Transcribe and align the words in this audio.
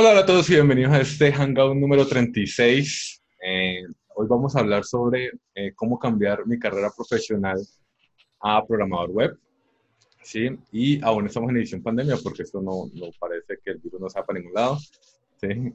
Hola, 0.00 0.10
hola 0.10 0.20
a 0.20 0.26
todos 0.26 0.48
y 0.48 0.54
bienvenidos 0.54 0.92
a 0.92 1.00
este 1.00 1.32
Hangout 1.32 1.74
número 1.74 2.06
36. 2.06 3.20
Eh, 3.44 3.82
hoy 4.14 4.26
vamos 4.28 4.54
a 4.54 4.60
hablar 4.60 4.84
sobre 4.84 5.32
eh, 5.56 5.72
cómo 5.74 5.98
cambiar 5.98 6.46
mi 6.46 6.56
carrera 6.56 6.92
profesional 6.96 7.58
a 8.38 8.64
programador 8.64 9.10
web. 9.10 9.38
¿sí? 10.22 10.56
Y 10.70 11.02
aún 11.04 11.26
estamos 11.26 11.50
en 11.50 11.56
edición 11.56 11.82
pandemia 11.82 12.14
porque 12.22 12.44
esto 12.44 12.62
no, 12.62 12.88
no 12.94 13.06
parece 13.18 13.58
que 13.60 13.72
el 13.72 13.78
virus 13.78 14.00
no 14.00 14.08
sea 14.08 14.24
para 14.24 14.38
ningún 14.38 14.54
lado. 14.54 14.78
¿sí? 15.40 15.72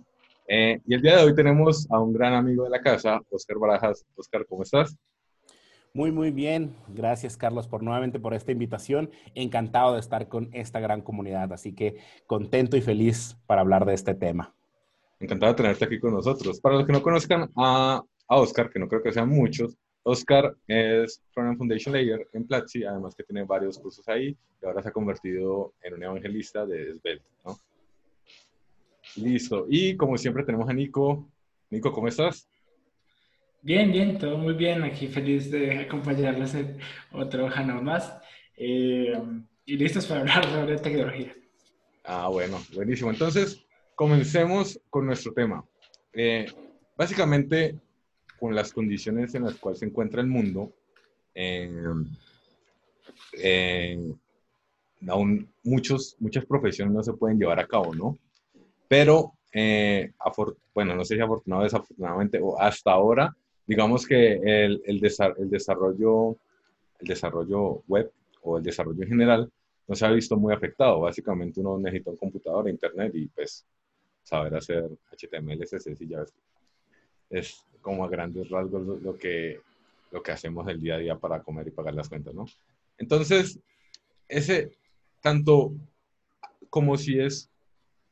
Eh, 0.47 0.79
y 0.87 0.93
el 0.93 1.01
día 1.01 1.17
de 1.17 1.23
hoy 1.25 1.35
tenemos 1.35 1.85
a 1.91 1.99
un 1.99 2.13
gran 2.13 2.33
amigo 2.33 2.63
de 2.63 2.69
la 2.69 2.81
casa, 2.81 3.19
Oscar 3.29 3.57
Barajas. 3.57 4.05
Oscar, 4.15 4.45
¿cómo 4.47 4.63
estás? 4.63 4.95
Muy, 5.95 6.11
muy 6.11 6.31
bien. 6.31 6.75
Gracias, 6.87 7.37
Carlos, 7.37 7.67
por 7.67 7.83
nuevamente 7.83 8.19
por 8.19 8.33
esta 8.33 8.51
invitación. 8.51 9.11
Encantado 9.35 9.93
de 9.93 9.99
estar 9.99 10.27
con 10.27 10.49
esta 10.51 10.79
gran 10.79 11.01
comunidad. 11.01 11.53
Así 11.53 11.73
que 11.75 11.97
contento 12.25 12.75
y 12.75 12.81
feliz 12.81 13.37
para 13.45 13.61
hablar 13.61 13.85
de 13.85 13.93
este 13.93 14.15
tema. 14.15 14.55
Encantado 15.19 15.53
de 15.53 15.57
tenerte 15.57 15.85
aquí 15.85 15.99
con 15.99 16.13
nosotros. 16.13 16.59
Para 16.59 16.77
los 16.77 16.87
que 16.87 16.93
no 16.93 17.03
conozcan 17.03 17.51
a, 17.55 18.01
a 18.27 18.35
Oscar, 18.35 18.71
que 18.71 18.79
no 18.79 18.87
creo 18.87 19.03
que 19.03 19.11
sean 19.11 19.29
muchos, 19.29 19.77
Oscar 20.01 20.55
es 20.67 21.21
Frontend 21.31 21.57
Foundation 21.59 21.93
Layer 21.93 22.27
en 22.33 22.47
Platzi, 22.47 22.83
además 22.83 23.13
que 23.13 23.23
tiene 23.23 23.43
varios 23.43 23.77
cursos 23.77 24.07
ahí 24.09 24.35
y 24.61 24.65
ahora 24.65 24.81
se 24.81 24.89
ha 24.89 24.91
convertido 24.91 25.73
en 25.83 25.93
un 25.93 26.03
evangelista 26.03 26.65
de 26.65 26.97
Svelte, 26.97 27.25
¿no? 27.45 27.59
Listo. 29.17 29.67
Y 29.69 29.95
como 29.95 30.17
siempre 30.17 30.43
tenemos 30.43 30.67
a 30.67 30.73
Nico. 30.73 31.29
Nico, 31.69 31.91
¿cómo 31.91 32.07
estás? 32.07 32.49
Bien, 33.65 33.93
bien, 33.93 34.17
todo 34.17 34.37
muy 34.37 34.55
bien. 34.55 34.83
Aquí 34.83 35.07
feliz 35.07 35.49
de 35.49 35.79
acompañarles 35.79 36.53
en 36.53 36.77
otro 37.13 37.47
Hanau 37.47 37.81
más. 37.81 38.13
Eh, 38.57 39.17
y 39.63 39.77
listos 39.77 40.05
para 40.05 40.19
hablar 40.19 40.43
sobre 40.51 40.77
tecnología. 40.79 41.33
Ah, 42.03 42.27
bueno, 42.27 42.59
buenísimo. 42.73 43.09
Entonces, 43.09 43.65
comencemos 43.95 44.77
con 44.89 45.05
nuestro 45.05 45.31
tema. 45.31 45.63
Eh, 46.11 46.45
básicamente, 46.97 47.79
con 48.37 48.53
las 48.53 48.73
condiciones 48.73 49.33
en 49.33 49.45
las 49.45 49.55
cuales 49.55 49.79
se 49.79 49.85
encuentra 49.85 50.19
el 50.19 50.27
mundo, 50.27 50.73
eh, 51.33 51.79
aún 55.07 55.49
muchos, 55.63 56.17
muchas 56.19 56.45
profesiones 56.45 56.93
no 56.93 57.01
se 57.01 57.13
pueden 57.13 57.39
llevar 57.39 57.61
a 57.61 57.67
cabo, 57.67 57.95
¿no? 57.95 58.17
Pero, 58.89 59.31
bueno, 60.73 60.95
no 60.95 61.05
sé 61.05 61.15
si 61.15 61.21
afortunado 61.21 61.61
o 61.61 61.63
desafortunadamente, 61.63 62.39
o 62.41 62.59
hasta 62.59 62.91
ahora, 62.91 63.33
digamos 63.65 64.05
que 64.05 64.33
el, 64.33 64.81
el, 64.85 64.99
desarrollo, 64.99 66.37
el 66.99 67.07
desarrollo 67.07 67.83
web 67.87 68.11
o 68.41 68.57
el 68.57 68.63
desarrollo 68.63 69.03
en 69.03 69.09
general 69.09 69.51
no 69.87 69.95
se 69.95 70.05
ha 70.05 70.11
visto 70.11 70.37
muy 70.37 70.53
afectado. 70.53 71.01
Básicamente 71.01 71.59
uno 71.59 71.77
necesita 71.77 72.11
un 72.11 72.17
computador, 72.17 72.69
internet 72.69 73.13
y 73.15 73.27
pues 73.27 73.65
saber 74.23 74.55
hacer 74.55 74.89
HTML, 75.11 75.59
CSS 75.65 76.01
y 76.01 76.09
JavaScript. 76.09 76.47
Es 77.29 77.65
como 77.81 78.05
a 78.05 78.09
grandes 78.09 78.49
rasgos 78.49 79.01
lo 79.01 79.17
que, 79.17 79.59
lo 80.11 80.21
que 80.21 80.31
hacemos 80.31 80.67
el 80.67 80.79
día 80.79 80.95
a 80.95 80.99
día 80.99 81.17
para 81.17 81.41
comer 81.41 81.67
y 81.67 81.71
pagar 81.71 81.93
las 81.93 82.07
cuentas, 82.07 82.33
¿no? 82.33 82.45
Entonces, 82.97 83.59
ese 84.27 84.71
tanto 85.21 85.73
como 86.69 86.97
si 86.97 87.19
es 87.19 87.49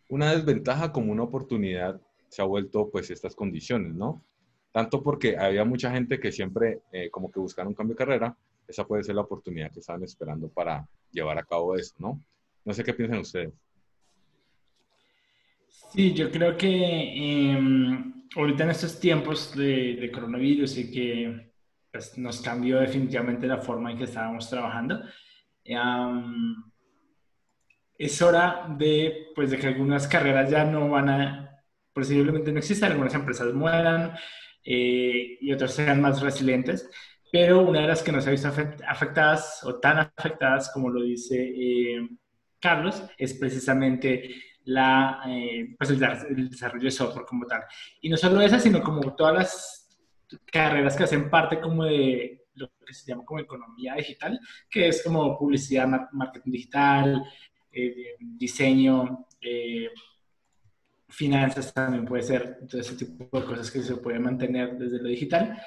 una 0.08 0.34
desventaja 0.36 0.92
como 0.92 1.12
una 1.12 1.24
oportunidad, 1.24 2.02
se 2.30 2.42
ha 2.42 2.46
vuelto 2.46 2.90
pues 2.90 3.10
estas 3.12 3.36
condiciones, 3.36 3.94
¿no? 3.94 4.24
Tanto 4.72 5.04
porque 5.04 5.38
había 5.38 5.66
mucha 5.66 5.92
gente 5.92 6.20
que 6.20 6.32
siempre 6.32 6.82
eh, 6.92 7.10
como 7.10 7.32
que 7.32 7.40
buscaron 7.40 7.70
un 7.70 7.76
cambio 7.76 7.96
de 7.96 8.00
carrera, 8.00 8.38
esa 8.68 8.86
puede 8.86 9.04
ser 9.04 9.16
la 9.16 9.22
oportunidad 9.22 9.72
que 9.72 9.80
estaban 9.80 10.04
esperando 10.04 10.48
para 10.50 10.88
llevar 11.12 11.38
a 11.38 11.44
cabo 11.44 11.76
eso, 11.76 11.94
¿no? 12.00 12.22
No 12.64 12.74
sé 12.74 12.84
qué 12.84 12.94
piensan 12.94 13.20
ustedes. 13.20 13.52
Sí, 15.92 16.14
yo 16.14 16.32
creo 16.32 16.56
que 16.56 16.68
em, 17.52 18.28
ahorita 18.36 18.64
en 18.64 18.70
estos 18.70 19.00
tiempos 19.00 19.56
de, 19.56 20.10
coronavirus 20.14 20.78
y 20.78 20.92
que 20.92 21.52
pues, 21.92 22.18
nos 22.18 22.40
cambió 22.42 22.80
definitivamente 22.80 23.48
la 23.48 23.58
forma 23.58 23.92
en 23.92 23.98
que 23.98 24.06
estábamos 24.06 24.50
trabajando, 24.50 25.02
es 27.98 28.22
hora 28.22 28.68
de, 28.78 29.32
pues, 29.36 29.52
de 29.52 29.58
que 29.58 29.68
algunas 29.68 30.08
carreras 30.08 30.50
ya 30.50 30.64
no 30.64 30.90
van 30.90 31.10
a, 31.10 31.64
posiblemente 31.94 32.52
no 32.52 32.60
existan, 32.60 32.92
algunas 32.92 33.14
empresas 33.14 33.54
mueran, 33.54 34.14
eh, 34.64 35.38
y 35.42 35.52
otras 35.52 35.74
sean 35.74 36.02
más 36.02 36.22
resilientes, 36.22 36.90
pero 37.32 37.62
una 37.62 37.82
de 37.82 37.88
las 37.88 38.04
que 38.04 38.12
no 38.12 38.22
se 38.22 38.30
ha 38.30 38.32
visto 38.32 38.52
afectadas 38.88 39.64
o 39.64 39.80
tan 39.80 39.98
afectadas 40.00 40.72
como 40.74 40.90
lo 40.90 41.02
dice 41.02 41.36
eh, 41.38 42.08
Carlos 42.60 43.04
es 43.18 43.34
precisamente 43.34 44.36
la, 44.66 45.24
eh, 45.28 45.76
pues 45.78 45.90
el, 45.90 46.50
desarrollo 46.50 46.86
de 46.86 46.92
software 46.92 47.26
como 47.26 47.48
tal. 47.48 47.64
Y 48.02 48.10
no 48.10 48.18
solo 48.18 48.42
esa, 48.42 48.60
sino 48.60 48.84
como 48.84 49.16
todas 49.16 49.36
las 49.36 50.00
carreras 50.52 50.96
que 50.96 51.04
hacen 51.04 51.30
parte 51.30 51.60
como 51.60 51.86
de 51.86 52.46
lo 52.54 52.70
que 52.86 52.94
se 52.94 53.08
llama 53.08 53.26
como 53.26 53.40
economía 53.40 53.96
digital, 53.96 54.40
que 54.70 54.90
es 54.90 55.04
como 55.04 55.38
publicidad, 55.40 55.88
marketing 56.12 56.52
digital, 56.52 57.24
diseño, 58.20 59.26
finanzas 61.12 61.74
también 61.74 62.06
puede 62.06 62.24
ser, 62.24 62.60
todo 62.70 62.82
ese 62.82 62.96
tipo 62.96 63.40
de 63.40 63.46
cosas 63.46 63.70
que 63.70 63.82
se 63.82 63.96
puede 63.98 64.20
mantener 64.20 64.78
desde 64.78 65.02
lo 65.02 65.10
digital. 65.10 65.62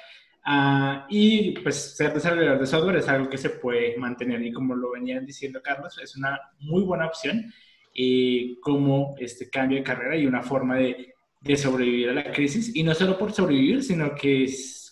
Uh, 0.45 1.05
y 1.09 1.51
pues 1.59 1.95
ser 1.95 2.13
desarrollador 2.13 2.59
de 2.59 2.67
software 2.67 2.97
es 2.97 3.07
algo 3.07 3.29
que 3.29 3.37
se 3.37 3.49
puede 3.49 3.97
mantener 3.97 4.43
y 4.43 4.51
como 4.51 4.75
lo 4.75 4.91
venían 4.91 5.25
diciendo 5.25 5.59
Carlos, 5.63 5.97
es 5.97 6.15
una 6.15 6.39
muy 6.59 6.83
buena 6.83 7.07
opción 7.07 7.51
eh, 7.95 8.57
como 8.61 9.15
este 9.17 9.49
cambio 9.49 9.79
de 9.79 9.83
carrera 9.83 10.15
y 10.15 10.27
una 10.27 10.43
forma 10.43 10.75
de, 10.75 11.15
de, 11.41 11.57
sobrevivir 11.57 12.09
a 12.09 12.13
la 12.13 12.31
crisis. 12.31 12.75
Y 12.75 12.83
no 12.83 12.93
solo 12.93 13.17
por 13.17 13.31
sobrevivir, 13.31 13.83
sino 13.83 14.13
que 14.13 14.47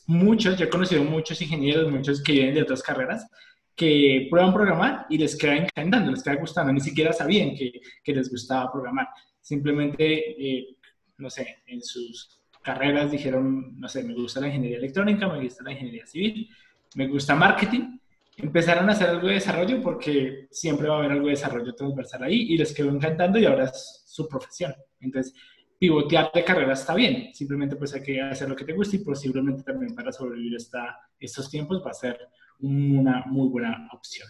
muchos, 0.08 0.58
yo 0.58 0.66
he 0.66 0.70
conocido 0.70 1.04
muchos 1.04 1.42
ingenieros, 1.42 1.92
muchos 1.92 2.24
que 2.24 2.32
vienen 2.32 2.56
de 2.56 2.64
otras 2.64 2.82
carreras, 2.82 3.28
que 3.76 4.28
prueban 4.30 4.54
programar 4.54 5.06
y 5.10 5.18
les 5.18 5.36
queda 5.36 5.56
encantando, 5.56 6.12
les 6.12 6.24
queda 6.24 6.36
gustando, 6.36 6.72
ni 6.74 6.80
siquiera 6.80 7.12
sabían 7.12 7.56
que, 7.56 7.72
que 8.04 8.14
les 8.14 8.30
gustaba 8.30 8.72
programar 8.72 9.08
simplemente, 9.44 10.06
eh, 10.06 10.78
no 11.18 11.30
sé, 11.30 11.60
en 11.68 11.82
sus 11.84 12.42
carreras 12.64 13.12
dijeron, 13.12 13.80
no 13.80 13.88
sé, 13.88 14.04
me 14.04 14.16
gusta 14.16 14.40
la 14.40 14.48
ingeniería 14.48 14.78
electrónica, 14.78 15.28
me 15.28 15.44
gusta 15.44 15.64
la 15.64 15.74
ingeniería 15.74 16.08
civil, 16.08 16.50
me 16.96 17.08
gusta 17.08 17.36
marketing. 17.36 18.00
Empezaron 18.38 18.90
a 18.90 18.94
hacer 18.94 19.10
algo 19.10 19.28
de 19.28 19.36
desarrollo 19.36 19.82
porque 19.82 20.48
siempre 20.50 20.88
va 20.88 20.96
a 20.96 21.00
haber 21.00 21.12
algo 21.12 21.26
de 21.26 21.34
desarrollo 21.34 21.76
transversal 21.76 22.24
ahí 22.24 22.54
y 22.54 22.58
les 22.58 22.74
quedó 22.74 22.90
encantando 22.90 23.38
y 23.38 23.46
ahora 23.46 23.66
es 23.66 24.04
su 24.08 24.28
profesión. 24.28 24.74
Entonces, 25.02 25.36
pivotear 25.78 26.32
de 26.34 26.44
carrera 26.44 26.74
está 26.74 26.96
bien, 26.96 27.34
simplemente 27.34 27.76
pues 27.76 27.94
hay 27.94 28.02
que 28.02 28.22
hacer 28.22 28.48
lo 28.48 28.56
que 28.56 28.64
te 28.64 28.74
guste 28.74 28.96
y 28.96 29.04
posiblemente 29.04 29.64
también 29.64 29.94
para 29.94 30.12
sobrevivir 30.12 30.56
esta, 30.56 30.98
estos 31.20 31.50
tiempos 31.50 31.84
va 31.86 31.92
a 31.92 31.94
ser 31.94 32.18
una 32.60 33.26
muy 33.28 33.50
buena 33.50 33.90
opción. 33.92 34.30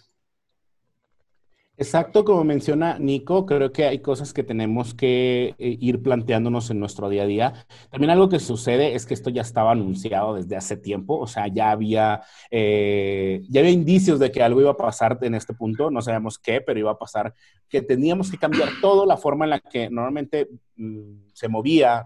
Exacto, 1.76 2.24
como 2.24 2.44
menciona 2.44 3.00
Nico, 3.00 3.48
creo 3.48 3.72
que 3.72 3.86
hay 3.86 3.98
cosas 4.00 4.32
que 4.32 4.44
tenemos 4.44 4.94
que 4.94 5.56
eh, 5.58 5.78
ir 5.82 6.04
planteándonos 6.04 6.70
en 6.70 6.80
nuestro 6.80 7.10
día 7.10 7.24
a 7.24 7.26
día. 7.26 7.66
También 7.90 8.12
algo 8.12 8.30
que 8.30 8.40
sucede 8.40 8.94
es 8.94 9.08
que 9.08 9.16
esto 9.16 9.32
ya 9.32 9.42
estaba 9.42 9.72
anunciado 9.72 10.36
desde 10.36 10.56
hace 10.56 10.78
tiempo, 10.78 11.18
o 11.18 11.26
sea, 11.26 11.48
ya 11.48 11.72
había, 11.72 12.22
eh, 12.52 13.42
ya 13.50 13.62
había 13.62 13.72
indicios 13.72 14.20
de 14.20 14.32
que 14.32 14.44
algo 14.44 14.62
iba 14.62 14.70
a 14.72 14.78
pasar 14.78 15.18
en 15.24 15.34
este 15.34 15.56
punto, 15.56 15.90
no 15.90 16.04
sabemos 16.04 16.38
qué, 16.38 16.62
pero 16.62 16.80
iba 16.80 16.92
a 16.92 17.00
pasar, 17.00 17.34
que 17.74 17.82
teníamos 17.82 18.30
que 18.30 18.38
cambiar 18.38 18.70
toda 18.82 19.04
la 19.08 19.18
forma 19.18 19.46
en 19.46 19.50
la 19.50 19.60
que 19.60 19.90
normalmente 19.90 20.48
mm, 20.76 21.32
se 21.34 21.48
movía 21.48 22.06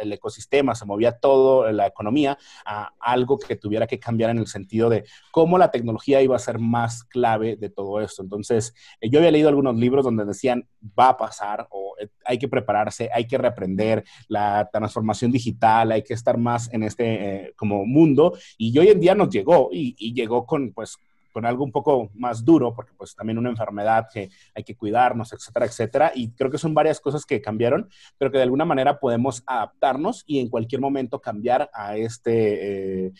el 0.00 0.12
ecosistema, 0.12 0.76
se 0.76 0.86
movía 0.86 1.18
todo, 1.18 1.72
la 1.72 1.88
economía, 1.88 2.38
a 2.64 2.92
algo 3.00 3.36
que 3.36 3.56
tuviera 3.56 3.88
que 3.88 3.98
cambiar 3.98 4.30
en 4.30 4.38
el 4.38 4.46
sentido 4.46 4.88
de 4.88 5.02
cómo 5.32 5.58
la 5.58 5.72
tecnología 5.72 6.22
iba 6.22 6.36
a 6.36 6.38
ser 6.38 6.60
más 6.60 7.02
clave 7.02 7.56
de 7.56 7.68
todo 7.68 8.00
esto. 8.00 8.22
Entonces, 8.22 8.74
eh, 9.00 9.10
yo 9.10 9.18
había 9.18 9.32
leído 9.32 9.48
algunos 9.48 9.74
libros 9.74 10.04
donde 10.04 10.24
decían, 10.24 10.68
va 10.96 11.08
a 11.08 11.16
pasar 11.16 11.66
o 11.70 11.96
eh, 11.98 12.08
hay 12.24 12.38
que 12.38 12.46
prepararse, 12.46 13.10
hay 13.12 13.26
que 13.26 13.38
reaprender 13.38 14.04
la 14.28 14.70
transformación 14.72 15.32
digital, 15.32 15.90
hay 15.90 16.04
que 16.04 16.14
estar 16.14 16.38
más 16.38 16.72
en 16.72 16.84
este 16.84 17.06
eh, 17.06 17.54
como 17.56 17.84
mundo. 17.86 18.38
Y 18.56 18.78
hoy 18.78 18.86
en 18.86 19.00
día 19.00 19.16
nos 19.16 19.30
llegó 19.30 19.68
y, 19.72 19.96
y 19.98 20.14
llegó 20.14 20.46
con, 20.46 20.72
pues, 20.72 20.96
con 21.32 21.46
algo 21.46 21.64
un 21.64 21.72
poco 21.72 22.10
más 22.14 22.44
duro, 22.44 22.74
porque 22.74 22.92
pues 22.96 23.14
también 23.14 23.38
una 23.38 23.50
enfermedad 23.50 24.06
que 24.12 24.30
hay 24.54 24.62
que 24.62 24.76
cuidarnos, 24.76 25.32
etcétera, 25.32 25.66
etcétera. 25.66 26.12
Y 26.14 26.30
creo 26.30 26.50
que 26.50 26.58
son 26.58 26.74
varias 26.74 27.00
cosas 27.00 27.24
que 27.24 27.40
cambiaron, 27.40 27.88
pero 28.18 28.30
que 28.30 28.38
de 28.38 28.44
alguna 28.44 28.64
manera 28.64 29.00
podemos 29.00 29.42
adaptarnos 29.46 30.24
y 30.26 30.40
en 30.40 30.48
cualquier 30.48 30.80
momento 30.80 31.20
cambiar 31.20 31.70
a 31.72 31.96
este 31.96 33.06
eh, 33.06 33.12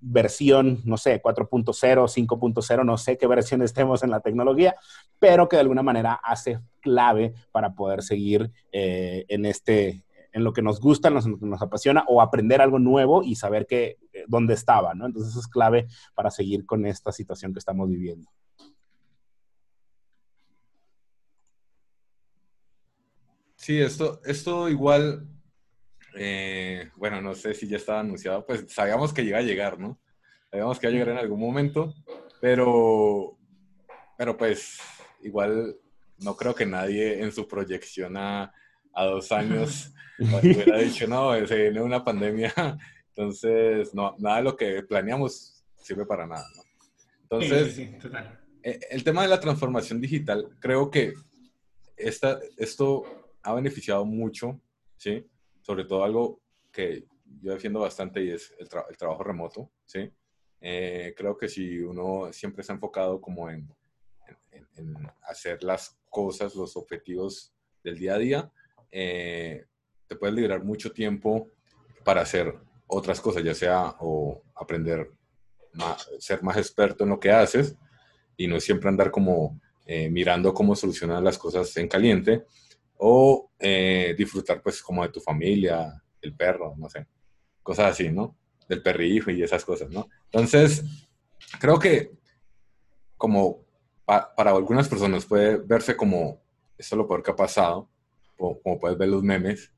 versión, 0.00 0.80
no 0.84 0.96
sé, 0.96 1.22
4.0, 1.22 1.64
5.0, 1.74 2.84
no 2.84 2.98
sé 2.98 3.18
qué 3.18 3.26
versión 3.26 3.62
estemos 3.62 4.02
en 4.02 4.10
la 4.10 4.20
tecnología, 4.20 4.76
pero 5.18 5.48
que 5.48 5.56
de 5.56 5.60
alguna 5.60 5.82
manera 5.82 6.14
hace 6.14 6.60
clave 6.80 7.34
para 7.52 7.74
poder 7.74 8.02
seguir 8.02 8.50
eh, 8.72 9.26
en 9.28 9.44
este, 9.44 10.02
en 10.32 10.44
lo 10.44 10.52
que 10.52 10.62
nos 10.62 10.80
gusta, 10.80 11.10
nos 11.10 11.62
apasiona, 11.62 12.04
o 12.06 12.22
aprender 12.22 12.60
algo 12.60 12.78
nuevo 12.78 13.22
y 13.22 13.34
saber 13.36 13.66
que, 13.66 13.98
eh, 14.12 14.24
dónde 14.28 14.54
estaba, 14.54 14.94
¿no? 14.94 15.06
Entonces 15.06 15.30
eso 15.30 15.40
es 15.40 15.48
clave 15.48 15.86
para 16.14 16.30
seguir 16.30 16.66
con 16.66 16.86
esta 16.86 17.12
situación 17.12 17.52
que 17.52 17.58
estamos 17.58 17.88
viviendo. 17.88 18.30
Sí, 23.56 23.78
esto, 23.78 24.22
esto 24.24 24.68
igual, 24.70 25.28
eh, 26.16 26.90
bueno, 26.96 27.20
no 27.20 27.34
sé 27.34 27.52
si 27.52 27.68
ya 27.68 27.76
estaba 27.76 28.00
anunciado, 28.00 28.46
pues 28.46 28.64
sabíamos 28.68 29.12
que 29.12 29.22
iba 29.22 29.38
a 29.38 29.42
llegar, 29.42 29.78
¿no? 29.78 29.98
Sabíamos 30.50 30.78
que 30.78 30.86
iba 30.86 30.90
a 30.90 30.98
llegar 30.98 31.08
en 31.10 31.18
algún 31.18 31.40
momento, 31.40 31.92
pero, 32.40 33.36
pero 34.16 34.36
pues 34.36 34.78
igual 35.22 35.76
no 36.18 36.36
creo 36.36 36.54
que 36.54 36.64
nadie 36.64 37.22
en 37.22 37.32
su 37.32 37.46
proyección 37.46 38.16
a, 38.16 38.50
a 38.92 39.04
dos 39.04 39.32
años 39.32 39.92
hubiera 40.18 40.78
dicho, 40.78 41.06
no, 41.06 41.34
se 41.46 41.56
viene 41.56 41.80
una 41.80 42.04
pandemia, 42.04 42.52
entonces 43.08 43.94
no, 43.94 44.14
nada 44.18 44.36
de 44.38 44.42
lo 44.42 44.56
que 44.56 44.82
planeamos 44.82 45.64
sirve 45.76 46.04
para 46.04 46.26
nada, 46.26 46.44
¿no? 46.56 46.62
Entonces, 47.22 47.78
eh, 48.62 48.80
el 48.90 49.04
tema 49.04 49.22
de 49.22 49.28
la 49.28 49.40
transformación 49.40 50.00
digital, 50.00 50.48
creo 50.58 50.90
que 50.90 51.14
esta, 51.96 52.40
esto 52.56 53.04
ha 53.42 53.54
beneficiado 53.54 54.04
mucho, 54.04 54.60
¿sí? 54.96 55.24
Sobre 55.62 55.84
todo 55.84 56.04
algo 56.04 56.42
que 56.72 57.04
yo 57.40 57.52
defiendo 57.52 57.80
bastante 57.80 58.24
y 58.24 58.30
es 58.30 58.52
el, 58.58 58.68
el 58.88 58.96
trabajo 58.96 59.22
remoto, 59.22 59.70
¿sí? 59.86 60.10
Eh, 60.60 61.14
creo 61.16 61.38
que 61.38 61.48
si 61.48 61.78
uno 61.78 62.32
siempre 62.32 62.60
está 62.60 62.74
enfocado 62.74 63.20
como 63.20 63.48
en, 63.48 63.72
en, 64.76 64.94
hacer 65.22 65.62
las 65.62 65.98
cosas, 66.08 66.54
los 66.54 66.76
objetivos 66.76 67.54
del 67.82 67.98
día 67.98 68.14
a 68.14 68.18
día, 68.18 68.52
eh, 68.90 69.64
te 70.06 70.16
puedes 70.16 70.34
liberar 70.34 70.64
mucho 70.64 70.92
tiempo 70.92 71.48
para 72.04 72.22
hacer 72.22 72.54
otras 72.86 73.20
cosas, 73.20 73.44
ya 73.44 73.54
sea 73.54 73.96
o 74.00 74.42
aprender, 74.54 75.10
ser 76.18 76.42
más 76.42 76.56
experto 76.56 77.04
en 77.04 77.10
lo 77.10 77.20
que 77.20 77.30
haces 77.30 77.76
y 78.36 78.46
no 78.48 78.58
siempre 78.58 78.88
andar 78.88 79.10
como 79.10 79.60
eh, 79.86 80.08
mirando 80.08 80.54
cómo 80.54 80.74
solucionar 80.74 81.22
las 81.22 81.38
cosas 81.38 81.76
en 81.76 81.88
caliente 81.88 82.44
o 82.96 83.50
eh, 83.58 84.14
disfrutar 84.16 84.62
pues 84.62 84.82
como 84.82 85.02
de 85.02 85.10
tu 85.10 85.20
familia, 85.20 86.02
el 86.20 86.34
perro, 86.34 86.74
no 86.76 86.88
sé, 86.88 87.06
cosas 87.62 87.92
así, 87.92 88.10
¿no? 88.10 88.36
Del 88.68 88.82
perrijo 88.82 89.30
y 89.30 89.42
esas 89.42 89.64
cosas, 89.64 89.90
¿no? 89.90 90.08
Entonces, 90.26 90.84
creo 91.58 91.78
que 91.78 92.12
como 93.16 93.64
para 94.04 94.50
algunas 94.50 94.88
personas 94.88 95.26
puede 95.26 95.56
verse 95.58 95.96
como 95.96 96.40
esto 96.78 96.96
lo 96.96 97.06
peor 97.06 97.22
que 97.22 97.30
ha 97.30 97.36
pasado, 97.36 97.89
como, 98.40 98.78
puedes 98.78 98.98
ver 98.98 99.08
los 99.08 99.22
memes 99.22 99.72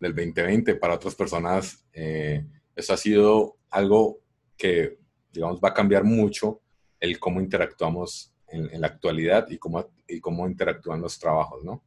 del 0.00 0.14
2020, 0.14 0.74
para 0.76 0.94
otras 0.94 1.14
personas 1.14 1.84
eh, 1.92 2.44
eso 2.74 2.92
ha 2.92 2.96
sido 2.96 3.56
algo 3.70 4.20
que, 4.56 4.98
digamos, 5.32 5.60
va 5.60 5.70
a 5.70 5.74
cambiar 5.74 6.04
mucho 6.04 6.60
el 7.00 7.18
cómo 7.18 7.40
interactuamos 7.40 8.32
en, 8.48 8.80
la 8.80 8.86
actualidad 8.86 9.48
y 9.50 9.58
cómo, 9.58 9.86
y 10.06 10.20
cómo 10.20 10.46
interactúan 10.46 11.00
los 11.00 11.18
trabajos, 11.18 11.64
¿no? 11.64 11.82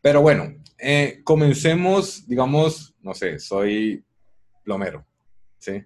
Pero 0.00 0.20
bueno, 0.20 0.54
eh, 0.78 1.20
comencemos, 1.24 2.26
digamos, 2.26 2.94
no 3.00 3.14
sé, 3.14 3.38
soy 3.38 4.04
plomero, 4.62 5.06
¿sí? 5.58 5.82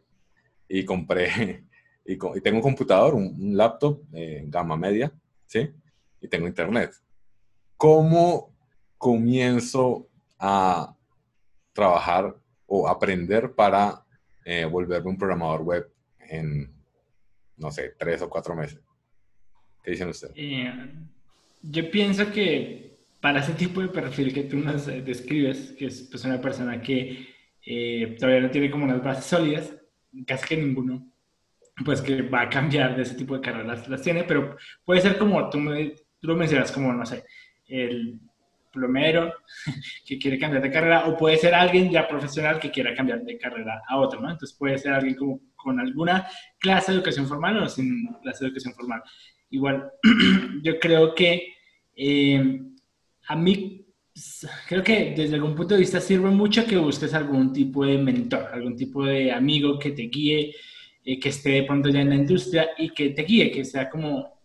Y 0.68 0.84
compré, 0.84 1.64
y, 2.04 2.16
tengo 2.16 2.56
un 2.56 2.62
computador, 2.62 3.14
un, 3.14 3.56
laptop 3.56 4.02
eh, 4.12 4.44
gama 4.46 4.76
media, 4.76 5.12
¿sí? 5.46 5.70
Y 6.20 6.28
tengo 6.28 6.48
internet. 6.48 6.92
¿Cómo 7.76 8.57
comienzo 8.98 10.08
a 10.38 10.94
trabajar 11.72 12.36
o 12.66 12.88
aprender 12.88 13.54
para 13.54 14.04
eh, 14.44 14.64
volverme 14.64 15.10
un 15.10 15.18
programador 15.18 15.62
web 15.62 15.90
en, 16.18 16.70
no 17.56 17.70
sé, 17.70 17.94
tres 17.98 18.20
o 18.22 18.28
cuatro 18.28 18.54
meses? 18.54 18.80
¿Qué 19.82 19.92
dicen 19.92 20.08
ustedes? 20.08 20.34
Eh, 20.36 20.72
yo 21.62 21.90
pienso 21.90 22.30
que 22.30 22.88
para 23.20 23.40
ese 23.40 23.52
tipo 23.52 23.80
de 23.80 23.88
perfil 23.88 24.32
que 24.32 24.44
tú 24.44 24.56
nos 24.56 24.86
eh, 24.88 25.02
describes, 25.02 25.72
que 25.72 25.86
es 25.86 26.02
pues, 26.10 26.24
una 26.24 26.40
persona 26.40 26.80
que 26.80 27.26
eh, 27.64 28.16
todavía 28.18 28.40
no 28.40 28.50
tiene 28.50 28.70
como 28.70 28.84
unas 28.84 29.02
bases 29.02 29.24
sólidas, 29.24 29.74
casi 30.26 30.46
que 30.46 30.56
ninguno, 30.56 31.10
pues 31.84 32.00
que 32.00 32.22
va 32.22 32.42
a 32.42 32.48
cambiar 32.48 32.96
de 32.96 33.02
ese 33.02 33.14
tipo 33.14 33.34
de 33.34 33.40
carreras 33.40 33.88
las 33.88 34.02
tiene, 34.02 34.24
pero 34.24 34.56
puede 34.84 35.00
ser 35.00 35.18
como 35.18 35.48
tú, 35.50 35.58
me, 35.58 35.94
tú 36.20 36.28
lo 36.28 36.36
mencionas, 36.36 36.72
como, 36.72 36.92
no 36.92 37.04
sé, 37.04 37.24
el 37.66 38.20
plomero 38.70 39.32
que 40.06 40.18
quiere 40.18 40.38
cambiar 40.38 40.62
de 40.62 40.70
carrera, 40.70 41.06
o 41.06 41.16
puede 41.16 41.36
ser 41.36 41.54
alguien 41.54 41.90
ya 41.90 42.06
profesional 42.06 42.58
que 42.58 42.70
quiera 42.70 42.94
cambiar 42.94 43.22
de 43.22 43.38
carrera 43.38 43.82
a 43.88 43.98
otro, 43.98 44.20
¿no? 44.20 44.30
Entonces 44.30 44.56
puede 44.56 44.78
ser 44.78 44.92
alguien 44.92 45.14
como 45.14 45.40
con 45.56 45.80
alguna 45.80 46.26
clase 46.58 46.92
de 46.92 46.98
educación 46.98 47.26
formal 47.26 47.58
o 47.58 47.68
sin 47.68 48.06
clase 48.22 48.44
de 48.44 48.48
educación 48.48 48.74
formal. 48.74 49.02
Igual, 49.50 49.90
yo 50.62 50.78
creo 50.78 51.14
que 51.14 51.54
eh, 51.96 52.60
a 53.26 53.36
mí 53.36 53.84
creo 54.66 54.82
que 54.82 55.14
desde 55.16 55.34
algún 55.34 55.54
punto 55.54 55.74
de 55.74 55.80
vista 55.80 56.00
sirve 56.00 56.30
mucho 56.30 56.66
que 56.66 56.76
busques 56.76 57.14
algún 57.14 57.52
tipo 57.52 57.84
de 57.84 57.98
mentor, 57.98 58.48
algún 58.52 58.76
tipo 58.76 59.04
de 59.04 59.32
amigo 59.32 59.78
que 59.78 59.92
te 59.92 60.02
guíe, 60.02 60.54
eh, 61.04 61.18
que 61.18 61.28
esté 61.28 61.50
de 61.50 61.62
pronto 61.64 61.88
ya 61.88 62.00
en 62.00 62.10
la 62.10 62.16
industria 62.16 62.70
y 62.76 62.90
que 62.90 63.10
te 63.10 63.22
guíe, 63.22 63.50
que 63.50 63.64
sea 63.64 63.88
como, 63.88 64.37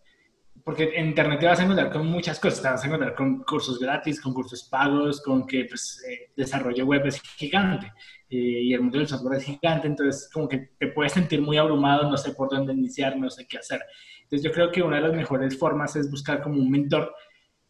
porque 0.64 0.92
en 0.94 1.08
Internet 1.08 1.40
te 1.40 1.46
vas 1.46 1.60
a 1.60 1.64
encontrar 1.64 1.92
con 1.92 2.06
muchas 2.06 2.40
cosas, 2.40 2.62
te 2.62 2.68
vas 2.68 2.82
a 2.82 2.86
encontrar 2.86 3.14
con 3.14 3.44
cursos 3.44 3.78
gratis, 3.78 4.18
con 4.18 4.32
cursos 4.32 4.64
pagos, 4.64 5.20
con 5.20 5.46
que 5.46 5.66
pues, 5.66 6.02
eh, 6.08 6.30
desarrollo 6.34 6.86
web 6.86 7.06
es 7.06 7.20
gigante 7.20 7.92
eh, 8.30 8.62
y 8.62 8.72
el 8.72 8.80
mundo 8.80 8.98
del 8.98 9.06
software 9.06 9.38
es 9.38 9.44
gigante, 9.44 9.86
entonces 9.86 10.30
como 10.32 10.48
que 10.48 10.70
te 10.78 10.86
puedes 10.86 11.12
sentir 11.12 11.42
muy 11.42 11.58
abrumado, 11.58 12.10
no 12.10 12.16
sé 12.16 12.32
por 12.32 12.48
dónde 12.48 12.72
iniciar, 12.72 13.14
no 13.18 13.28
sé 13.28 13.46
qué 13.46 13.58
hacer. 13.58 13.82
Entonces 14.22 14.42
yo 14.42 14.52
creo 14.52 14.72
que 14.72 14.82
una 14.82 14.96
de 14.96 15.02
las 15.02 15.12
mejores 15.12 15.58
formas 15.58 15.96
es 15.96 16.10
buscar 16.10 16.40
como 16.40 16.58
un 16.58 16.70
mentor. 16.70 17.14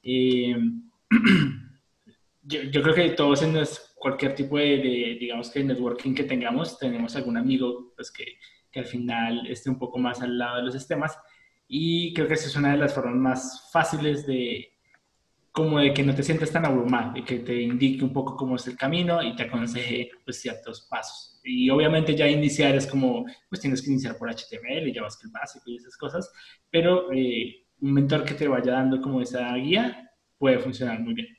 Eh, 0.00 0.56
yo, 2.42 2.62
yo, 2.62 2.80
creo 2.80 2.94
que 2.94 3.10
todos 3.10 3.42
en 3.42 3.60
cualquier 3.96 4.36
tipo 4.36 4.56
de, 4.56 5.16
digamos 5.18 5.50
que 5.50 5.64
networking 5.64 6.14
que 6.14 6.24
tengamos, 6.24 6.78
tenemos 6.78 7.16
algún 7.16 7.36
amigo 7.36 7.92
pues, 7.96 8.12
que, 8.12 8.24
que, 8.70 8.80
al 8.80 8.86
final 8.86 9.48
esté 9.48 9.68
un 9.68 9.78
poco 9.80 9.98
más 9.98 10.22
al 10.22 10.38
lado 10.38 10.58
de 10.58 10.62
los 10.62 10.74
sistemas. 10.74 11.18
Y 11.76 12.14
creo 12.14 12.28
que 12.28 12.34
esa 12.34 12.46
es 12.46 12.54
una 12.54 12.70
de 12.70 12.78
las 12.78 12.94
formas 12.94 13.16
más 13.16 13.68
fáciles 13.72 14.24
de, 14.28 14.74
como 15.50 15.80
de 15.80 15.92
que 15.92 16.04
no 16.04 16.14
te 16.14 16.22
sientas 16.22 16.52
tan 16.52 16.64
abrumado, 16.64 17.18
y 17.18 17.24
que 17.24 17.40
te 17.40 17.62
indique 17.62 18.04
un 18.04 18.12
poco 18.12 18.36
cómo 18.36 18.54
es 18.54 18.68
el 18.68 18.76
camino 18.76 19.20
y 19.20 19.34
te 19.34 19.42
aconseje 19.42 20.08
pues, 20.24 20.40
ciertos 20.40 20.86
pasos. 20.88 21.40
Y 21.42 21.68
obviamente 21.70 22.14
ya 22.14 22.28
iniciar 22.28 22.76
es 22.76 22.86
como, 22.86 23.24
pues 23.48 23.60
tienes 23.60 23.82
que 23.82 23.90
iniciar 23.90 24.16
por 24.16 24.30
HTML 24.30 24.86
y 24.86 24.94
JavaScript 24.94 25.34
básico 25.34 25.64
y 25.66 25.78
esas 25.78 25.96
cosas, 25.96 26.30
pero 26.70 27.10
eh, 27.12 27.66
un 27.80 27.92
mentor 27.92 28.24
que 28.24 28.34
te 28.34 28.46
vaya 28.46 28.70
dando 28.70 29.00
como 29.00 29.20
esa 29.20 29.52
guía 29.56 30.12
puede 30.38 30.60
funcionar 30.60 31.00
muy 31.00 31.14
bien. 31.14 31.36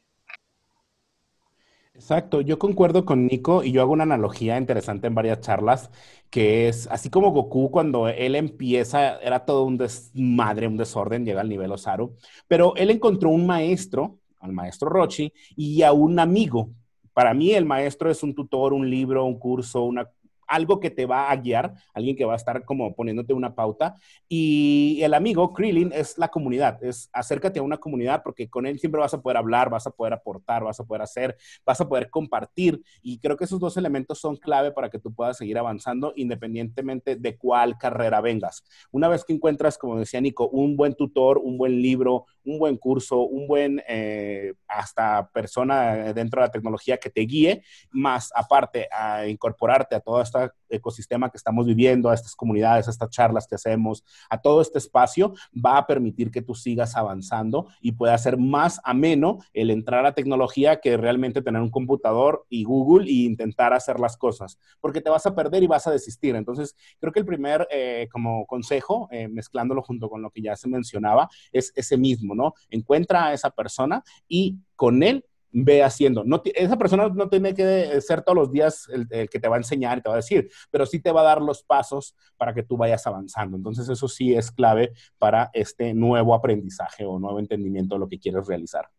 Exacto, 1.95 2.41
yo 2.41 2.59
concuerdo 2.59 3.05
con 3.05 3.25
Nico 3.25 3.63
y 3.63 3.71
yo 3.71 3.81
hago 3.81 3.93
una 3.93 4.03
analogía 4.03 4.57
interesante 4.57 5.07
en 5.07 5.15
varias 5.15 5.39
charlas, 5.39 5.89
que 6.29 6.67
es 6.67 6.87
así 6.91 7.09
como 7.09 7.31
Goku 7.31 7.71
cuando 7.71 8.09
él 8.09 8.35
empieza, 8.35 9.17
era 9.21 9.45
todo 9.45 9.63
un 9.63 9.77
desmadre, 9.77 10.67
un 10.67 10.75
desorden, 10.75 11.23
llega 11.25 11.39
al 11.39 11.47
nivel 11.47 11.71
Osaru, 11.71 12.13
pero 12.49 12.75
él 12.75 12.89
encontró 12.89 13.29
un 13.29 13.47
maestro, 13.47 14.19
al 14.41 14.51
maestro 14.51 14.89
Rochi, 14.89 15.31
y 15.55 15.83
a 15.83 15.93
un 15.93 16.19
amigo. 16.19 16.69
Para 17.13 17.33
mí 17.33 17.51
el 17.53 17.63
maestro 17.63 18.11
es 18.11 18.23
un 18.23 18.35
tutor, 18.35 18.73
un 18.73 18.89
libro, 18.89 19.23
un 19.23 19.39
curso, 19.39 19.83
una 19.83 20.09
algo 20.47 20.79
que 20.79 20.89
te 20.89 21.05
va 21.05 21.31
a 21.31 21.35
guiar, 21.35 21.73
alguien 21.93 22.15
que 22.15 22.25
va 22.25 22.33
a 22.33 22.37
estar 22.37 22.65
como 22.65 22.95
poniéndote 22.95 23.33
una 23.33 23.55
pauta. 23.55 23.95
Y 24.27 24.99
el 25.03 25.13
amigo, 25.13 25.53
Krillin, 25.53 25.91
es 25.93 26.17
la 26.17 26.29
comunidad, 26.29 26.83
es 26.83 27.09
acércate 27.13 27.59
a 27.59 27.63
una 27.63 27.77
comunidad 27.77 28.21
porque 28.23 28.49
con 28.49 28.65
él 28.65 28.79
siempre 28.79 29.01
vas 29.01 29.13
a 29.13 29.21
poder 29.21 29.37
hablar, 29.37 29.69
vas 29.69 29.87
a 29.87 29.91
poder 29.91 30.13
aportar, 30.13 30.63
vas 30.63 30.79
a 30.79 30.85
poder 30.85 31.01
hacer, 31.01 31.37
vas 31.65 31.81
a 31.81 31.87
poder 31.87 32.09
compartir. 32.09 32.81
Y 33.01 33.19
creo 33.19 33.37
que 33.37 33.45
esos 33.45 33.59
dos 33.59 33.77
elementos 33.77 34.19
son 34.19 34.37
clave 34.37 34.71
para 34.71 34.89
que 34.89 34.99
tú 34.99 35.13
puedas 35.13 35.37
seguir 35.37 35.57
avanzando 35.57 36.13
independientemente 36.15 37.15
de 37.15 37.37
cuál 37.37 37.77
carrera 37.77 38.21
vengas. 38.21 38.63
Una 38.91 39.07
vez 39.07 39.23
que 39.23 39.33
encuentras, 39.33 39.77
como 39.77 39.99
decía 39.99 40.21
Nico, 40.21 40.47
un 40.49 40.75
buen 40.77 40.95
tutor, 40.95 41.37
un 41.37 41.57
buen 41.57 41.81
libro, 41.81 42.25
un 42.45 42.59
buen 42.59 42.77
curso, 42.77 43.19
un 43.21 43.47
buen 43.47 43.81
eh, 43.87 44.53
hasta 44.67 45.29
persona 45.29 46.13
dentro 46.13 46.41
de 46.41 46.47
la 46.47 46.51
tecnología 46.51 46.97
que 46.97 47.09
te 47.09 47.21
guíe, 47.21 47.63
más 47.91 48.31
aparte 48.35 48.87
a 48.91 49.27
incorporarte 49.27 49.95
a 49.95 49.99
toda 49.99 50.23
esta 50.23 50.53
ecosistema 50.75 51.29
que 51.29 51.37
estamos 51.37 51.65
viviendo, 51.65 52.09
a 52.09 52.13
estas 52.13 52.35
comunidades, 52.35 52.87
a 52.87 52.91
estas 52.91 53.09
charlas 53.09 53.47
que 53.47 53.55
hacemos, 53.55 54.03
a 54.29 54.41
todo 54.41 54.61
este 54.61 54.77
espacio, 54.77 55.33
va 55.53 55.77
a 55.77 55.87
permitir 55.87 56.31
que 56.31 56.41
tú 56.41 56.55
sigas 56.55 56.95
avanzando 56.95 57.67
y 57.81 57.93
pueda 57.93 58.17
ser 58.17 58.37
más 58.37 58.79
ameno 58.83 59.39
el 59.53 59.71
entrar 59.71 60.05
a 60.05 60.13
tecnología 60.13 60.79
que 60.79 60.97
realmente 60.97 61.41
tener 61.41 61.61
un 61.61 61.71
computador 61.71 62.45
y 62.49 62.63
Google 62.63 63.07
e 63.07 63.25
intentar 63.25 63.73
hacer 63.73 63.99
las 63.99 64.17
cosas, 64.17 64.59
porque 64.79 65.01
te 65.01 65.09
vas 65.09 65.25
a 65.25 65.35
perder 65.35 65.63
y 65.63 65.67
vas 65.67 65.87
a 65.87 65.91
desistir. 65.91 66.35
Entonces, 66.35 66.75
creo 66.99 67.11
que 67.11 67.19
el 67.19 67.25
primer 67.25 67.67
eh, 67.71 68.07
como 68.11 68.45
consejo, 68.45 69.07
eh, 69.11 69.27
mezclándolo 69.27 69.81
junto 69.81 70.09
con 70.09 70.21
lo 70.21 70.29
que 70.29 70.41
ya 70.41 70.55
se 70.55 70.67
mencionaba, 70.67 71.29
es 71.51 71.71
ese 71.75 71.97
mismo, 71.97 72.35
¿no? 72.35 72.53
Encuentra 72.69 73.27
a 73.27 73.33
esa 73.33 73.49
persona 73.49 74.03
y 74.27 74.57
con 74.75 75.03
él 75.03 75.25
ve 75.57 75.83
haciendo. 75.83 76.23
No, 76.25 76.41
esa 76.53 76.77
persona 76.77 77.07
no 77.07 77.29
tiene 77.29 77.53
que 77.53 78.01
ser 78.01 78.21
todos 78.23 78.35
los 78.35 78.51
días 78.51 78.89
el, 78.89 79.29
que 79.29 79.39
te 79.39 79.47
va 79.47 79.55
a 79.55 79.59
enseñar 79.59 79.97
y 79.97 80.01
te 80.01 80.09
va 80.09 80.15
a 80.15 80.17
decir, 80.17 80.49
pero 80.69 80.85
sí 80.85 80.99
te 80.99 81.11
va 81.11 81.21
a 81.21 81.25
dar 81.25 81.41
los 81.41 81.63
pasos 81.63 82.13
para 82.35 82.53
que 82.53 82.63
tú 82.63 82.75
vayas 82.75 83.07
avanzando. 83.07 83.55
Entonces 83.55 83.87
eso 83.87 84.07
sí 84.09 84.35
es 84.35 84.51
clave 84.51 84.91
para 85.17 85.49
este 85.53 85.93
nuevo 85.93 86.35
aprendizaje 86.35 87.05
o 87.05 87.19
nuevo 87.19 87.39
entendimiento 87.39 87.95
de 87.95 87.99
lo 87.99 88.09
que 88.09 88.19
quieres 88.19 88.45
realizar. 88.47 88.89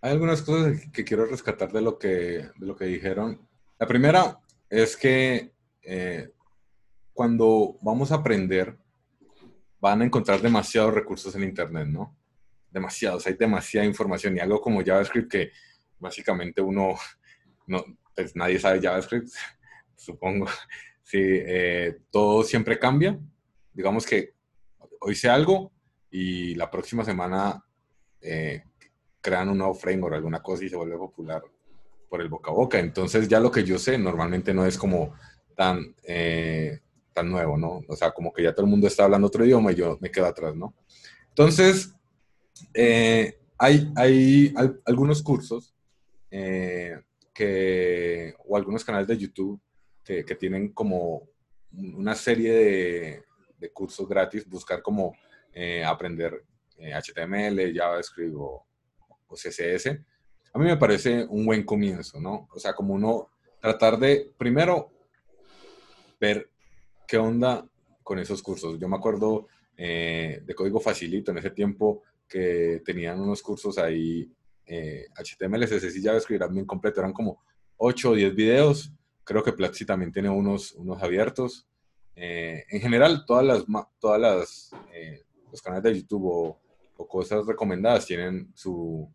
Hay 0.00 0.12
algunas 0.12 0.40
cosas 0.40 0.80
que 0.90 1.04
quiero 1.04 1.26
rescatar 1.26 1.70
de 1.70 1.82
lo 1.82 1.98
que, 1.98 2.48
de 2.56 2.66
lo 2.66 2.74
que 2.74 2.86
dijeron. 2.86 3.46
La 3.78 3.86
primera 3.86 4.40
es 4.70 4.96
que 4.96 5.52
eh, 5.82 6.30
cuando 7.12 7.76
vamos 7.82 8.10
a 8.10 8.16
aprender, 8.16 8.78
van 9.80 10.00
a 10.00 10.04
encontrar 10.06 10.40
demasiados 10.40 10.94
recursos 10.94 11.34
en 11.34 11.44
Internet, 11.44 11.88
¿no? 11.88 12.16
Demasiados, 12.72 13.26
hay 13.26 13.34
demasiada 13.34 13.86
información 13.86 14.36
y 14.36 14.40
algo 14.40 14.60
como 14.60 14.84
JavaScript 14.84 15.30
que 15.30 15.50
básicamente 15.98 16.60
uno, 16.60 16.94
no, 17.66 17.84
pues 18.14 18.34
nadie 18.34 18.58
sabe 18.58 18.80
JavaScript, 18.80 19.28
supongo. 19.96 20.46
Sí, 21.04 21.18
eh, 21.20 21.98
todo 22.10 22.42
siempre 22.42 22.78
cambia. 22.78 23.18
Digamos 23.74 24.06
que 24.06 24.34
hoy 25.00 25.14
sé 25.14 25.28
algo 25.28 25.70
y 26.10 26.54
la 26.54 26.70
próxima 26.70 27.04
semana 27.04 27.62
eh, 28.20 28.62
crean 29.20 29.50
un 29.50 29.58
nuevo 29.58 29.74
framework, 29.74 30.14
alguna 30.14 30.42
cosa 30.42 30.64
y 30.64 30.68
se 30.70 30.76
vuelve 30.76 30.96
popular 30.96 31.42
por 32.08 32.20
el 32.20 32.28
boca 32.28 32.50
a 32.50 32.54
boca. 32.54 32.78
Entonces 32.78 33.28
ya 33.28 33.40
lo 33.40 33.50
que 33.50 33.64
yo 33.64 33.78
sé 33.78 33.98
normalmente 33.98 34.54
no 34.54 34.64
es 34.64 34.78
como 34.78 35.14
tan, 35.56 35.94
eh, 36.02 36.80
tan 37.12 37.30
nuevo, 37.30 37.56
¿no? 37.56 37.80
O 37.88 37.96
sea, 37.96 38.12
como 38.12 38.32
que 38.32 38.42
ya 38.42 38.52
todo 38.54 38.64
el 38.64 38.70
mundo 38.70 38.86
está 38.86 39.04
hablando 39.04 39.26
otro 39.26 39.44
idioma 39.44 39.72
y 39.72 39.76
yo 39.76 39.98
me 40.00 40.10
quedo 40.10 40.26
atrás, 40.26 40.54
¿no? 40.54 40.74
Entonces, 41.28 41.94
hay, 43.58 43.92
hay, 43.96 44.54
algunos 44.84 45.22
cursos 45.22 45.74
que, 46.30 48.34
o 48.46 48.56
algunos 48.56 48.84
canales 48.84 49.08
de 49.08 49.18
YouTube 49.18 49.60
que, 50.04 50.36
tienen 50.36 50.72
como 50.72 51.28
una 51.72 52.14
serie 52.14 53.24
de, 53.58 53.72
cursos 53.72 54.08
gratis, 54.08 54.48
buscar 54.48 54.82
como 54.82 55.16
eh, 55.52 55.84
aprender 55.84 56.44
HTML, 56.76 57.60
eh, 57.60 57.72
JavaScript 57.74 58.34
o, 58.36 58.66
CSS. 59.34 59.98
A 60.52 60.58
mí 60.58 60.66
me 60.66 60.76
parece 60.76 61.24
un 61.24 61.46
buen 61.46 61.64
comienzo, 61.64 62.20
¿no? 62.20 62.48
O 62.52 62.58
sea, 62.58 62.74
como 62.74 62.92
uno 62.92 63.30
tratar 63.60 63.98
de, 63.98 64.30
primero, 64.36 64.90
ver 66.20 66.50
qué 67.06 67.16
onda 67.16 67.66
con 68.02 68.18
esos 68.18 68.42
cursos. 68.42 68.78
Yo 68.78 68.88
me 68.88 68.96
acuerdo 68.96 69.46
eh, 69.76 70.42
de 70.44 70.54
Código 70.54 70.80
Facilito 70.80 71.30
en 71.30 71.38
ese 71.38 71.50
tiempo 71.50 72.02
que 72.32 72.80
tenían 72.84 73.20
unos 73.20 73.42
cursos 73.42 73.76
ahí 73.76 74.32
HTML, 74.64 75.66
CSS 75.66 75.96
y 75.96 76.02
JavaScript 76.02 76.40
eran 76.40 76.54
bien 76.54 76.64
completo, 76.64 77.00
eran 77.00 77.12
como 77.12 77.42
8 77.76 78.10
o 78.10 78.14
10 78.14 78.34
videos. 78.34 78.92
Creo 79.24 79.42
que 79.42 79.52
Platzi 79.52 79.84
también 79.84 80.12
tiene 80.12 80.30
unos, 80.30 80.72
unos 80.72 81.02
abiertos. 81.02 81.66
Eh, 82.14 82.64
en 82.68 82.80
general, 82.80 83.24
todas 83.26 83.44
las, 83.44 83.64
todas 83.98 84.20
las 84.20 84.70
eh, 84.92 85.24
los 85.50 85.60
canales 85.60 85.84
de 85.84 86.00
YouTube 86.00 86.26
o, 86.26 86.58
cosas 87.08 87.44
recomendadas 87.44 88.06
tienen 88.06 88.52
su, 88.54 89.12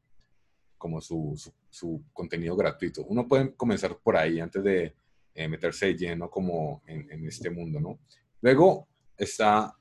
como 0.78 1.00
su, 1.00 1.34
su, 1.70 2.04
contenido 2.12 2.54
gratuito. 2.54 3.06
Uno 3.06 3.26
puede 3.26 3.56
comenzar 3.56 3.98
por 4.04 4.18
ahí 4.18 4.42
antes 4.42 4.62
de 4.62 4.94
eh, 5.34 5.48
meterse 5.48 5.96
lleno 5.96 6.30
como 6.30 6.84
en, 6.86 7.10
en, 7.10 7.26
este 7.26 7.50
mundo, 7.50 7.80
¿no? 7.80 8.00
Luego 8.42 8.90
está 9.18 9.74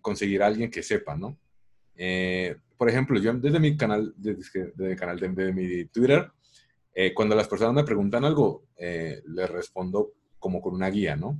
conseguir 0.00 0.42
a 0.42 0.46
alguien 0.46 0.70
que 0.70 0.82
sepa, 0.82 1.16
¿no? 1.16 1.36
Por 2.80 2.88
ejemplo, 2.88 3.20
yo 3.20 3.34
desde 3.34 3.60
mi 3.60 3.76
canal, 3.76 4.14
desde, 4.16 4.72
el 4.78 4.96
canal 4.96 5.20
de, 5.20 5.52
mi 5.52 5.84
Twitter, 5.86 6.30
eh, 6.94 7.14
cuando 7.14 7.36
las 7.36 7.48
personas 7.48 7.74
me 7.74 7.84
preguntan 7.84 8.24
algo, 8.24 8.68
eh, 8.76 9.22
les 9.26 9.50
respondo 9.50 10.12
como 10.38 10.60
con 10.60 10.74
una 10.74 10.88
guía, 10.88 11.16
¿no? 11.16 11.38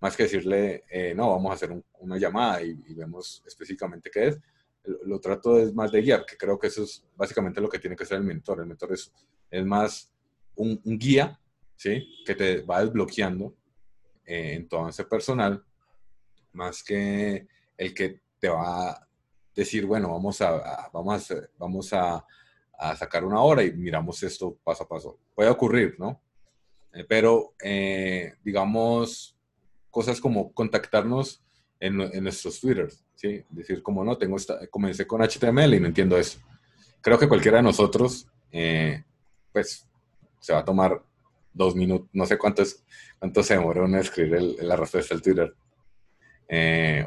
Más 0.00 0.16
que 0.16 0.24
decirle, 0.24 0.84
eh, 0.90 1.14
no, 1.14 1.30
vamos 1.30 1.50
a 1.50 1.54
hacer 1.54 1.82
una 1.98 2.18
llamada 2.18 2.62
y, 2.62 2.74
vemos 2.94 3.42
específicamente 3.46 4.10
qué 4.10 4.28
es. 4.28 4.40
Lo, 5.04 5.18
trato 5.20 5.58
es 5.58 5.74
más 5.74 5.90
de 5.90 6.00
guiar, 6.00 6.24
que 6.24 6.36
creo 6.36 6.58
que 6.58 6.68
eso 6.68 6.84
es 6.84 7.04
básicamente 7.16 7.60
lo 7.60 7.68
que 7.68 7.80
tiene 7.80 7.96
que 7.96 8.06
ser 8.06 8.18
el 8.18 8.24
mentor. 8.24 8.60
El 8.60 8.66
mentor 8.66 8.92
es, 8.92 9.12
es 9.50 9.64
más 9.64 10.12
un, 10.54 10.80
un 10.84 10.98
guía, 10.98 11.38
¿sí? 11.74 12.22
Que 12.24 12.34
te 12.34 12.62
va 12.62 12.84
desbloqueando 12.84 13.56
en 14.24 14.68
tu 14.68 14.76
avance 14.76 15.04
personal, 15.04 15.64
más 16.52 16.82
que 16.82 17.46
el 17.76 17.94
que 17.94 18.20
te 18.38 18.48
va 18.48 19.05
decir, 19.56 19.86
bueno, 19.86 20.10
vamos 20.10 20.40
a, 20.42 20.90
vamos 20.92 21.34
vamos 21.58 21.92
a, 21.92 22.24
sacar 22.96 23.24
una 23.24 23.40
hora 23.40 23.64
y 23.64 23.72
miramos 23.72 24.22
esto 24.22 24.58
paso 24.62 24.84
a 24.84 24.88
paso. 24.88 25.18
Puede 25.34 25.48
ocurrir, 25.48 25.96
¿no? 25.98 26.20
Eh, 26.92 27.04
pero, 27.08 27.54
eh, 27.62 28.34
digamos, 28.44 29.34
cosas 29.90 30.20
como 30.20 30.52
contactarnos 30.52 31.42
en, 31.80 31.96
nuestros 32.22 32.60
Twitters, 32.60 33.02
¿sí? 33.14 33.42
Decir, 33.48 33.82
como 33.82 34.04
no, 34.04 34.18
tengo 34.18 34.36
esta, 34.36 34.66
comencé 34.66 35.06
con 35.06 35.22
HTML 35.22 35.74
y 35.74 35.80
no 35.80 35.86
entiendo 35.86 36.18
eso. 36.18 36.38
Creo 37.00 37.18
que 37.18 37.28
cualquiera 37.28 37.58
de 37.58 37.62
nosotros, 37.62 38.28
eh, 38.52 39.02
pues, 39.52 39.88
se 40.38 40.52
va 40.52 40.58
a 40.58 40.64
tomar 40.64 41.02
dos 41.54 41.74
minutos, 41.74 42.10
no 42.12 42.26
sé 42.26 42.36
cuántos, 42.36 42.84
cuánto 43.18 43.42
se 43.42 43.54
demoró 43.54 43.86
en 43.86 43.94
escribir 43.94 44.62
la 44.62 44.76
respuesta 44.76 45.14
del 45.14 45.22
Twitter. 45.22 45.54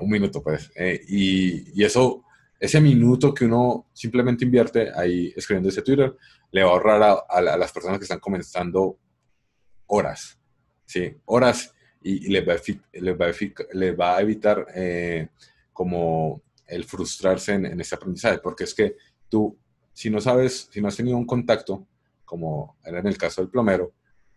un 0.01 0.09
minuto, 0.09 0.41
pues. 0.41 0.71
y, 1.07 1.79
y, 1.79 1.85
eso 1.85 2.23
ese 2.59 2.81
minuto 2.81 3.33
que 3.33 3.45
uno 3.45 3.87
simplemente 3.93 4.43
invierte 4.43 4.91
ahí 4.93 5.33
escribiendo 5.35 5.69
ese 5.69 5.81
Twitter, 5.81 6.15
le 6.51 6.63
va 6.63 6.69
a 6.69 6.73
ahorrar 6.73 7.23
a, 7.29 7.41
las 7.41 7.71
personas 7.71 7.97
que 7.99 8.03
están 8.03 8.19
comenzando 8.19 8.97
horas, 9.87 10.37
¿sí? 10.85 11.15
Horas 11.25 11.73
y, 12.01 12.29
les, 12.29 12.47
va 12.47 12.53
a, 12.53 13.95
va 13.95 14.17
a, 14.17 14.21
evitar 14.21 14.67
eh, 14.75 15.29
como 15.71 16.41
el 16.67 16.83
frustrarse 16.83 17.53
en, 17.53 17.65
en 17.65 17.79
ese 17.79 17.95
aprendizaje, 17.95 18.39
porque 18.39 18.65
es 18.65 18.73
que 18.73 18.95
tú, 19.29 19.57
si 19.93 20.09
no 20.09 20.19
sabes, 20.19 20.69
si 20.71 20.81
no 20.81 20.89
has 20.89 20.97
tenido 20.97 21.17
un 21.17 21.25
contacto, 21.25 21.87
como 22.25 22.77
era 22.83 22.99
en 22.99 23.07
el 23.07 23.17
caso 23.17 23.41
del 23.41 23.49
plomero, 23.49 23.93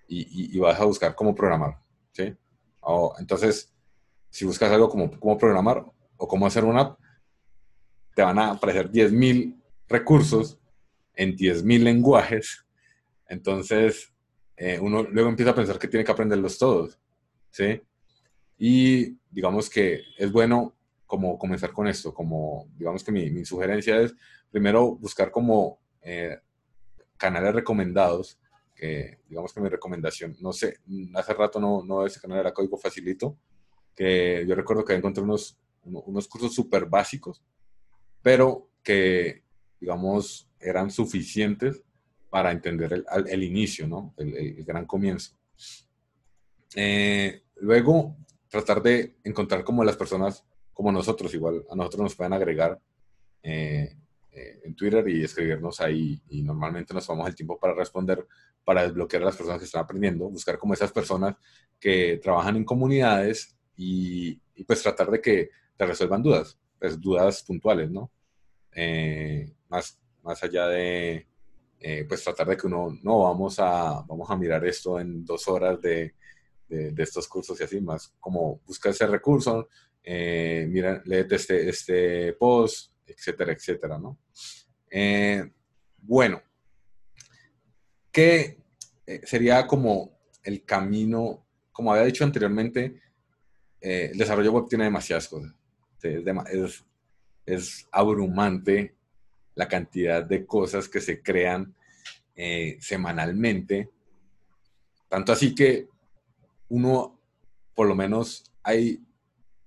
y, 0.08 0.54
y, 0.54 0.58
vas 0.58 0.78
a 0.78 0.84
buscar 0.84 1.14
cómo 1.14 1.34
programar, 1.34 1.78
¿sí? 2.12 2.34
O, 2.80 3.14
entonces, 3.18 3.72
si 4.28 4.44
buscas 4.44 4.70
algo 4.70 4.88
como 4.88 5.18
cómo 5.18 5.38
programar 5.38 5.86
o 6.16 6.28
cómo 6.28 6.46
hacer 6.46 6.64
una 6.64 6.80
app, 6.80 6.98
te 8.14 8.22
van 8.22 8.38
a 8.38 8.50
aparecer 8.52 8.90
10.000 8.90 9.60
recursos 9.88 10.58
en 11.14 11.36
10.000 11.36 11.82
lenguajes. 11.82 12.64
Entonces, 13.28 14.12
eh, 14.56 14.78
uno 14.80 15.02
luego 15.02 15.28
empieza 15.28 15.52
a 15.52 15.54
pensar 15.54 15.78
que 15.78 15.88
tiene 15.88 16.04
que 16.04 16.12
aprenderlos 16.12 16.58
todos, 16.58 16.98
¿sí? 17.50 17.80
Y 18.58 19.16
digamos 19.30 19.68
que 19.70 20.02
es 20.16 20.30
bueno 20.30 20.74
como 21.06 21.38
comenzar 21.38 21.72
con 21.72 21.88
esto, 21.88 22.14
como 22.14 22.68
digamos 22.76 23.02
que 23.02 23.12
mi, 23.12 23.44
sugerencia 23.44 24.00
es 24.00 24.14
primero 24.50 24.94
buscar 24.96 25.30
como 25.30 25.80
eh, 26.02 26.38
canales 27.16 27.54
recomendados, 27.54 28.38
que 28.74 29.18
digamos 29.28 29.52
que 29.52 29.60
mi 29.60 29.68
recomendación, 29.68 30.36
no 30.40 30.52
sé, 30.52 30.78
hace 31.14 31.34
rato 31.34 31.60
no, 31.60 31.82
no 31.84 32.06
ese 32.06 32.20
canal 32.20 32.40
era 32.40 32.54
Código 32.54 32.78
Facilito, 32.78 33.36
que 33.94 34.44
yo 34.46 34.54
recuerdo 34.54 34.84
que 34.84 34.94
encontré 34.94 35.22
unos, 35.22 35.58
unos 35.84 36.28
cursos 36.28 36.54
súper 36.54 36.86
básicos 36.86 37.42
pero 38.22 38.70
que, 38.82 39.42
digamos, 39.80 40.48
eran 40.60 40.90
suficientes 40.90 41.82
para 42.30 42.52
entender 42.52 42.92
el, 42.92 43.04
el 43.28 43.42
inicio, 43.42 43.86
¿no? 43.86 44.14
El, 44.16 44.64
gran 44.64 44.86
comienzo. 44.86 45.32
Eh, 46.74 47.42
luego, 47.56 48.16
tratar 48.48 48.82
de 48.82 49.16
encontrar 49.24 49.64
como 49.64 49.84
las 49.84 49.96
personas 49.96 50.44
como 50.72 50.90
nosotros, 50.90 51.34
igual 51.34 51.64
a 51.70 51.76
nosotros 51.76 52.02
nos 52.04 52.14
pueden 52.14 52.32
agregar 52.32 52.80
eh, 53.42 53.94
eh, 54.30 54.60
en 54.64 54.74
Twitter 54.74 55.06
y 55.08 55.22
escribirnos 55.22 55.80
ahí 55.82 56.22
y 56.30 56.42
normalmente 56.42 56.94
nos 56.94 57.06
tomamos 57.06 57.28
el 57.28 57.34
tiempo 57.34 57.58
para 57.58 57.74
responder, 57.74 58.26
para 58.64 58.84
desbloquear 58.84 59.22
a 59.22 59.26
las 59.26 59.36
personas 59.36 59.58
que 59.58 59.66
están 59.66 59.82
aprendiendo, 59.82 60.30
buscar 60.30 60.56
como 60.56 60.72
esas 60.72 60.90
personas 60.90 61.36
que 61.78 62.18
trabajan 62.22 62.56
en 62.56 62.64
comunidades 62.64 63.54
y, 63.76 64.40
y 64.54 64.64
pues 64.64 64.82
tratar 64.82 65.10
de 65.10 65.20
que 65.20 65.50
te 65.76 65.84
resuelvan 65.84 66.22
dudas 66.22 66.58
pues, 66.82 67.00
dudas 67.00 67.44
puntuales, 67.44 67.92
¿no? 67.92 68.10
Eh, 68.74 69.54
más, 69.68 69.96
más 70.24 70.42
allá 70.42 70.66
de, 70.66 71.28
eh, 71.78 72.04
pues, 72.08 72.24
tratar 72.24 72.48
de 72.48 72.56
que 72.56 72.66
uno, 72.66 72.98
no, 73.04 73.20
vamos 73.20 73.60
a, 73.60 74.02
vamos 74.02 74.28
a 74.28 74.36
mirar 74.36 74.66
esto 74.66 74.98
en 74.98 75.24
dos 75.24 75.46
horas 75.46 75.80
de, 75.80 76.16
de, 76.66 76.92
estos 77.00 77.28
cursos 77.28 77.60
y 77.60 77.62
así, 77.62 77.80
más 77.80 78.12
como 78.18 78.60
buscar 78.66 78.90
ese 78.90 79.06
recurso, 79.06 79.68
eh, 80.02 80.66
mira, 80.68 81.00
léete 81.04 81.36
este, 81.36 81.68
este 81.68 82.32
post, 82.32 82.92
etcétera, 83.06 83.52
etcétera, 83.52 83.96
¿no? 83.96 84.18
bueno, 85.98 86.42
¿qué 88.10 88.58
sería 89.22 89.68
como 89.68 90.18
el 90.42 90.64
camino, 90.64 91.46
como 91.70 91.92
había 91.92 92.06
dicho 92.06 92.24
anteriormente, 92.24 93.00
el 93.80 94.18
desarrollo 94.18 94.50
web 94.50 94.66
tiene 94.68 94.84
demasiadas 94.84 95.28
cosas 95.28 95.61
es, 96.04 96.84
es, 97.46 97.88
abrumante 97.90 98.94
la 99.54 99.68
cantidad 99.68 100.24
de 100.24 100.46
cosas 100.46 100.88
que 100.88 101.00
se 101.00 101.22
crean 101.22 101.74
eh, 102.34 102.78
semanalmente. 102.80 103.90
Tanto 105.08 105.32
así 105.32 105.54
que 105.54 105.88
uno, 106.68 107.18
por 107.74 107.86
lo 107.86 107.94
menos, 107.94 108.44
hay 108.62 109.02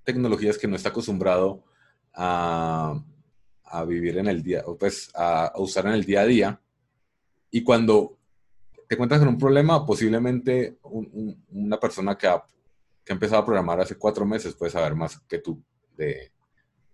tecnologías 0.03 0.57
que 0.57 0.67
no 0.67 0.75
está 0.75 0.89
acostumbrado 0.89 1.63
a, 2.13 3.01
vivir 3.87 4.17
en 4.17 4.27
el 4.27 4.41
día, 4.41 4.63
o 4.65 4.77
pues 4.77 5.11
a, 5.13 5.51
usar 5.57 5.85
en 5.87 5.93
el 5.93 6.05
día 6.05 6.21
a 6.21 6.25
día. 6.25 6.61
Y 7.51 7.61
cuando 7.61 8.17
te 8.87 8.95
cuentas 8.95 9.19
con 9.19 9.27
un 9.27 9.37
problema, 9.37 9.85
posiblemente 9.85 10.77
una 10.81 11.79
persona 11.79 12.17
que 12.17 12.27
ha, 12.27 12.43
que 13.03 13.11
ha 13.11 13.15
empezado 13.15 13.41
a 13.41 13.45
programar 13.45 13.81
hace 13.81 13.97
cuatro 13.97 14.25
meses 14.25 14.55
puede 14.55 14.71
saber 14.71 14.95
más 14.95 15.19
que 15.27 15.39
tú 15.39 15.61
de, 15.95 16.31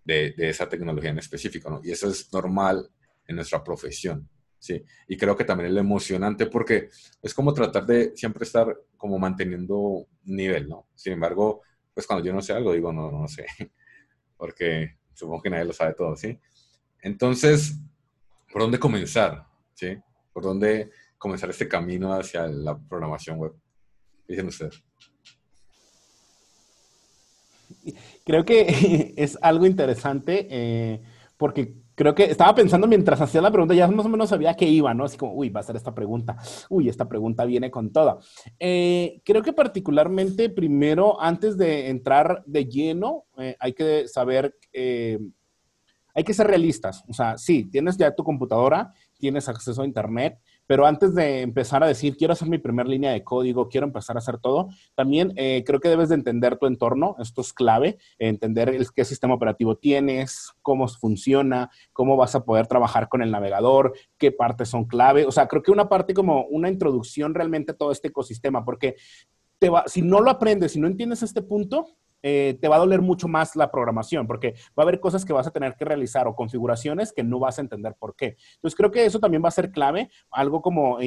de, 0.03 0.33
esa 0.49 0.67
tecnología 0.67 1.11
en 1.11 1.19
específico. 1.19 1.81
Y 1.83 1.91
eso 1.91 2.09
es 2.09 2.31
normal 2.33 2.89
en 3.27 3.35
nuestra 3.35 3.63
profesión. 3.63 4.29
Sí, 4.59 4.83
y 5.07 5.17
creo 5.17 5.35
que 5.35 5.43
también 5.43 5.69
es 5.69 5.73
lo 5.73 5.79
emocionante 5.79 6.45
porque 6.45 6.89
es 7.21 7.33
como 7.33 7.51
tratar 7.51 7.83
de 7.87 8.15
siempre 8.15 8.43
estar 8.43 8.77
como 8.95 9.17
manteniendo 9.17 10.07
nivel, 10.25 10.69
¿no? 10.69 10.87
Sin 10.93 11.13
embargo, 11.13 11.61
pues 11.95 12.05
cuando 12.05 12.23
yo 12.23 12.31
no 12.31 12.43
sé 12.43 12.53
algo, 12.53 12.71
digo, 12.71 12.93
no, 12.93 13.11
no 13.11 13.27
sé, 13.27 13.47
porque 14.37 14.97
supongo 15.13 15.41
que 15.41 15.49
nadie 15.49 15.65
lo 15.65 15.73
sabe 15.73 15.95
todo, 15.95 16.15
¿sí? 16.15 16.39
Entonces, 17.01 17.79
¿por 18.51 18.61
dónde 18.61 18.77
comenzar? 18.79 19.47
¿Sí? 19.73 19.97
¿Por 20.31 20.43
dónde 20.43 20.91
comenzar 21.17 21.49
este 21.49 21.67
camino 21.67 22.13
hacia 22.13 22.45
la 22.47 22.77
programación 22.77 23.39
web? 23.39 23.53
Dicen 24.27 24.47
ustedes. 24.47 24.83
Creo 28.25 28.45
que 28.45 29.13
es 29.17 29.37
algo 29.41 29.65
interesante 29.65 30.47
eh, 30.49 31.01
porque 31.37 31.75
creo 31.95 32.15
que 32.15 32.23
estaba 32.25 32.55
pensando 32.55 32.87
mientras 32.87 33.21
hacía 33.21 33.41
la 33.41 33.51
pregunta, 33.51 33.73
ya 33.73 33.87
más 33.87 34.05
o 34.05 34.09
menos 34.09 34.29
sabía 34.29 34.55
que 34.55 34.67
iba, 34.67 34.93
¿no? 34.93 35.05
Así 35.05 35.17
como, 35.17 35.33
uy, 35.33 35.49
va 35.49 35.59
a 35.59 35.63
ser 35.63 35.75
esta 35.75 35.93
pregunta, 35.93 36.37
uy, 36.69 36.89
esta 36.89 37.07
pregunta 37.07 37.45
viene 37.45 37.69
con 37.69 37.91
toda. 37.91 38.17
Eh, 38.59 39.21
creo 39.25 39.41
que 39.41 39.53
particularmente 39.53 40.49
primero, 40.49 41.21
antes 41.21 41.57
de 41.57 41.89
entrar 41.89 42.43
de 42.45 42.65
lleno, 42.65 43.25
eh, 43.37 43.55
hay 43.59 43.73
que 43.73 44.07
saber, 44.07 44.55
hay 44.73 46.23
que 46.23 46.33
ser 46.33 46.47
realistas. 46.47 47.03
O 47.07 47.13
sea, 47.13 47.37
sí, 47.37 47.65
tienes 47.65 47.97
ya 47.97 48.15
tu 48.15 48.23
computadora, 48.23 48.93
tienes 49.21 49.47
acceso 49.47 49.81
a 49.81 49.85
Internet, 49.85 50.37
pero 50.67 50.85
antes 50.85 51.15
de 51.15 51.41
empezar 51.41 51.83
a 51.83 51.87
decir, 51.87 52.17
quiero 52.17 52.33
hacer 52.33 52.49
mi 52.49 52.57
primera 52.57 52.89
línea 52.89 53.11
de 53.11 53.23
código, 53.23 53.69
quiero 53.69 53.87
empezar 53.87 54.17
a 54.17 54.19
hacer 54.19 54.39
todo, 54.39 54.67
también 54.95 55.31
eh, 55.37 55.63
creo 55.65 55.79
que 55.79 55.87
debes 55.87 56.09
de 56.09 56.15
entender 56.15 56.57
tu 56.57 56.65
entorno. 56.65 57.15
Esto 57.19 57.41
es 57.41 57.53
clave, 57.53 57.97
entender 58.19 58.69
el, 58.69 58.91
qué 58.91 59.05
sistema 59.05 59.35
operativo 59.35 59.77
tienes, 59.77 60.51
cómo 60.61 60.87
funciona, 60.87 61.69
cómo 61.93 62.17
vas 62.17 62.35
a 62.35 62.43
poder 62.43 62.67
trabajar 62.67 63.07
con 63.07 63.21
el 63.21 63.31
navegador, 63.31 63.93
qué 64.17 64.31
partes 64.31 64.69
son 64.69 64.85
clave. 64.85 65.25
O 65.25 65.31
sea, 65.31 65.47
creo 65.47 65.61
que 65.61 65.71
una 65.71 65.87
parte 65.87 66.13
como 66.13 66.45
una 66.45 66.69
introducción 66.69 67.33
realmente 67.33 67.71
a 67.71 67.77
todo 67.77 67.91
este 67.91 68.09
ecosistema, 68.09 68.65
porque 68.65 68.95
si 69.85 70.01
no 70.01 70.21
lo 70.21 70.31
aprendes, 70.31 70.71
si 70.71 70.79
no 70.79 70.87
entiendes 70.87 71.21
este 71.21 71.41
punto, 71.41 71.85
eh, 72.23 72.57
te 72.61 72.67
va 72.67 72.75
a 72.75 72.79
doler 72.79 73.01
mucho 73.01 73.27
más 73.27 73.55
la 73.55 73.71
programación, 73.71 74.27
porque 74.27 74.53
va 74.77 74.81
a 74.81 74.81
haber 74.83 74.99
cosas 74.99 75.25
que 75.25 75.33
vas 75.33 75.47
a 75.47 75.51
tener 75.51 75.75
que 75.75 75.85
realizar 75.85 76.27
o 76.27 76.35
configuraciones 76.35 77.13
que 77.13 77.23
no 77.23 77.39
vas 77.39 77.57
a 77.57 77.61
entender 77.61 77.95
por 77.97 78.15
qué. 78.15 78.37
Entonces, 78.55 78.75
creo 78.77 78.91
que 78.91 79.05
eso 79.05 79.19
también 79.19 79.43
va 79.43 79.47
a 79.49 79.51
ser 79.51 79.71
clave, 79.71 80.09
algo 80.29 80.61
como 80.61 80.99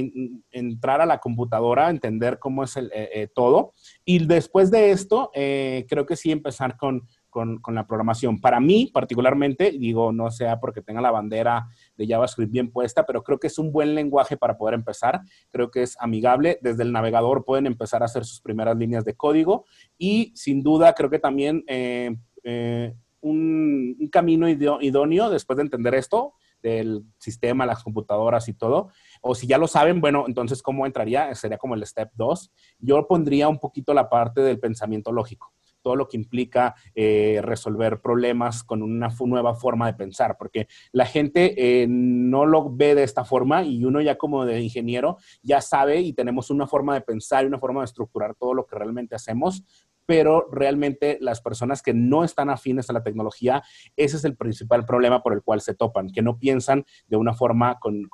entrar 0.51 1.01
a 1.01 1.07
la 1.07 1.19
computadora, 1.19 1.91
entender 1.91 2.39
cómo 2.39 2.65
es 2.65 2.77
el, 2.77 2.87
eh, 2.95 3.11
eh, 3.15 3.29
todo. 3.35 3.73
Y 4.05 4.27
después 4.27 4.71
de 4.71 4.91
esto, 4.91 5.31
creo 5.33 6.07
que 6.07 6.17
sí 6.17 6.31
empezar 6.31 6.77
con 6.77 7.07
con, 7.35 7.75
la 7.75 7.85
programación. 7.85 8.41
Para 8.41 8.61
mí, 8.61 8.89
particularmente, 8.95 9.73
digo, 9.73 10.13
no 10.13 10.31
sea 10.31 10.61
porque 10.61 10.83
tenga 10.83 11.01
la 11.01 11.11
bandera 11.11 11.67
de 11.97 12.07
JavaScript 12.07 12.53
bien 12.53 12.71
puesta, 12.71 13.05
pero 13.05 13.25
creo 13.25 13.41
que 13.41 13.49
es 13.49 13.59
un 13.59 13.73
buen 13.73 13.97
lenguaje 13.97 14.37
para 14.37 14.57
poder 14.57 14.75
empezar. 14.75 15.21
Creo 15.51 15.69
que 15.69 15.83
es 15.83 15.97
amigable. 15.99 16.61
Desde 16.63 16.85
el 16.85 16.93
navegador 16.93 17.45
pueden 17.45 17.67
empezar 17.67 18.03
a 18.03 18.05
hacer 18.05 18.25
sus 18.25 18.41
primeras 18.41 18.77
líneas 18.77 19.05
de 19.05 19.15
código 19.15 19.65
y 19.99 20.33
sin 20.37 20.63
duda 20.63 20.93
creo 20.95 21.11
que 21.11 21.19
también 21.19 21.65
eh, 21.67 22.17
eh, 22.45 22.95
un, 23.21 23.97
un, 23.99 24.09
camino 24.09 24.49
idóneo 24.49 25.29
después 25.29 25.57
de 25.57 25.65
entender 25.65 25.95
esto 25.97 26.35
del 26.63 27.03
sistema, 27.19 27.67
las 27.67 27.83
computadoras 27.83 28.49
y 28.49 28.55
todo. 28.55 28.91
O 29.23 29.35
si 29.35 29.49
ya 29.49 29.59
lo 29.59 29.67
saben, 29.67 30.01
bueno, 30.01 30.25
entonces, 30.29 30.63
¿cómo 30.63 30.87
entraría? 30.87 31.35
Sería 31.35 31.59
como 31.59 31.75
el 31.75 31.85
step 31.85 32.11
2. 32.15 32.53
Yo 32.79 33.09
pondría 33.09 33.49
un 33.49 33.59
poquito 33.59 33.93
la 33.93 34.09
parte 34.09 34.41
del 34.41 34.61
pensamiento 34.61 35.11
lógico 35.11 35.53
todo 35.85 35.95
lo 35.95 36.09
que 36.09 36.17
implica 36.17 36.75
eh, 36.95 37.41
resolver 37.43 38.01
problemas 38.01 38.65
con 38.65 38.83
una 38.83 39.11
nueva 39.27 39.55
forma 39.55 39.87
de 39.87 39.95
pensar, 39.95 40.37
porque 40.39 40.67
la 40.93 41.05
gente 41.05 41.83
eh, 41.83 41.87
no 41.87 42.47
lo 42.47 42.75
ve 42.75 42.95
de 42.95 43.03
esta 43.03 43.25
forma 43.25 43.63
y 43.63 43.85
uno 43.85 44.01
ya 44.01 44.17
como 44.17 44.47
de 44.47 44.61
ingeniero 44.63 45.19
ya 45.43 45.61
sabe 45.61 46.01
y 46.01 46.15
tenemos 46.15 46.51
una 46.51 46.67
forma 46.67 46.95
de 46.95 47.03
pensar 47.03 47.45
y 47.45 47.49
una 47.49 47.59
forma 47.59 47.83
de 47.83 47.85
estructurar 47.85 48.35
todo 48.35 48.55
lo 48.55 48.67
que 48.67 48.77
realmente 48.77 49.15
hacemos, 49.15 49.63
pero 50.07 50.49
realmente 50.51 51.19
las 51.21 51.41
personas 51.41 51.83
que 51.83 51.95
no 51.95 52.25
están 52.25 52.51
afines 52.51 52.91
a 52.91 52.93
la 52.93 53.03
tecnología, 53.03 53.63
ese 53.97 54.17
es 54.17 54.25
el 54.25 54.37
principal 54.37 54.85
problema 54.85 55.23
por 55.23 55.33
el 55.33 55.43
cual 55.43 55.61
se 55.61 55.75
topan, 55.75 56.11
que 56.11 56.23
no 56.23 56.39
piensan 56.39 56.85
de 57.07 57.17
una 57.17 57.35
forma 57.35 57.79
con, 57.79 58.11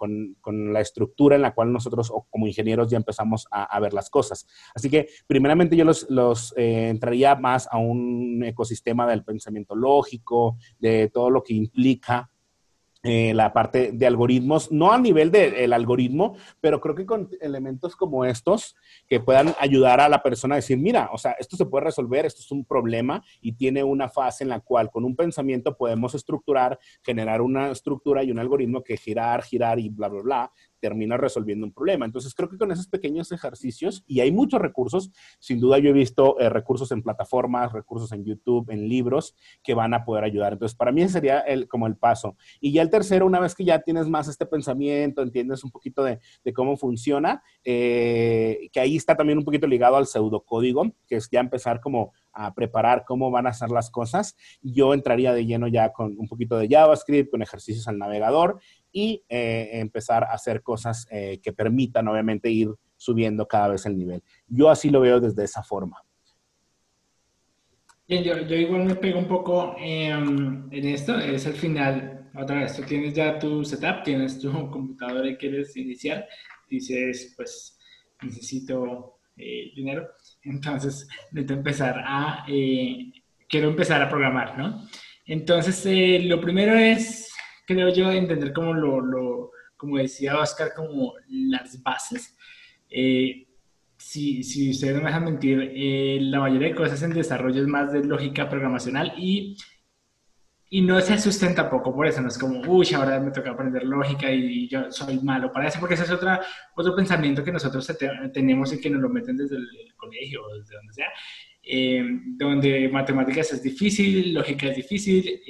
la 0.72 0.81
estructura 0.81 1.37
en 1.37 1.42
la 1.42 1.55
cual 1.55 1.72
nosotros 1.72 2.12
como 2.31 2.46
ingenieros 2.46 2.90
ya 2.90 2.96
empezamos 2.96 3.46
a, 3.50 3.79
ver 3.81 3.94
las 3.94 4.11
cosas. 4.11 4.46
Así 4.74 4.90
que 4.90 5.09
primeramente 5.26 5.76
yo 5.76 5.85
los, 5.85 6.55
eh, 6.57 6.88
entraría 6.88 7.35
más 7.35 7.68
a 7.70 7.79
un 7.79 8.42
ecosistema 8.44 9.07
del 9.07 9.24
pensamiento 9.24 9.74
lógico, 9.74 10.57
de 10.79 11.09
todo 11.09 11.31
lo 11.31 11.42
que 11.42 11.55
implica 11.55 12.31
eh, 13.02 13.32
la 13.32 13.52
parte 13.54 13.92
de 13.92 14.06
algoritmos, 14.06 14.70
no 14.70 14.92
a 14.92 14.98
nivel 14.98 15.30
del 15.30 15.72
algoritmo, 15.72 16.36
pero 16.60 16.82
creo 16.82 16.94
que 16.94 17.06
con 17.06 17.30
elementos 17.40 17.96
como 17.96 18.26
estos 18.26 18.76
que 19.08 19.20
puedan 19.20 19.54
ayudar 19.58 20.00
a 20.00 20.08
la 20.10 20.22
persona 20.22 20.54
a 20.54 20.56
decir, 20.56 20.76
mira, 20.76 21.08
o 21.10 21.16
sea, 21.16 21.32
esto 21.32 21.56
se 21.56 21.64
puede 21.64 21.86
resolver, 21.86 22.26
esto 22.26 22.42
es 22.42 22.50
un 22.50 22.64
problema 22.64 23.24
y 23.40 23.52
tiene 23.52 23.82
una 23.82 24.10
fase 24.10 24.44
en 24.44 24.50
la 24.50 24.60
cual 24.60 24.90
con 24.90 25.06
un 25.06 25.16
pensamiento 25.16 25.78
podemos 25.78 26.14
estructurar, 26.14 26.78
generar 27.02 27.40
una 27.40 27.70
estructura 27.70 28.22
y 28.22 28.30
un 28.30 28.38
algoritmo 28.38 28.82
que 28.82 28.98
girar, 28.98 29.42
girar 29.44 29.78
y 29.78 29.88
bla, 29.88 30.08
bla, 30.08 30.22
bla, 30.22 30.52
termina 30.80 31.16
resolviendo 31.16 31.66
un 31.66 31.72
problema. 31.72 32.06
Entonces, 32.06 32.34
creo 32.34 32.48
que 32.48 32.58
con 32.58 32.72
esos 32.72 32.88
pequeños 32.88 33.30
ejercicios, 33.32 34.04
y 34.06 34.20
hay 34.20 34.32
muchos 34.32 34.60
recursos, 34.60 35.10
sin 35.38 35.60
duda 35.60 35.78
yo 35.78 35.90
he 35.90 35.92
visto 35.92 36.38
eh, 36.40 36.48
recursos 36.48 36.90
en 36.92 37.02
plataformas, 37.02 37.72
recursos 37.72 38.10
en 38.12 38.24
YouTube, 38.24 38.70
en 38.70 38.88
libros, 38.88 39.34
que 39.62 39.74
van 39.74 39.94
a 39.94 40.04
poder 40.04 40.24
ayudar. 40.24 40.54
Entonces, 40.54 40.76
para 40.76 40.92
mí 40.92 41.08
sería 41.08 41.40
el, 41.40 41.68
como 41.68 41.86
el 41.86 41.96
paso. 41.96 42.36
Y 42.60 42.72
ya 42.72 42.82
el 42.82 42.90
tercero, 42.90 43.26
una 43.26 43.40
vez 43.40 43.54
que 43.54 43.64
ya 43.64 43.80
tienes 43.80 44.08
más 44.08 44.28
este 44.28 44.46
pensamiento, 44.46 45.22
entiendes 45.22 45.62
un 45.64 45.70
poquito 45.70 46.02
de, 46.02 46.20
cómo 46.54 46.76
funciona, 46.76 47.42
eh, 47.64 48.68
que 48.72 48.80
ahí 48.80 48.96
está 48.96 49.16
también 49.16 49.38
un 49.38 49.44
poquito 49.44 49.66
ligado 49.66 49.96
al 49.96 50.06
pseudocódigo, 50.06 50.90
que 51.06 51.16
es 51.16 51.28
ya 51.30 51.40
empezar 51.40 51.80
como 51.80 52.12
a 52.32 52.54
preparar 52.54 53.04
cómo 53.06 53.30
van 53.30 53.46
a 53.46 53.52
ser 53.52 53.70
las 53.70 53.90
cosas. 53.90 54.36
Yo 54.62 54.94
entraría 54.94 55.32
de 55.32 55.46
lleno 55.46 55.68
ya 55.68 55.92
con 55.92 56.16
un 56.18 56.28
poquito 56.28 56.58
de 56.58 56.68
JavaScript, 56.68 57.30
con 57.30 57.42
ejercicios 57.42 57.86
al 57.88 57.98
navegador 57.98 58.60
y 58.92 59.22
eh, 59.29 59.70
empezar 59.74 60.24
a 60.24 60.33
hacer 60.33 60.62
cosas 60.62 61.07
eh, 61.11 61.40
que 61.42 61.53
permitan, 61.53 62.09
obviamente, 62.09 62.50
ir 62.50 62.68
subiendo 62.96 63.46
cada 63.46 63.68
vez 63.68 63.87
el 63.87 63.96
nivel. 63.96 64.22
Yo 64.46 64.68
así 64.70 64.90
lo 64.90 65.00
veo 65.00 65.20
desde 65.20 65.44
esa 65.44 65.62
forma. 65.62 66.03
Bien, 68.07 68.24
yo, 68.24 68.38
yo 68.40 68.57
igual 68.57 68.85
me 68.85 68.96
pego 68.96 69.18
un 69.20 69.29
poco 69.29 69.76
en 69.79 70.68
esto, 70.72 71.16
es 71.18 71.46
el 71.46 71.55
final, 71.55 72.29
otra 72.35 72.61
vez, 72.61 72.76
tú 72.76 72.83
tienes 72.83 73.14
ya 73.14 73.38
tu 73.38 73.64
setup, 73.64 74.03
tienes 74.03 74.38
tu 74.40 74.50
computadora 74.70 75.29
y 75.29 75.37
quieres 75.37 75.76
iniciar, 75.76 76.26
dices, 76.68 77.35
pues 77.37 77.79
necesito 78.22 79.20
eh, 79.37 79.70
dinero, 79.76 80.09
entonces 80.42 81.09
necesito 81.31 81.55
empezar 81.55 82.03
a, 82.05 82.44
quiero 82.46 83.68
empezar 83.68 84.03
a 84.03 84.09
programar, 84.09 84.59
¿no? 84.59 84.88
Entonces, 85.31 86.24
lo 86.24 86.40
primero 86.40 86.74
es 86.74 87.29
creo 87.74 87.88
yo, 87.90 88.11
entender 88.11 88.52
como 88.52 88.74
lo, 88.74 89.00
lo 89.00 89.50
como 89.76 89.96
decía 89.96 90.38
Oscar, 90.38 90.72
como 90.74 91.14
las 91.28 91.83
bases. 91.83 92.37
Eh, 92.90 93.46
si, 93.96 94.42
si, 94.42 94.70
ustedes 94.70 94.94
no 94.94 95.00
me 95.00 95.06
dejan 95.06 95.24
mentir, 95.24 95.72
eh, 95.74 96.18
la 96.22 96.40
mayoría 96.40 96.68
de 96.68 96.74
cosas 96.74 97.02
en 97.02 97.12
desarrollo 97.12 97.62
es 97.62 97.68
más 97.68 97.92
de 97.92 98.02
lógica 98.02 98.48
programacional 98.48 99.12
y, 99.16 99.56
y 100.70 100.83
no 100.83 101.00
se 101.00 101.14
asusten 101.14 101.54
tampoco 101.54 101.94
por 101.94 102.06
eso, 102.06 102.20
no 102.20 102.28
es 102.28 102.38
como, 102.38 102.61
uy, 102.61 102.88
ahora 102.94 103.20
me 103.20 103.30
toca 103.30 103.50
aprender 103.50 103.85
lógica 103.85 104.30
y 104.30 104.68
yo 104.68 104.90
soy 104.90 105.20
malo 105.20 105.52
para 105.52 105.68
eso, 105.68 105.78
porque 105.78 105.94
ese 105.94 106.04
es 106.04 106.11
otra, 106.11 106.40
otro 106.76 106.96
pensamiento 106.96 107.44
que 107.44 107.52
nosotros 107.52 107.90
tenemos 108.33 108.72
y 108.72 108.80
que 108.80 108.90
nos 108.90 109.02
lo 109.02 109.09
meten 109.09 109.37
desde 109.37 109.56
el, 109.56 109.68
colegio 109.96 110.42
o 110.42 110.56
desde 110.56 110.76
donde 110.76 110.94
sea, 110.94 111.09
eh, 111.72 112.02
donde 112.37 112.88
matemáticas 112.88 113.52
es 113.52 113.62
difícil, 113.62 114.35
lógica 114.35 114.66
es 114.66 114.76
difícil. 114.76 115.40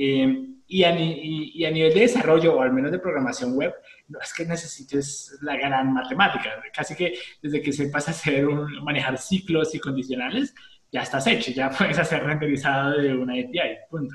Y 0.72 0.85
a, 0.85 0.96
y, 0.96 1.64
a, 1.64 1.70
nivel 1.70 1.92
de 1.92 2.00
desarrollo, 2.00 2.54
o 2.54 2.62
al 2.62 2.72
menos 2.72 2.92
de 2.92 3.00
programación 3.00 3.56
web, 3.56 3.74
no 4.06 4.20
es 4.20 4.33
que 4.33 4.44
necesites 4.44 5.37
la 5.42 5.56
gran 5.56 5.92
matemática. 5.92 6.62
Casi 6.72 6.94
que 6.94 7.14
desde 7.42 7.61
que 7.61 7.72
sepas 7.72 8.09
hacer 8.14 8.46
un, 8.46 8.85
manejar 8.85 9.18
ciclos 9.18 9.74
y 9.74 9.80
condicionales, 9.80 10.54
ya 10.92 11.02
estás 11.02 11.26
hecho, 11.26 11.50
ya 11.50 11.70
puedes 11.78 11.98
hacer 11.98 12.22
renderizado 12.22 12.98
de 12.98 13.14
una 13.14 13.33
API, 13.33 13.78
punto. 13.90 14.14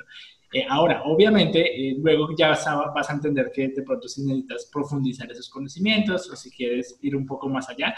Eh, 0.53 0.65
ahora, 0.69 1.03
obviamente, 1.03 1.59
eh, 1.59 1.97
luego 1.99 2.29
ya 2.37 2.49
vas 2.49 2.65
a, 2.67 2.75
vas 2.91 3.09
a, 3.09 3.13
entender 3.13 3.51
que 3.53 3.67
de 3.69 3.81
pronto 3.81 4.07
si 4.07 4.23
necesitas 4.23 4.69
profundizar 4.71 5.29
esos 5.29 5.49
conocimientos 5.49 6.29
o 6.29 6.35
si 6.37 6.49
quieres 6.51 6.97
ir 7.01 7.15
un 7.15 7.25
poco 7.25 7.49
más 7.49 7.67
allá, 7.67 7.93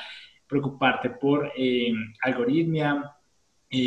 preocuparte 0.47 1.11
por 1.11 1.51
eh, 1.55 1.91
algoritmia, 2.21 3.16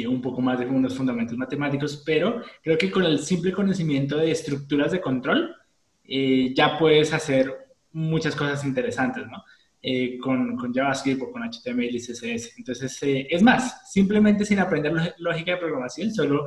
un 0.06 0.20
poco 0.20 0.40
más 0.40 0.58
de 0.58 0.66
unos 0.66 0.96
fundamentos 0.96 1.36
matemáticos, 1.36 2.02
pero 2.04 2.42
creo 2.62 2.76
que 2.76 2.90
con 2.90 3.04
el 3.04 3.18
simple 3.18 3.52
conocimiento 3.52 4.18
de 4.18 4.30
estructuras 4.30 4.92
de 4.92 5.00
control 5.00 5.56
eh, 6.04 6.52
ya 6.54 6.78
puedes 6.78 7.12
hacer 7.12 7.54
muchas 7.92 8.36
cosas 8.36 8.64
interesantes, 8.64 9.26
¿no? 9.26 9.42
eh, 9.82 10.18
con, 10.18 10.56
con, 10.56 10.74
JavaScript 10.74 11.22
o 11.22 11.32
con 11.32 11.42
HTML 11.42 11.94
y 11.94 11.98
CSS. 11.98 12.58
Entonces, 12.58 13.02
eh, 13.02 13.26
es 13.30 13.42
más, 13.42 13.90
simplemente 13.90 14.44
sin 14.44 14.58
aprender 14.58 15.14
lógica 15.18 15.52
de 15.52 15.56
programación, 15.56 16.12
solo, 16.12 16.46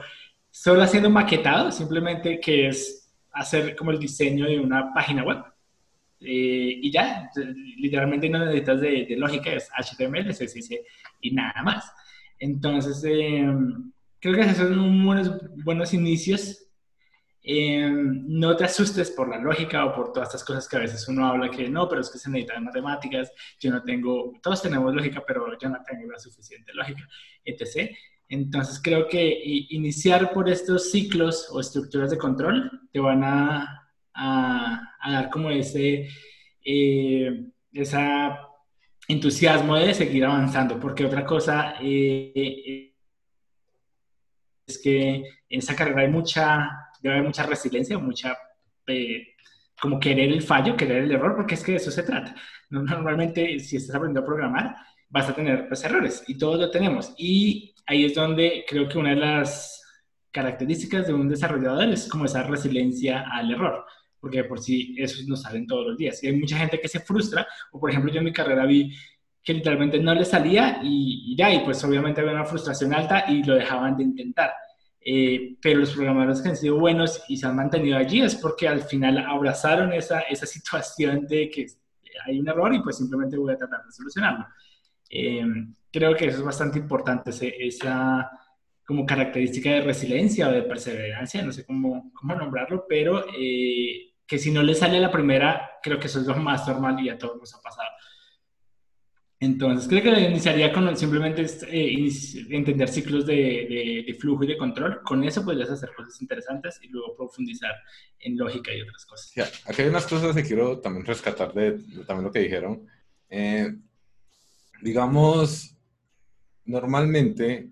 solo 0.52 0.84
haciendo 0.84 1.10
maquetado, 1.10 1.72
simplemente 1.72 2.40
que 2.40 2.68
es 2.68 3.12
hacer 3.32 3.76
como 3.76 3.92
el 3.92 4.00
diseño 4.00 4.46
de 4.46 4.60
una 4.60 4.94
página 4.94 5.24
web. 5.24 5.44
Eh, 6.20 6.80
y 6.82 6.92
ya, 6.92 7.30
literalmente 7.78 8.30
no 8.30 8.40
necesitas 8.40 8.80
de, 8.80 9.06
de, 9.10 9.18
lógica, 9.18 9.52
es 9.52 9.70
HTML, 9.72 10.30
CSS 10.30 10.70
y 11.22 11.32
nada 11.32 11.62
más. 11.64 11.92
Entonces, 12.40 13.02
creo 14.20 14.36
que 14.36 14.42
esos 14.42 14.58
son 14.58 15.06
buenos, 15.06 15.32
buenos 15.64 15.94
inicios 15.94 16.64
eh, 17.46 17.92
no 17.92 18.56
te 18.56 18.64
asustes 18.64 19.12
por 19.12 19.28
la 19.28 19.38
lógica 19.38 19.86
o 19.86 19.94
por 19.94 20.14
todas 20.14 20.30
estas 20.30 20.46
cosas 20.46 20.68
que 20.68 20.78
a 20.78 20.80
veces 20.80 21.06
uno 21.10 21.28
habla 21.28 21.52
que 21.52 21.68
no, 21.68 21.90
pero 21.90 22.00
es 22.00 22.10
que 22.10 22.18
se 22.18 22.30
necesitan 22.30 22.64
matemáticas, 22.64 23.34
yo 23.60 23.70
no 23.70 23.84
tengo, 23.84 24.32
todos 24.42 24.62
tenemos 24.62 24.94
lógica, 24.96 25.22
pero 25.28 25.46
yo 25.60 25.68
no 25.68 25.78
tengo 25.86 26.10
la 26.10 26.20
suficiente 26.20 26.74
lógica, 26.74 27.06
etc. 27.44 27.94
Entonces 28.30 28.80
creo 28.82 29.10
que 29.10 29.42
iniciar 29.70 30.32
por 30.32 30.50
estos 30.50 30.90
ciclos 30.92 31.50
o 31.52 31.60
estructuras 31.60 32.12
de 32.12 32.18
control 32.18 32.72
te 32.94 33.00
van 33.00 33.24
a, 33.26 33.90
a, 34.14 34.96
dar 35.06 35.30
como 35.30 35.50
ese 35.50 36.08
eh, 36.64 37.46
esa 37.74 38.40
entusiasmo 39.08 39.76
de 39.76 39.94
seguir 39.94 40.26
avanzando, 40.26 40.80
porque 40.80 41.06
otra 41.06 41.26
cosa 41.26 41.76
eh, 41.82 42.94
es 44.66 44.82
que 44.82 45.16
en 45.50 45.60
esa 45.60 45.76
carrera 45.76 46.02
hay 46.02 46.08
mucha 46.10 46.84
debe 47.04 47.16
haber 47.16 47.28
mucha 47.28 47.44
resiliencia, 47.44 47.98
mucha, 48.00 48.38
eh, 48.88 49.36
como 49.80 50.00
querer 50.00 50.32
el 50.32 50.42
fallo, 50.42 50.78
querer 50.78 51.04
el 51.04 51.12
error, 51.12 51.36
porque 51.36 51.56
es 51.56 51.64
que 51.64 51.74
de 51.74 51.78
eso 51.78 51.92
se 51.92 52.04
trata. 52.04 52.34
Normalmente, 52.70 53.60
si 53.60 53.76
estás 53.76 53.96
aprendiendo 53.96 54.22
a 54.22 54.26
programar, 54.26 54.76
vas 55.10 55.30
a 55.30 55.36
tener 55.36 55.68
pues, 55.68 55.84
errores 55.84 56.24
y 56.28 56.38
todos 56.38 56.60
lo 56.60 56.72
tenemos. 56.72 57.14
Y 57.18 57.76
ahí 57.86 58.06
es 58.06 58.16
donde 58.16 58.64
creo 58.68 58.88
que 58.88 58.98
una 58.98 59.10
de 59.10 59.18
las 59.18 59.82
características 60.32 61.06
de 61.06 61.14
un 61.14 61.28
desarrollador 61.28 61.90
es 61.90 62.08
como 62.08 62.26
esa 62.26 62.44
resiliencia 62.44 63.26
al 63.32 63.52
error, 63.52 63.86
porque 64.24 64.46
por 64.46 64.62
sí 64.62 64.96
eso 64.98 65.22
nos 65.28 65.42
salen 65.42 65.68
todos 65.68 65.86
los 65.86 65.98
días. 65.98 66.24
Y 66.24 66.28
hay 66.28 66.40
mucha 66.40 66.58
gente 66.58 66.80
que 66.80 66.88
se 66.88 67.02
frustra, 67.02 67.46
o 67.74 67.80
por 67.82 67.90
ejemplo 67.90 68.10
yo 68.10 68.20
en 68.20 68.24
mi 68.24 68.32
carrera 68.32 68.66
vi 68.66 68.96
que 69.44 69.54
literalmente 69.54 70.00
no 70.00 70.16
le 70.16 70.24
salía 70.24 70.80
y, 70.82 71.34
y 71.34 71.36
ya, 71.36 71.54
y 71.54 71.60
pues 71.66 71.84
obviamente 71.84 72.22
había 72.22 72.32
una 72.32 72.46
frustración 72.46 72.94
alta 72.94 73.26
y 73.28 73.44
lo 73.44 73.56
dejaban 73.56 73.98
de 73.98 74.04
intentar. 74.04 74.54
Eh, 75.02 75.58
pero 75.62 75.82
los 75.82 75.92
programadores 75.92 76.42
que 76.42 76.48
han 76.48 76.56
sido 76.56 76.80
buenos 76.80 77.22
y 77.28 77.36
se 77.36 77.46
han 77.46 77.58
mantenido 77.58 77.98
allí 77.98 78.22
es 78.22 78.36
porque 78.36 78.66
al 78.66 78.84
final 78.84 79.18
abrazaron 79.18 79.92
esa, 79.92 80.22
esa 80.22 80.46
situación 80.46 81.28
de 81.28 81.50
que 81.50 81.66
hay 82.26 82.40
un 82.40 82.48
error 82.48 82.74
y 82.74 82.82
pues 82.82 82.96
simplemente 82.96 83.38
voy 83.38 83.52
a 83.52 83.58
tratar 83.58 83.84
de 83.84 83.92
solucionarlo. 83.92 84.46
Eh, 85.10 85.46
creo 85.92 86.16
que 86.16 86.28
eso 86.28 86.38
es 86.38 86.46
bastante 86.46 86.80
importante, 86.80 87.32
esa 87.60 88.32
como 88.86 89.06
característica 89.06 89.70
de 89.70 89.82
resiliencia 89.82 90.48
o 90.48 90.52
de 90.54 90.64
perseverancia, 90.64 91.44
no 91.44 91.52
sé 91.52 91.66
cómo, 91.66 92.10
cómo 92.14 92.36
nombrarlo, 92.36 92.86
pero 92.88 93.26
eh, 93.38 94.13
que 94.26 94.38
si 94.38 94.52
no 94.52 94.64
le 94.64 94.76
sale 94.76 95.00
la 95.00 95.12
primera, 95.12 95.72
creo 95.82 96.00
que 96.00 96.08
eso 96.08 96.20
es 96.20 96.28
lo 96.28 96.36
más 96.36 96.68
normal 96.68 97.00
y 97.00 97.10
a 97.10 97.18
todos 97.18 97.38
nos 97.38 97.54
ha 97.56 97.62
pasado. 97.62 97.90
Entonces, 99.44 99.90
creo 99.90 100.02
que 100.02 100.22
iniciaría 100.22 100.72
con 100.72 100.96
simplemente 100.96 101.46
eh, 101.70 102.10
entender 102.50 102.88
ciclos 102.88 103.26
de, 103.26 104.16
flujo 104.18 104.46
y 104.46 104.48
de 104.48 104.58
control. 104.58 105.02
Con 105.04 105.22
eso 105.26 105.44
podrías 105.44 105.70
hacer 105.70 105.90
cosas 105.94 106.22
interesantes 106.22 106.80
y 106.82 106.88
luego 106.88 107.14
profundizar 107.14 107.76
en 108.20 108.38
lógica 108.38 108.74
y 108.74 108.82
otras 108.82 109.06
cosas. 109.06 109.34
aquí 109.66 109.82
hay 109.82 109.90
unas 109.90 110.08
cosas 110.08 110.34
que 110.34 110.44
quiero 110.44 110.80
también 110.80 111.06
rescatar 111.06 111.54
de, 111.54 111.74
también 112.08 112.24
lo 112.24 112.32
que 112.32 112.40
dijeron. 112.40 112.88
Eh, 113.30 113.70
digamos, 114.82 115.76
normalmente, 116.64 117.70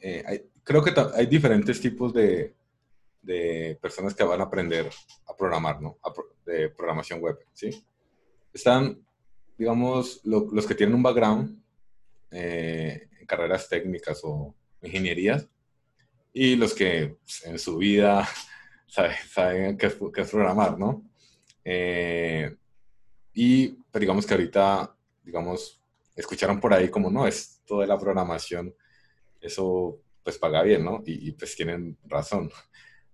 eh, 0.00 0.50
creo 0.64 0.82
que 0.82 0.92
hay 1.14 1.26
diferentes 1.26 1.80
tipos 1.80 2.12
de, 2.12 2.56
de, 3.22 3.78
personas 3.80 4.14
que 4.14 4.24
van 4.24 4.40
a 4.40 4.44
aprender 4.44 4.90
a 5.26 5.36
programar, 5.36 5.80
¿no? 5.80 5.98
de 6.44 6.68
programación 6.70 7.20
web, 7.20 7.38
¿sí? 7.52 7.84
Están 8.52 9.02
digamos, 9.62 10.20
los 10.24 10.66
que 10.66 10.74
tienen 10.74 10.96
un 10.96 11.02
background 11.04 11.62
eh, 12.32 13.08
en 13.20 13.26
carreras 13.26 13.68
técnicas 13.68 14.20
o 14.24 14.54
ingenierías 14.82 15.46
y 16.32 16.56
los 16.56 16.74
que 16.74 17.16
pues, 17.22 17.44
en 17.44 17.58
su 17.60 17.76
vida 17.76 18.28
saben, 18.86 19.76
qué, 19.78 19.86
es, 19.86 19.94
programar, 20.30 20.76
¿no? 20.78 21.08
Eh, 21.64 22.56
y 23.34 23.68
pues, 23.68 24.00
digamos 24.00 24.26
que 24.26 24.34
ahorita, 24.34 24.96
digamos, 25.22 25.80
escucharon 26.16 26.58
por 26.58 26.74
ahí 26.74 26.88
como, 26.88 27.08
no, 27.08 27.26
esto 27.26 27.80
de 27.80 27.86
la 27.86 27.98
programación, 27.98 28.74
eso 29.40 30.00
pues 30.24 30.38
paga 30.38 30.62
bien, 30.62 30.84
¿no? 30.84 31.02
Y, 31.06 31.32
pues 31.32 31.54
tienen 31.54 31.98
razón. 32.04 32.50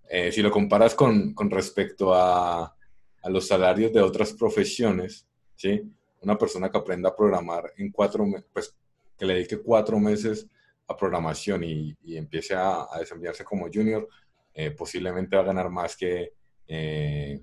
Eh, 0.09 0.31
si 0.31 0.41
lo 0.41 0.51
comparas 0.51 0.95
con, 0.95 1.33
con 1.33 1.49
respecto 1.49 2.13
a, 2.13 2.63
a, 2.65 3.29
los 3.29 3.47
salarios 3.47 3.93
de 3.93 4.01
otras 4.01 4.33
profesiones, 4.33 5.27
¿sí? 5.55 5.81
una 6.21 6.37
persona 6.37 6.69
que 6.69 6.77
aprenda 6.77 7.09
a 7.09 7.15
programar 7.15 7.71
en 7.77 7.91
cuatro 7.91 8.25
pues 8.51 8.75
que 9.17 9.25
le 9.25 9.33
dedique 9.35 9.57
cuatro 9.57 9.99
meses 9.99 10.47
a 10.87 10.97
programación 10.97 11.63
y, 11.63 11.95
empiece 12.17 12.55
a, 12.55 12.87
desempeñarse 12.97 13.43
como 13.43 13.67
junior, 13.71 14.07
eh, 14.53 14.71
posiblemente 14.71 15.35
va 15.35 15.43
a 15.43 15.45
ganar 15.45 15.69
más 15.69 15.95
que, 15.95 16.33
eh, 16.67 17.39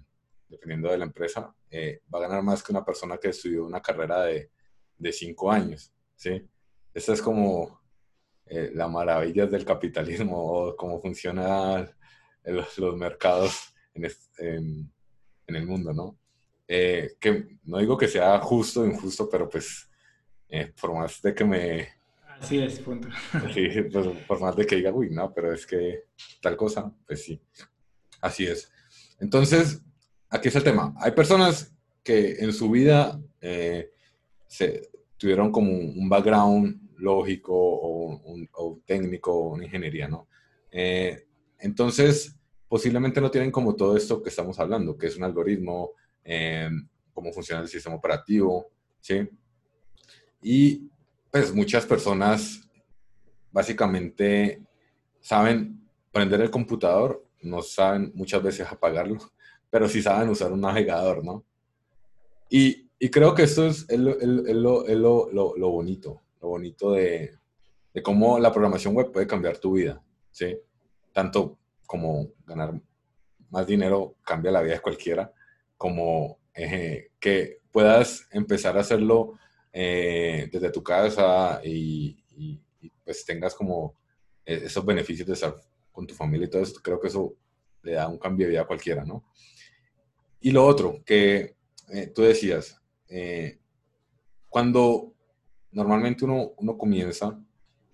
dependiendo 0.48 0.90
de 0.90 0.98
la 0.98 1.04
empresa, 1.04 1.54
eh, 1.70 2.00
va 2.12 2.18
a 2.18 2.22
ganar 2.22 2.42
más 2.42 2.62
que 2.62 2.72
una 2.72 2.84
persona 2.84 3.18
que 3.18 3.28
estudió 3.28 3.64
una 3.64 3.80
carrera 3.80 4.24
de, 4.24 4.50
de 4.98 5.12
cinco 5.12 5.52
años, 5.52 5.92
¿sí? 6.16 6.42
Esta 6.92 7.12
es 7.12 7.22
como 7.22 7.80
la 8.48 8.86
maravilla 8.86 9.46
del 9.46 9.64
capitalismo 9.64 10.76
cómo 10.76 11.00
los, 12.46 12.78
los 12.78 12.96
mercados 12.96 13.74
en, 13.94 14.04
en, 14.38 14.92
en 15.46 15.56
el 15.56 15.66
mundo, 15.66 15.92
¿no? 15.92 16.18
Eh, 16.68 17.16
que 17.20 17.58
no 17.64 17.78
digo 17.78 17.96
que 17.96 18.08
sea 18.08 18.38
justo 18.40 18.80
o 18.82 18.86
injusto, 18.86 19.28
pero 19.30 19.48
pues 19.48 19.88
eh, 20.48 20.72
por 20.80 20.94
más 20.94 21.22
de 21.22 21.34
que 21.34 21.44
me... 21.44 21.88
Así 22.40 22.58
es, 22.58 22.80
punto. 22.80 23.08
Sí, 23.54 23.68
pues, 23.92 24.06
por 24.26 24.40
más 24.40 24.56
de 24.56 24.66
que 24.66 24.76
diga, 24.76 24.92
uy, 24.92 25.10
no, 25.10 25.32
pero 25.32 25.52
es 25.52 25.66
que 25.66 26.06
tal 26.40 26.56
cosa, 26.56 26.92
pues 27.06 27.24
sí, 27.24 27.40
así 28.20 28.46
es. 28.46 28.70
Entonces, 29.20 29.80
aquí 30.28 30.48
es 30.48 30.56
el 30.56 30.64
tema. 30.64 30.92
Hay 30.98 31.12
personas 31.12 31.74
que 32.02 32.36
en 32.40 32.52
su 32.52 32.70
vida 32.70 33.20
eh, 33.40 33.90
se, 34.46 34.90
tuvieron 35.16 35.50
como 35.50 35.72
un 35.72 36.08
background 36.08 36.90
lógico 36.98 37.54
o, 37.54 38.16
un, 38.16 38.48
o 38.52 38.80
técnico 38.84 39.32
o 39.32 39.54
una 39.54 39.64
ingeniería, 39.64 40.08
¿no? 40.08 40.28
Entonces, 41.58 42.36
posiblemente 42.68 43.20
no 43.20 43.30
tienen 43.30 43.50
como 43.50 43.74
todo 43.74 43.96
esto 43.96 44.22
que 44.22 44.30
estamos 44.30 44.58
hablando, 44.58 44.96
que 44.96 45.06
es 45.06 45.16
un 45.16 45.24
algoritmo, 45.24 45.92
Em, 46.28 46.88
cómo 47.14 47.32
funciona 47.32 47.62
el 47.62 47.68
sistema 47.68 47.94
operativo, 47.94 48.66
¿sí? 49.00 49.28
Y 50.42 50.90
pues 51.30 51.54
muchas 51.54 51.86
personas 51.86 52.68
básicamente 53.52 54.60
saben 55.20 55.88
prender 56.10 56.40
el 56.40 56.50
computador, 56.50 57.24
no 57.42 57.62
saben 57.62 58.10
muchas 58.12 58.42
veces 58.42 58.66
apagarlo, 58.68 59.18
pero 59.70 59.88
sí 59.88 60.02
saben 60.02 60.28
usar 60.28 60.52
un 60.52 60.62
navegador, 60.62 61.24
¿no? 61.24 61.44
Y, 62.50 62.90
y 62.98 63.08
creo 63.08 63.34
que 63.36 63.44
esto 63.44 63.66
es, 63.66 63.86
es, 63.88 63.98
lo, 64.00 64.16
lo, 64.18 65.30
lo, 65.30 65.56
lo, 65.56 65.70
bonito, 65.70 66.22
lo 66.42 66.48
bonito 66.48 66.92
de, 66.92 67.38
de 67.94 68.02
cómo 68.02 68.40
la 68.40 68.52
programación 68.52 68.94
web 68.94 69.12
puede 69.12 69.28
cambiar 69.28 69.58
tu 69.58 69.74
vida, 69.74 70.02
¿sí? 70.32 70.58
Tanto 71.16 71.58
como 71.86 72.28
ganar 72.44 72.78
más 73.48 73.66
dinero 73.66 74.16
cambia 74.22 74.50
la 74.50 74.60
vida 74.60 74.74
de 74.74 74.82
cualquiera, 74.82 75.32
como 75.78 76.40
eh, 76.52 77.12
que 77.18 77.62
puedas 77.72 78.28
empezar 78.32 78.76
a 78.76 78.82
hacerlo 78.82 79.32
eh, 79.72 80.46
desde 80.52 80.70
tu 80.70 80.82
casa 80.82 81.62
y, 81.64 82.22
pues 83.02 83.24
tengas 83.24 83.54
como 83.54 83.94
eh, 84.44 84.64
esos 84.64 84.84
beneficios 84.84 85.26
de 85.26 85.32
estar 85.32 85.58
con 85.90 86.06
tu 86.06 86.12
familia 86.12 86.48
y 86.48 86.50
todo 86.50 86.60
eso, 86.60 86.82
creo 86.82 87.00
que 87.00 87.08
eso 87.08 87.34
le 87.80 87.92
da 87.92 88.08
un 88.08 88.18
cambio 88.18 88.44
de 88.46 88.50
vida 88.50 88.60
a 88.60 88.66
cualquiera, 88.66 89.02
¿no? 89.02 89.24
Y 90.40 90.50
lo 90.50 90.66
otro, 90.66 91.02
que 91.02 91.56
tú 92.14 92.20
decías, 92.20 92.78
cuando 94.50 95.14
normalmente 95.70 96.26
uno, 96.26 96.52
uno 96.58 96.76
comienza, 96.76 97.42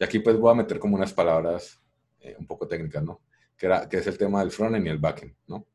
y 0.00 0.02
aquí 0.02 0.18
pues 0.18 0.36
voy 0.36 0.50
a 0.50 0.56
meter 0.56 0.80
como 0.80 0.96
unas 0.96 1.12
palabras 1.12 1.81
un 2.38 2.46
poco 2.46 2.66
técnicas, 2.66 3.02
¿no? 3.02 3.20
Que, 3.56 3.66
era, 3.66 3.88
que 3.88 3.98
es 3.98 4.06
el 4.06 4.18
tema 4.18 4.40
del 4.40 4.50
frontend 4.50 4.86
y 4.86 4.90
el 4.90 4.98
backend, 4.98 5.34
¿no? 5.46 5.66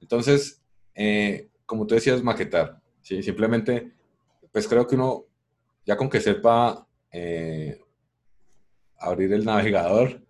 Entonces, 0.00 0.62
eh, 0.94 1.48
como 1.64 1.86
tú 1.86 1.94
decías, 1.94 2.22
maquetar. 2.22 2.80
¿sí? 3.00 3.22
Simplemente, 3.22 3.92
pues 4.52 4.68
creo 4.68 4.86
que 4.86 4.94
uno, 4.94 5.24
ya 5.84 5.96
con 5.96 6.10
que 6.10 6.20
sepa 6.20 6.86
eh, 7.10 7.80
abrir 8.98 9.32
el 9.32 9.44
navegador, 9.44 10.20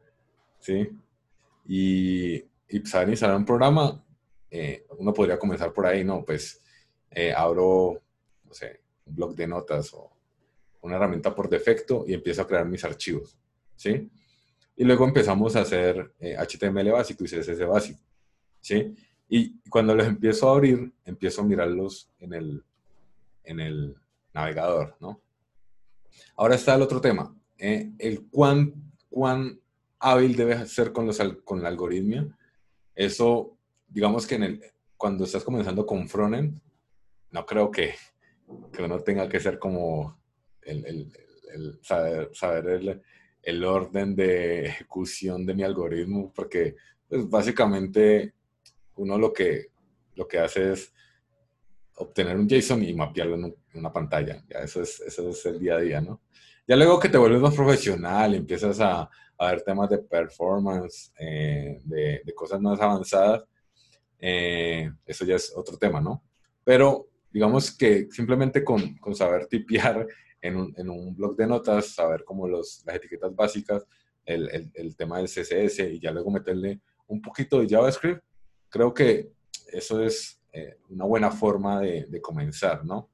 ¿sí? 0.61 0.89
Y, 1.67 2.37
y 2.69 2.87
saber 2.87 3.09
instalar 3.11 3.37
un 3.37 3.45
programa, 3.45 4.05
eh, 4.51 4.87
uno 4.99 5.13
podría 5.13 5.39
comenzar 5.39 5.73
por 5.73 5.87
ahí, 5.87 6.05
¿no? 6.05 6.25
Pues 6.25 6.63
abro, 7.37 8.03
no 8.45 8.53
sé, 8.55 8.81
un 9.07 9.15
blog 9.15 9.37
de 9.37 9.47
notas 9.47 9.95
o 9.95 10.11
una 10.83 10.97
herramienta 10.97 11.35
por 11.35 11.49
defecto 11.49 12.05
y 12.07 12.15
empiezo 12.15 12.43
a 12.43 12.47
crear 12.47 12.67
mis 12.67 12.85
archivos, 12.85 13.37
¿sí? 13.77 14.11
Y 14.77 14.85
luego 14.85 15.05
empezamos 15.05 15.55
a 15.57 15.61
hacer 15.61 16.13
HTML 16.21 16.89
eh, 16.89 16.91
básico 16.91 17.25
y 17.25 17.29
CSS 17.29 17.67
básico, 17.67 18.01
¿sí? 18.61 18.95
Y 19.29 19.61
cuando 19.69 19.95
los 19.95 20.07
empiezo 20.07 20.49
a 20.49 20.55
abrir, 20.55 20.93
empiezo 21.05 21.43
a 21.43 21.45
mirarlos 21.45 22.11
en 22.19 22.35
el, 22.35 22.65
en 23.45 23.61
el 23.61 23.97
navegador, 24.33 24.97
¿no? 25.01 25.21
Ahora 26.37 26.57
está 26.57 26.75
el 26.75 26.83
otro 26.83 27.01
tema, 27.01 27.35
eh, 27.59 27.93
el 27.99 28.27
cuán, 28.29 28.75
cuán 29.09 29.61
hábil 30.01 30.37
debe 30.37 30.67
ser 30.67 30.93
con, 30.93 31.07
los, 31.07 31.19
con 31.45 31.63
la 31.63 31.69
algoritmia. 31.69 32.27
Eso, 32.95 33.57
digamos 33.89 34.27
que 34.27 34.35
en 34.35 34.43
el, 34.43 34.63
cuando 34.97 35.25
estás 35.25 35.45
comenzando 35.45 35.87
con 35.87 36.09
frontend, 36.09 36.61
no 37.31 37.47
creo 37.47 37.71
que, 37.71 37.95
que 38.73 38.83
uno 38.83 39.01
tenga 39.01 39.29
que 39.29 39.41
ser 39.41 39.59
como 39.59 40.19
el, 40.63 40.85
el, 40.87 41.13
el 41.55 41.79
saber, 41.83 42.31
saber 42.33 43.03
el, 43.45 43.65
orden 43.65 44.15
de 44.15 44.67
ejecución 44.67 45.45
de 45.47 45.55
mi 45.55 45.63
algoritmo, 45.63 46.33
porque 46.35 46.77
pues, 47.09 47.29
básicamente 47.29 48.35
uno 48.97 49.19
lo 49.19 49.33
que, 49.33 49.69
lo 50.15 50.27
que 50.27 50.39
hace 50.39 50.73
es 50.73 50.93
obtener 51.97 52.37
un 52.37 52.49
JSON 52.49 52.83
y 52.83 52.95
mapearlo 52.95 53.37
en, 53.37 53.55
una 53.75 53.93
pantalla. 53.93 54.43
Ya 54.49 54.61
eso 54.61 54.83
es, 54.83 55.01
eso 55.01 55.31
es 55.31 55.47
el 55.47 55.59
día 55.59 55.77
a 55.77 55.81
día, 55.81 56.01
¿no? 56.01 56.23
Ya 56.67 56.77
luego 56.77 56.99
que 56.99 57.09
te 57.09 57.19
vuelves 57.19 57.41
más 57.41 57.55
profesional, 57.55 58.35
empiezas 58.35 58.81
a, 58.81 59.11
a 59.39 59.51
ver 59.51 59.63
temas 59.63 59.91
de 59.91 59.99
performance, 59.99 61.13
eh, 61.19 61.81
de, 61.85 62.23
de, 62.25 62.35
cosas 62.35 62.61
más 62.61 62.81
avanzadas, 62.81 63.45
eh, 64.19 64.91
eso 65.05 65.25
ya 65.25 65.37
es 65.37 65.53
otro 65.55 65.77
tema, 65.77 66.01
¿no? 66.01 66.23
Pero 66.63 67.09
digamos 67.31 67.77
que 67.77 68.09
simplemente 68.11 68.65
con, 68.65 68.97
con 68.99 69.15
saber 69.15 69.47
tipear 69.47 70.07
en 70.45 70.57
un, 70.57 70.75
en 70.77 70.91
un, 70.91 71.17
blog 71.17 71.37
de 71.37 71.47
notas, 71.47 71.95
saber 71.95 72.23
cómo 72.23 72.47
los, 72.47 72.83
las 72.87 72.97
etiquetas 72.97 73.35
básicas, 73.35 73.87
el, 74.27 74.49
el, 74.51 74.71
el, 74.75 74.95
tema 74.95 75.17
del 75.17 75.27
CSS 75.27 75.79
y 75.81 75.99
ya 75.99 76.11
luego 76.11 76.31
meterle 76.31 76.81
un 77.07 77.23
poquito 77.23 77.61
de 77.61 77.69
JavaScript, 77.69 78.23
creo 78.69 78.93
que 78.93 79.33
eso 79.73 80.03
es 80.03 80.41
eh, 80.53 80.77
una 80.91 81.07
buena 81.07 81.31
forma 81.31 81.81
de, 81.81 82.05
de, 82.07 82.21
comenzar, 82.21 82.85
¿no? 82.85 83.09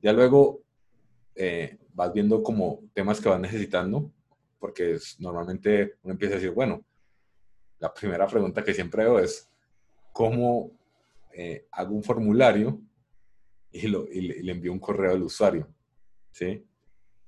Ya 0.00 0.12
luego 0.12 0.62
eh, 1.34 1.76
vas 1.92 2.12
viendo 2.12 2.40
como 2.42 2.82
temas 2.94 3.20
que 3.20 3.28
vas 3.28 3.40
necesitando, 3.40 4.12
porque 4.60 4.92
es, 4.92 5.18
normalmente 5.18 5.96
uno 6.02 6.12
empieza 6.12 6.34
a 6.34 6.38
decir, 6.38 6.52
bueno, 6.52 6.84
la 7.80 7.92
primera 7.92 8.28
pregunta 8.28 8.62
que 8.62 8.74
siempre 8.74 9.02
hago 9.02 9.18
es, 9.18 9.50
¿cómo 10.12 10.70
eh, 11.32 11.66
hago 11.72 11.94
un 11.94 12.04
formulario 12.04 12.80
y, 13.72 13.88
lo, 13.88 14.06
y, 14.06 14.42
le, 14.42 14.52
envío 14.52 14.72
un 14.72 14.78
correo 14.78 15.12
al 15.12 15.22
usuario? 15.22 15.66
¿Sí? 16.32 16.64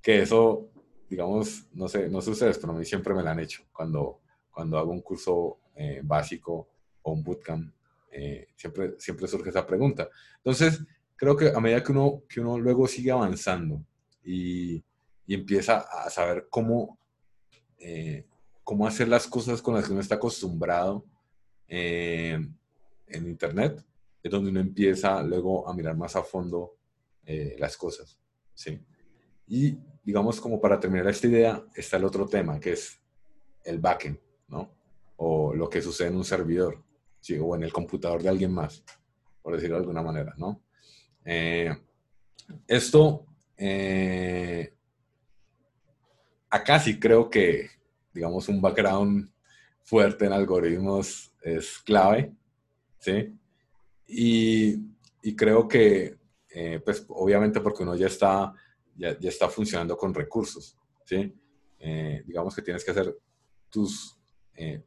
Que 0.00 0.22
eso, 0.22 0.70
digamos, 1.08 1.66
no 1.72 1.88
sé, 1.88 2.08
no 2.08 2.20
sé 2.20 2.30
ustedes, 2.30 2.58
pero 2.58 2.72
a 2.72 2.76
mí 2.76 2.84
siempre 2.84 3.14
me 3.14 3.22
lo 3.22 3.28
han 3.28 3.40
hecho. 3.40 3.64
Cuando, 3.72 4.20
cuando 4.50 4.78
hago 4.78 4.92
un 4.92 5.00
curso 5.00 5.58
eh, 5.74 6.00
básico 6.02 6.68
o 7.02 7.12
un 7.12 7.22
bootcamp, 7.22 7.72
eh, 8.10 8.48
siempre, 8.56 8.94
siempre 8.98 9.26
surge 9.26 9.50
esa 9.50 9.66
pregunta. 9.66 10.08
Entonces, 10.36 10.82
creo 11.16 11.36
que 11.36 11.48
a 11.48 11.60
medida 11.60 11.82
que 11.82 11.92
uno, 11.92 12.22
que 12.28 12.40
uno 12.40 12.58
luego 12.58 12.86
sigue 12.86 13.10
avanzando 13.10 13.84
y, 14.24 14.84
y 15.26 15.34
empieza 15.34 15.78
a 15.78 16.10
saber 16.10 16.48
cómo, 16.50 16.98
eh, 17.78 18.26
cómo 18.62 18.86
hacer 18.86 19.08
las 19.08 19.26
cosas 19.26 19.62
con 19.62 19.74
las 19.74 19.86
que 19.86 19.92
uno 19.92 20.00
está 20.00 20.16
acostumbrado 20.16 21.04
en 21.68 22.54
Internet, 23.08 23.82
es 24.22 24.30
donde 24.30 24.50
uno 24.50 24.60
empieza 24.60 25.22
luego 25.22 25.66
a 25.66 25.72
mirar 25.72 25.96
más 25.96 26.16
a 26.16 26.22
fondo 26.22 26.76
las 27.24 27.78
cosas. 27.78 28.20
¿sí? 28.52 28.78
Y 29.46 29.78
digamos, 30.02 30.40
como 30.40 30.60
para 30.60 30.80
terminar 30.80 31.08
esta 31.08 31.26
idea, 31.26 31.64
está 31.74 31.96
el 31.96 32.04
otro 32.04 32.26
tema, 32.26 32.58
que 32.58 32.72
es 32.72 33.00
el 33.64 33.78
backend, 33.78 34.18
¿no? 34.48 34.70
O 35.16 35.54
lo 35.54 35.68
que 35.68 35.82
sucede 35.82 36.08
en 36.08 36.16
un 36.16 36.24
servidor. 36.24 36.82
¿sí? 37.22 37.38
o 37.40 37.54
en 37.56 37.62
el 37.62 37.72
computador 37.72 38.22
de 38.22 38.28
alguien 38.28 38.52
más, 38.52 38.84
por 39.40 39.54
decirlo 39.54 39.76
de 39.76 39.82
alguna 39.82 40.02
manera, 40.02 40.34
¿no? 40.36 40.60
Eh, 41.24 41.74
esto, 42.66 43.24
eh, 43.56 44.74
acá 46.50 46.80
sí 46.80 46.98
creo 46.98 47.30
que, 47.30 47.70
digamos, 48.12 48.48
un 48.48 48.60
background 48.60 49.30
fuerte 49.84 50.26
en 50.26 50.32
algoritmos 50.32 51.32
es 51.42 51.78
clave, 51.78 52.32
¿sí? 52.98 53.38
Y, 54.06 54.78
y 55.22 55.36
creo 55.36 55.68
que, 55.68 56.18
eh, 56.50 56.80
pues, 56.84 57.06
obviamente 57.08 57.60
porque 57.60 57.84
uno 57.84 57.94
ya 57.94 58.08
está, 58.08 58.52
ya, 59.02 59.28
está 59.28 59.48
funcionando 59.48 59.96
con 59.96 60.14
recursos, 60.14 60.76
¿sí? 61.04 61.34
Eh, 61.78 62.22
digamos 62.24 62.54
que 62.54 62.62
tienes 62.62 62.84
que 62.84 62.92
hacer 62.92 63.16
tus, 63.68 64.16
eh, 64.54 64.82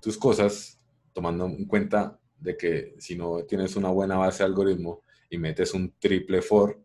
tus 0.00 0.18
cosas 0.18 0.78
tomando 1.12 1.46
en 1.46 1.64
cuenta 1.64 2.18
de 2.38 2.56
que 2.56 2.94
si 2.98 3.16
no 3.16 3.44
tienes 3.44 3.76
una 3.76 3.88
buena 3.88 4.16
base 4.16 4.42
de 4.42 4.48
algoritmo 4.48 5.02
y 5.30 5.38
metes 5.38 5.72
un 5.72 5.94
triple 5.98 6.42
for, 6.42 6.78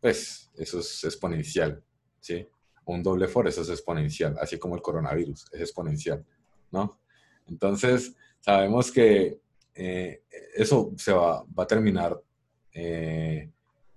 pues 0.00 0.50
eso 0.56 0.80
es 0.80 1.04
exponencial, 1.04 1.82
¿sí? 2.20 2.46
un 2.84 3.02
doble 3.02 3.28
for, 3.28 3.46
eso 3.46 3.62
es 3.62 3.70
exponencial, 3.70 4.36
así 4.40 4.58
como 4.58 4.74
el 4.74 4.82
coronavirus, 4.82 5.46
es 5.52 5.60
exponencial, 5.60 6.24
¿no? 6.72 6.98
Entonces, 7.46 8.14
sabemos 8.40 8.90
que 8.90 9.40
eh, 9.74 10.24
eso 10.54 10.92
se 10.96 11.12
va, 11.12 11.44
va 11.44 11.64
a 11.64 11.66
terminar 11.66 12.20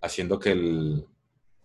haciendo 0.02 0.38
que, 0.38 0.52
el, 0.52 1.08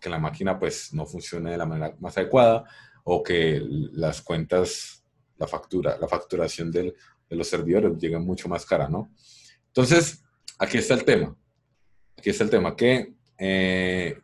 que, 0.00 0.08
la 0.10 0.18
máquina 0.18 0.58
pues 0.58 0.92
no 0.94 1.06
funcione 1.06 1.50
de 1.50 1.58
la 1.58 1.66
manera 1.66 1.94
más 2.00 2.16
adecuada 2.16 2.64
o 3.04 3.22
que 3.22 3.60
las 3.92 4.22
cuentas, 4.22 5.04
la 5.36 5.46
factura, 5.46 5.96
la 5.98 6.08
facturación 6.08 6.70
del 6.70 6.94
de 7.28 7.36
los 7.36 7.48
servidores 7.48 7.96
llega 7.98 8.18
mucho 8.18 8.48
más 8.48 8.64
cara, 8.64 8.88
¿no? 8.88 9.10
Entonces, 9.66 10.24
aquí 10.58 10.78
está 10.78 10.94
el 10.94 11.04
tema. 11.04 11.36
Aquí 12.16 12.30
está 12.30 12.44
el 12.44 12.50
tema, 12.50 12.74
que 12.74 13.14
eh, 13.38 14.18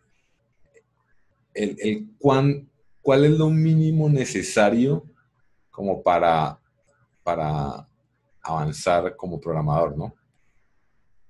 el, 1.53 1.77
el 1.81 2.09
cuál 2.19 3.25
es 3.25 3.31
lo 3.33 3.51
mínimo 3.51 4.09
necesario 4.09 5.05
como 5.71 6.03
para, 6.03 6.59
para 7.23 7.87
avanzar 8.43 9.15
como 9.17 9.41
programador, 9.41 9.97
¿no? 9.97 10.15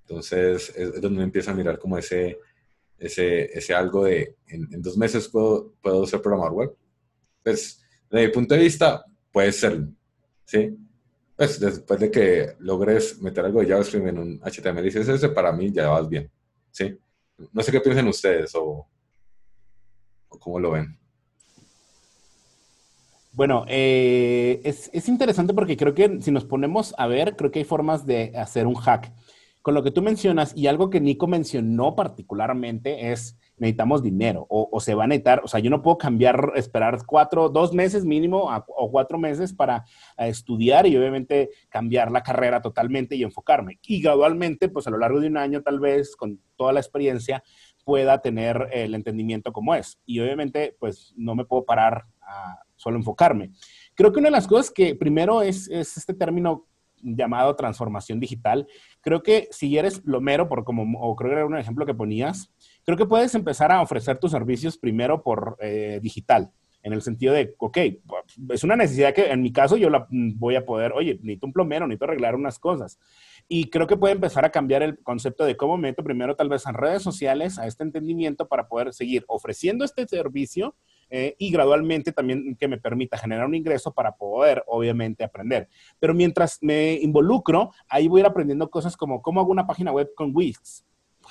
Entonces, 0.02 0.72
es, 0.76 1.00
donde 1.00 1.22
empieza 1.22 1.50
a 1.50 1.54
mirar 1.54 1.78
como 1.78 1.98
ese, 1.98 2.38
ese, 2.98 3.57
ese 3.57 3.74
algo 3.74 4.04
de, 4.04 4.37
en, 4.46 4.83
dos 4.83 4.96
meses 4.96 5.28
puedo, 5.28 5.74
puedo 5.83 6.07
ser 6.07 6.22
programador 6.22 6.54
web. 6.54 6.76
Pues, 7.42 7.85
desde 8.11 8.26
mi 8.26 8.33
punto 8.33 8.54
de 8.54 8.61
vista, 8.61 9.04
puede 9.33 9.52
ser, 9.52 9.87
¿sí? 10.44 10.76
pues 11.37 11.59
después 11.59 11.98
de 12.00 12.11
que 12.11 12.54
logres 12.61 13.20
meter 13.20 13.44
algo 13.44 13.61
de 13.61 13.68
JavaScript 13.68 14.07
en 14.07 14.18
un 14.18 14.40
HTML 14.40 14.87
y 14.87 14.90
CSS, 14.90 15.28
para 15.30 15.52
mí 15.52 15.72
ya 15.72 15.88
vas 15.88 16.09
bien, 16.09 16.30
¿sí? 16.70 16.96
No 17.52 17.62
sé 17.62 17.72
qué 17.72 17.80
piensan 17.80 18.07
ustedes 18.07 18.54
o, 18.54 18.87
o 20.28 20.38
cómo 20.38 20.61
lo 20.61 20.72
ven. 20.72 20.96
Bueno, 23.33 23.64
eh, 23.66 24.61
es, 24.62 24.88
es, 24.92 25.09
interesante 25.09 25.52
porque 25.52 25.76
creo 25.76 25.92
que 25.92 26.22
si 26.22 26.30
nos 26.30 26.44
ponemos 26.44 26.94
a 26.96 27.09
ver, 27.09 27.35
creo 27.35 27.50
que 27.50 27.59
hay 27.59 27.64
formas 27.64 28.07
de 28.07 28.33
hacer 28.37 28.68
un 28.68 28.76
hack. 28.76 29.12
Con 29.64 29.72
lo 29.72 29.83
que 29.83 29.90
tú 29.90 30.03
mencionas 30.03 30.55
y 30.55 30.66
algo 30.66 30.90
que 30.90 31.00
Nico 31.00 31.27
mencionó 31.27 31.96
particularmente 31.96 33.12
es 33.12 33.38
necesitamos 33.57 34.03
dinero 34.03 34.46
o, 34.50 34.79
se 34.79 34.94
va 34.94 35.05
a 35.05 35.07
necesitar, 35.07 35.40
o 35.42 35.48
sea, 35.48 35.59
yo 35.59 35.70
no 35.70 35.81
puedo 35.81 35.96
cambiar, 35.96 36.53
esperar 36.55 36.98
cuatro, 37.07 37.48
dos 37.48 37.72
meses 37.72 38.05
mínimo 38.05 38.50
o 38.68 38.90
cuatro 38.90 39.16
meses 39.16 39.55
para 39.55 39.87
estudiar 40.18 40.87
y 40.87 40.94
obviamente 40.98 41.48
cambiar 41.70 42.12
la 42.12 42.22
carrera 42.22 42.61
totalmente 42.61 43.16
y 43.16 43.22
enfocarme. 43.22 43.79
Y 43.87 44.03
gradualmente, 44.03 44.68
pues 44.68 44.87
a 44.87 44.90
lo 44.90 44.98
largo 44.98 45.18
de 45.18 45.29
un 45.29 45.38
año 45.38 45.62
tal 45.62 45.81
vez, 45.81 46.14
con 46.14 46.42
toda 46.57 46.74
la 46.74 46.81
experiencia, 46.81 47.42
pueda 47.87 48.20
tener 48.20 48.68
el 48.70 48.94
entendimiento 48.94 49.50
como 49.50 49.74
es. 49.74 49.98
Y 50.05 50.20
obviamente, 50.20 50.77
pues 50.79 51.14
no 51.16 51.35
me 51.35 51.46
puedo 51.46 51.64
parar 51.64 52.05
a 52.20 52.59
solo 52.77 52.98
enfocarme. 52.98 53.53
Creo 53.94 54.12
que 54.12 54.18
una 54.18 54.29
de 54.29 54.33
las 54.33 54.46
cosas 54.46 54.70
que 54.70 54.94
primero 54.94 55.40
es 55.40 55.70
este 55.70 56.12
término 56.12 56.66
llamado 57.05 57.55
transformación 57.55 58.19
digital. 58.19 58.67
Creo 59.01 59.23
que 59.23 59.49
si 59.51 59.77
eres 59.79 60.01
plomero, 60.01 60.49
por 60.49 60.64
como, 60.64 60.99
o 60.99 61.14
creo 61.14 61.31
que 61.31 61.37
era 61.37 61.47
un 61.47 61.57
ejemplo 61.57 61.87
que 61.87 61.95
ponías, 61.95 62.53
creo 62.85 62.97
que 62.97 63.07
puedes 63.07 63.35
empezar 63.35 63.71
a 63.71 63.83
ofrecer 63.83 64.19
tus 64.19 64.33
servicios 64.33 64.79
primero 64.79 65.23
por 65.23 65.57
eh, 65.61 66.01
digital, 66.03 66.51
en 66.85 66.93
el 66.93 67.01
sentido 67.01 67.33
de, 67.33 67.55
ok, 67.59 67.79
es 68.51 68.62
una 68.62 68.77
necesidad 68.77 69.14
que 69.14 69.31
en 69.31 69.43
mi 69.43 69.53
caso 69.53 69.77
yo 69.79 69.88
la 69.88 70.07
mm, 70.11 70.38
voy 70.38 70.55
a 70.55 70.67
poder, 70.67 70.93
oye, 70.93 71.14
necesito 71.14 71.47
un 71.47 71.53
plomero, 71.53 71.87
necesito 71.87 72.05
arreglar 72.05 72.35
unas 72.35 72.59
cosas. 72.59 72.99
Y 73.49 73.71
creo 73.71 73.87
que 73.87 73.97
puede 73.97 74.14
empezar 74.14 74.45
a 74.45 74.51
cambiar 74.51 74.83
el 74.83 74.99
concepto 75.03 75.45
de 75.47 75.57
cómo 75.57 75.79
meto 75.79 76.05
primero 76.05 76.37
tal 76.37 76.51
vez 76.51 76.67
en 76.67 76.75
redes 76.75 77.03
sociales 77.03 77.59
a 77.59 77.67
este 77.67 77.85
entendimiento 77.85 78.49
para 78.49 78.69
poder 78.69 78.93
seguir 78.93 79.25
ofreciendo 79.29 79.85
este 79.85 80.07
servicio 80.07 80.77
eh, 81.11 81.35
y 81.38 81.51
gradualmente 81.51 82.12
también 82.12 82.57
que 82.57 82.69
me 82.69 82.79
permita 82.79 83.19
generar 83.19 83.47
un 83.47 83.55
ingreso 83.55 83.93
para 83.93 84.12
poder, 84.12 84.62
obviamente, 84.67 85.25
aprender. 85.25 85.69
Pero 85.99 86.14
mientras 86.14 86.59
me 86.61 86.95
involucro, 86.95 87.71
ahí 87.88 88.09
voy 88.09 88.23
aprendiendo 88.23 88.69
cosas 88.71 88.97
como 88.97 89.23
cómo 89.23 89.40
hago 89.40 89.51
una 89.51 89.67
página 89.67 89.93
web 89.93 90.11
con 90.14 90.35
Wix, 90.35 90.85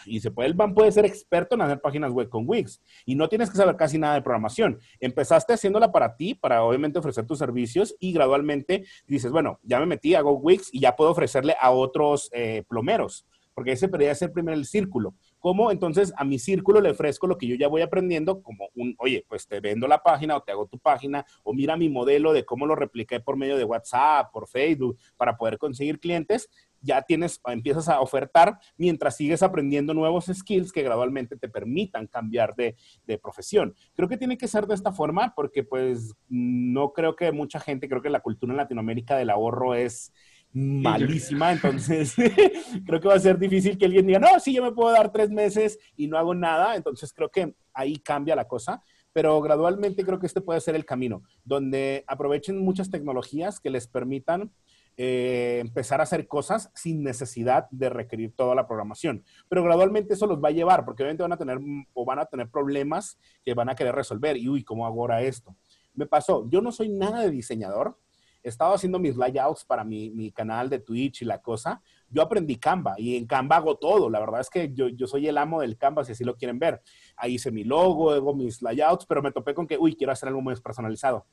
y 0.06 0.20
se 0.20 0.32
puede, 0.32 0.50
el 0.50 0.56
BAM 0.56 0.74
puede 0.74 0.92
ser 0.92 1.06
experto 1.06 1.56
en 1.56 1.62
hacer 1.62 1.80
páginas 1.82 2.12
web 2.12 2.30
con 2.30 2.46
Wix 2.48 2.82
y 3.06 3.16
no 3.16 3.30
tienes 3.30 3.50
que 3.50 3.58
saber 3.58 3.76
casi 3.76 3.98
nada 3.98 4.16
de 4.16 4.22
programación. 4.22 4.80
Empezaste 5.00 5.54
haciéndola 5.54 5.92
para 5.92 6.16
ti, 6.16 6.36
para 6.36 6.64
obviamente 6.64 7.00
ofrecer 7.00 7.26
tus 7.26 7.40
servicios 7.40 7.96
y 8.00 8.14
gradualmente 8.14 8.86
dices, 9.08 9.32
bueno, 9.32 9.60
ya 9.64 9.80
me 9.80 9.86
metí, 9.86 10.16
hago 10.16 10.34
Wix 10.34 10.70
y 10.72 10.80
ya 10.80 10.96
puedo 10.96 11.12
ofrecerle 11.12 11.56
a 11.60 11.72
otros 11.72 12.30
eh, 12.34 12.64
plomeros 12.68 13.26
porque 13.54 13.74
ese 13.74 13.88
debería 13.88 14.16
ser 14.16 14.32
primero 14.32 14.58
el 14.58 14.66
círculo. 14.66 15.14
¿Cómo 15.44 15.72
entonces 15.72 16.14
a 16.16 16.24
mi 16.24 16.40
círculo 16.40 16.80
le 16.80 16.92
ofrezco 16.92 17.28
lo 17.28 17.38
que 17.38 17.48
yo 17.48 17.56
ya 17.56 17.68
voy 17.68 17.82
aprendiendo 17.82 18.42
como 18.42 18.70
un, 18.76 18.96
oye, 18.98 19.26
pues 19.28 19.46
te 19.46 19.60
vendo 19.60 19.90
la 19.90 20.02
página 20.02 20.38
o 20.38 20.42
te 20.42 20.54
hago 20.54 20.68
tu 20.68 20.80
página 20.80 21.26
o 21.44 21.54
mira 21.54 21.76
mi 21.76 21.90
modelo 21.90 22.32
de 22.32 22.46
cómo 22.46 22.66
lo 22.66 22.76
repliqué 22.76 23.20
por 23.20 23.36
medio 23.36 23.58
de 23.58 23.66
WhatsApp, 23.66 24.32
por 24.32 24.48
Facebook, 24.48 24.98
para 25.18 25.36
poder 25.36 25.58
conseguir 25.58 26.00
clientes? 26.00 26.50
Ya 26.80 27.02
tienes, 27.02 27.42
empiezas 27.46 27.90
a 27.90 28.00
ofertar 28.00 28.58
mientras 28.78 29.18
sigues 29.18 29.44
aprendiendo 29.44 29.94
nuevos 29.94 30.32
skills 30.34 30.72
que 30.72 30.82
gradualmente 30.82 31.36
te 31.36 31.50
permitan 31.50 32.08
cambiar 32.08 32.56
de, 32.56 32.78
de 33.06 33.18
profesión. 33.18 33.76
Creo 33.96 34.08
que 34.08 34.18
tiene 34.18 34.38
que 34.38 34.48
ser 34.48 34.66
de 34.66 34.76
esta 34.76 34.94
forma 34.94 35.34
porque 35.36 35.66
pues 35.66 36.14
no 36.30 36.94
creo 36.94 37.18
que 37.18 37.34
mucha 37.34 37.60
gente, 37.60 37.90
creo 37.90 38.02
que 38.02 38.10
la 38.10 38.22
cultura 38.22 38.54
en 38.54 38.58
Latinoamérica 38.58 39.18
del 39.18 39.30
ahorro 39.30 39.76
es 39.76 40.14
malísima, 40.54 41.52
entonces 41.54 42.16
creo 42.86 43.00
que 43.00 43.08
va 43.08 43.16
a 43.16 43.20
ser 43.20 43.38
difícil 43.38 43.78
que 43.78 43.86
alguien 43.86 44.08
diga, 44.08 44.20
no, 44.20 44.40
sí, 44.40 44.54
yo 44.54 44.64
me 44.64 44.72
puedo 44.72 44.92
dar 44.92 45.12
tres 45.12 45.30
meses 45.30 45.80
y 45.96 46.08
no 46.08 46.18
hago 46.18 46.36
nada, 46.36 46.76
entonces 46.76 47.12
creo 47.14 47.30
que 47.30 47.56
ahí 47.74 47.98
cambia 47.98 48.36
la 48.36 48.48
cosa, 48.48 48.82
pero 49.12 49.40
gradualmente 49.42 50.04
creo 50.04 50.20
que 50.20 50.28
este 50.28 50.42
puede 50.42 50.62
ser 50.62 50.76
el 50.76 50.86
camino, 50.86 51.24
donde 51.44 52.04
aprovechen 52.08 52.58
muchas 52.58 52.90
tecnologías 52.90 53.60
que 53.60 53.70
les 53.70 53.88
permitan 53.88 54.52
eh, 54.96 55.58
empezar 55.60 56.00
a 56.00 56.04
hacer 56.04 56.28
cosas 56.28 56.72
sin 56.76 57.04
necesidad 57.04 57.68
de 57.72 57.90
requerir 57.90 58.36
toda 58.36 58.54
la 58.54 58.68
programación. 58.68 59.24
Pero 59.50 59.64
gradualmente 59.64 60.14
eso 60.14 60.28
los 60.28 60.44
va 60.44 60.50
a 60.50 60.52
llevar, 60.52 60.86
porque 60.86 61.02
obviamente 61.02 61.24
van 61.24 61.34
a 61.34 61.38
tener 61.38 61.60
o 61.94 62.06
van 62.06 62.20
a 62.20 62.26
tener 62.26 62.50
problemas 62.50 63.18
que 63.44 63.56
van 63.56 63.70
a 63.70 63.76
querer 63.76 63.96
resolver. 63.96 64.38
Y 64.38 64.50
uy, 64.50 64.64
¿cómo 64.64 64.86
hago 64.86 65.02
ahora 65.02 65.24
esto? 65.24 65.56
Me 65.96 66.06
pasó, 66.06 66.48
yo 66.50 66.62
no 66.62 66.72
soy 66.72 66.90
nada 66.90 67.22
de 67.22 67.32
diseñador, 67.32 67.98
estaba 68.44 68.76
haciendo 68.76 69.00
mis 69.00 69.16
layouts 69.16 69.64
para 69.64 69.84
mi, 69.84 70.10
mi, 70.12 70.32
canal 70.32 70.70
de 70.70 70.80
Twitch 70.80 71.22
y 71.22 71.26
la 71.26 71.42
cosa, 71.42 71.82
yo 72.10 72.22
aprendí 72.22 72.58
Canva 72.58 72.96
y 72.98 73.16
en 73.16 73.26
Canva 73.26 73.56
hago 73.56 73.78
todo. 73.78 74.10
La 74.10 74.20
verdad 74.20 74.42
es 74.42 74.50
que 74.50 74.72
yo, 74.74 74.90
yo 74.90 75.08
soy 75.08 75.28
el 75.28 75.38
amo 75.38 75.62
del 75.62 75.78
Canva, 75.78 76.04
si 76.04 76.12
así 76.12 76.24
lo 76.24 76.36
quieren 76.36 76.60
ver. 76.60 76.82
Ahí 77.16 77.36
hice 77.36 77.52
mi 77.52 77.64
logo, 77.64 78.12
hago 78.12 78.36
mis 78.36 78.62
layouts, 78.62 79.06
pero 79.06 79.22
me 79.22 79.32
topé 79.32 79.54
con 79.54 79.66
que, 79.66 79.78
uy, 79.78 79.96
quiero 79.96 80.12
hacer 80.12 80.30
algo 80.30 80.42
más 80.42 80.62
personalizado. 80.62 81.26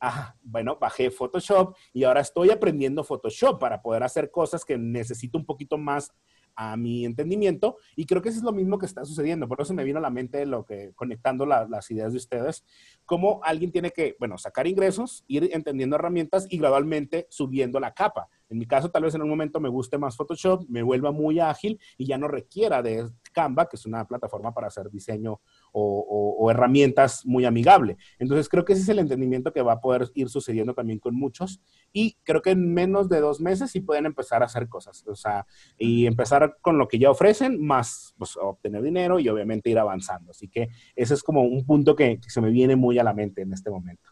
Ah, 0.00 0.34
bueno, 0.42 0.76
bajé 0.78 1.10
Photoshop 1.10 1.74
y 1.92 2.04
ahora 2.04 2.20
estoy 2.20 2.50
aprendiendo 2.50 3.02
Photoshop 3.02 3.58
para 3.58 3.80
poder 3.80 4.02
hacer 4.02 4.30
cosas 4.30 4.64
que 4.64 4.76
necesito 4.76 5.38
un 5.38 5.46
poquito 5.46 5.78
más 5.78 6.12
a 6.56 6.76
mi 6.76 7.04
entendimiento 7.04 7.76
y 7.94 8.06
creo 8.06 8.22
que 8.22 8.30
eso 8.30 8.38
es 8.38 8.44
lo 8.44 8.52
mismo 8.52 8.78
que 8.78 8.86
está 8.86 9.04
sucediendo. 9.04 9.46
Por 9.46 9.60
eso 9.60 9.74
me 9.74 9.84
vino 9.84 9.98
a 9.98 10.02
la 10.02 10.10
mente 10.10 10.44
lo 10.46 10.64
que, 10.64 10.92
conectando 10.94 11.46
la, 11.46 11.66
las 11.68 11.90
ideas 11.90 12.12
de 12.12 12.18
ustedes, 12.18 12.64
cómo 13.04 13.40
alguien 13.44 13.70
tiene 13.70 13.90
que, 13.90 14.16
bueno, 14.18 14.38
sacar 14.38 14.66
ingresos, 14.66 15.24
ir 15.28 15.50
entendiendo 15.52 15.96
herramientas 15.96 16.46
y 16.50 16.58
gradualmente 16.58 17.26
subiendo 17.30 17.78
la 17.78 17.94
capa. 17.94 18.28
En 18.48 18.58
mi 18.58 18.66
caso, 18.66 18.90
tal 18.90 19.02
vez 19.02 19.14
en 19.14 19.22
un 19.22 19.28
momento 19.28 19.60
me 19.60 19.68
guste 19.68 19.98
más 19.98 20.16
Photoshop, 20.16 20.64
me 20.68 20.82
vuelva 20.82 21.10
muy 21.10 21.40
ágil 21.40 21.80
y 21.98 22.06
ya 22.06 22.16
no 22.16 22.28
requiera 22.28 22.82
de 22.82 23.08
Canva, 23.36 23.68
que 23.68 23.76
es 23.76 23.84
una 23.84 24.06
plataforma 24.06 24.54
para 24.54 24.68
hacer 24.68 24.90
diseño 24.90 25.42
o, 25.72 26.50
herramientas 26.50 27.26
muy 27.26 27.44
amigable. 27.44 27.98
Entonces, 28.18 28.48
creo 28.48 28.64
que 28.64 28.72
ese 28.72 28.82
es 28.82 28.88
el 28.88 28.98
entendimiento 28.98 29.52
que 29.52 29.60
va 29.60 29.74
a 29.74 29.80
poder 29.80 30.10
ir 30.14 30.30
sucediendo 30.30 30.72
también 30.72 30.98
con 30.98 31.14
muchos 31.14 31.60
y 31.92 32.16
creo 32.22 32.40
que 32.40 32.50
en 32.50 32.72
menos 32.72 33.10
de 33.10 33.20
dos 33.20 33.40
meses 33.40 33.70
sí 33.70 33.80
pueden 33.80 34.06
empezar 34.06 34.42
a 34.42 34.46
hacer 34.46 34.68
cosas, 34.68 35.04
o 35.06 35.14
sea, 35.14 35.46
y 35.76 36.06
empezar 36.06 36.56
con 36.62 36.78
lo 36.78 36.88
que 36.88 36.98
ya 36.98 37.10
ofrecen, 37.10 37.62
más 37.62 38.14
pues, 38.16 38.38
obtener 38.40 38.82
dinero 38.82 39.18
y 39.18 39.28
obviamente 39.28 39.68
ir 39.68 39.78
avanzando. 39.78 40.30
Así 40.30 40.48
que 40.48 40.68
ese 40.94 41.12
es 41.12 41.22
como 41.22 41.42
un 41.42 41.66
punto 41.66 41.94
que, 41.94 42.18
que 42.18 42.30
se 42.30 42.40
me 42.40 42.50
viene 42.50 42.74
muy 42.74 42.98
a 42.98 43.04
la 43.04 43.12
mente 43.12 43.42
en 43.42 43.52
este 43.52 43.70
momento. 43.70 44.08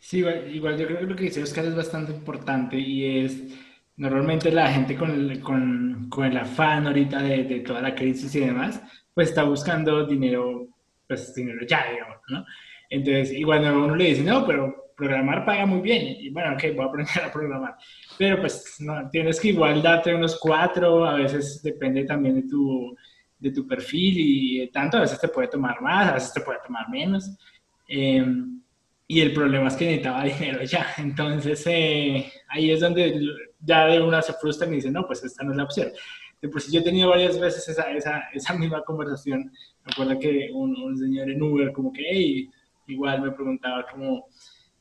Sí, 0.00 0.18
igual, 0.18 0.52
igual, 0.52 0.78
yo 0.78 0.86
creo 0.86 0.98
que 0.98 1.06
lo 1.06 1.14
que 1.14 1.24
dice 1.24 1.42
Oscar 1.42 1.64
es 1.66 1.76
bastante 1.76 2.10
importante 2.10 2.76
y 2.76 3.24
es, 3.24 3.44
normalmente 4.00 4.50
la 4.50 4.72
gente 4.72 4.96
con 4.96 5.10
el, 5.10 5.40
con, 5.40 6.08
con 6.08 6.24
el 6.24 6.36
afán 6.38 6.86
ahorita 6.86 7.22
de, 7.22 7.44
de, 7.44 7.60
toda 7.60 7.82
la 7.82 7.94
crisis 7.94 8.34
y 8.34 8.40
demás, 8.40 8.82
pues 9.12 9.28
está 9.28 9.42
buscando 9.42 10.06
dinero, 10.06 10.68
pues 11.06 11.34
dinero 11.34 11.66
ya, 11.68 11.84
digamos, 11.92 12.16
¿no? 12.28 12.44
Entonces, 12.88 13.32
igual 13.32 13.62
uno 13.70 13.94
le 13.94 14.06
dice, 14.06 14.22
no, 14.22 14.46
pero 14.46 14.92
programar 14.96 15.44
paga 15.44 15.66
muy 15.66 15.82
bien, 15.82 16.16
y 16.18 16.30
bueno, 16.30 16.54
ok, 16.54 16.62
voy 16.74 16.86
a 16.86 16.88
aprender 16.88 17.14
a 17.24 17.30
programar, 17.30 17.74
pero 18.16 18.40
pues 18.40 18.76
no, 18.80 19.06
tienes 19.10 19.38
que 19.38 19.48
igual 19.48 19.82
darte 19.82 20.14
unos 20.14 20.38
cuatro, 20.40 21.04
a 21.04 21.16
veces 21.16 21.62
depende 21.62 22.04
también 22.04 22.36
de 22.36 22.48
tu, 22.48 22.96
de 23.38 23.52
tu 23.52 23.66
perfil 23.66 24.14
y 24.16 24.70
tanto, 24.70 24.96
a 24.96 25.02
veces 25.02 25.20
te 25.20 25.28
puede 25.28 25.48
tomar 25.48 25.82
más, 25.82 26.08
a 26.08 26.14
veces 26.14 26.32
te 26.32 26.40
puede 26.40 26.58
tomar 26.64 26.88
menos. 26.88 27.36
Eh, 27.86 28.24
y 29.06 29.20
el 29.20 29.34
problema 29.34 29.68
es 29.68 29.74
que 29.74 29.84
necesitaba 29.84 30.24
dinero 30.38 30.62
ya. 30.62 30.86
Entonces, 30.96 31.62
eh, 31.66 32.32
ahí 32.48 32.70
es 32.70 32.80
donde 32.80 33.49
ya 33.60 33.86
de 33.86 34.00
una 34.00 34.22
se 34.22 34.32
frustra 34.34 34.66
y 34.68 34.76
dice, 34.76 34.90
no, 34.90 35.06
pues 35.06 35.22
esta 35.24 35.44
no 35.44 35.52
es 35.52 35.56
la 35.56 35.64
opción. 35.64 35.90
Pues 36.52 36.72
yo 36.72 36.80
he 36.80 36.84
tenido 36.84 37.10
varias 37.10 37.38
veces 37.38 37.68
esa, 37.68 37.90
esa, 37.92 38.30
esa 38.32 38.54
misma 38.54 38.82
conversación. 38.82 39.52
Me 39.84 39.92
acuerdo 39.92 40.18
que 40.18 40.50
un, 40.52 40.74
un, 40.76 40.96
señor 40.96 41.30
en 41.30 41.42
Uber, 41.42 41.72
como 41.72 41.92
que, 41.92 42.02
hey, 42.08 42.50
igual 42.86 43.20
me 43.20 43.32
preguntaba 43.32 43.86
como, 43.90 44.26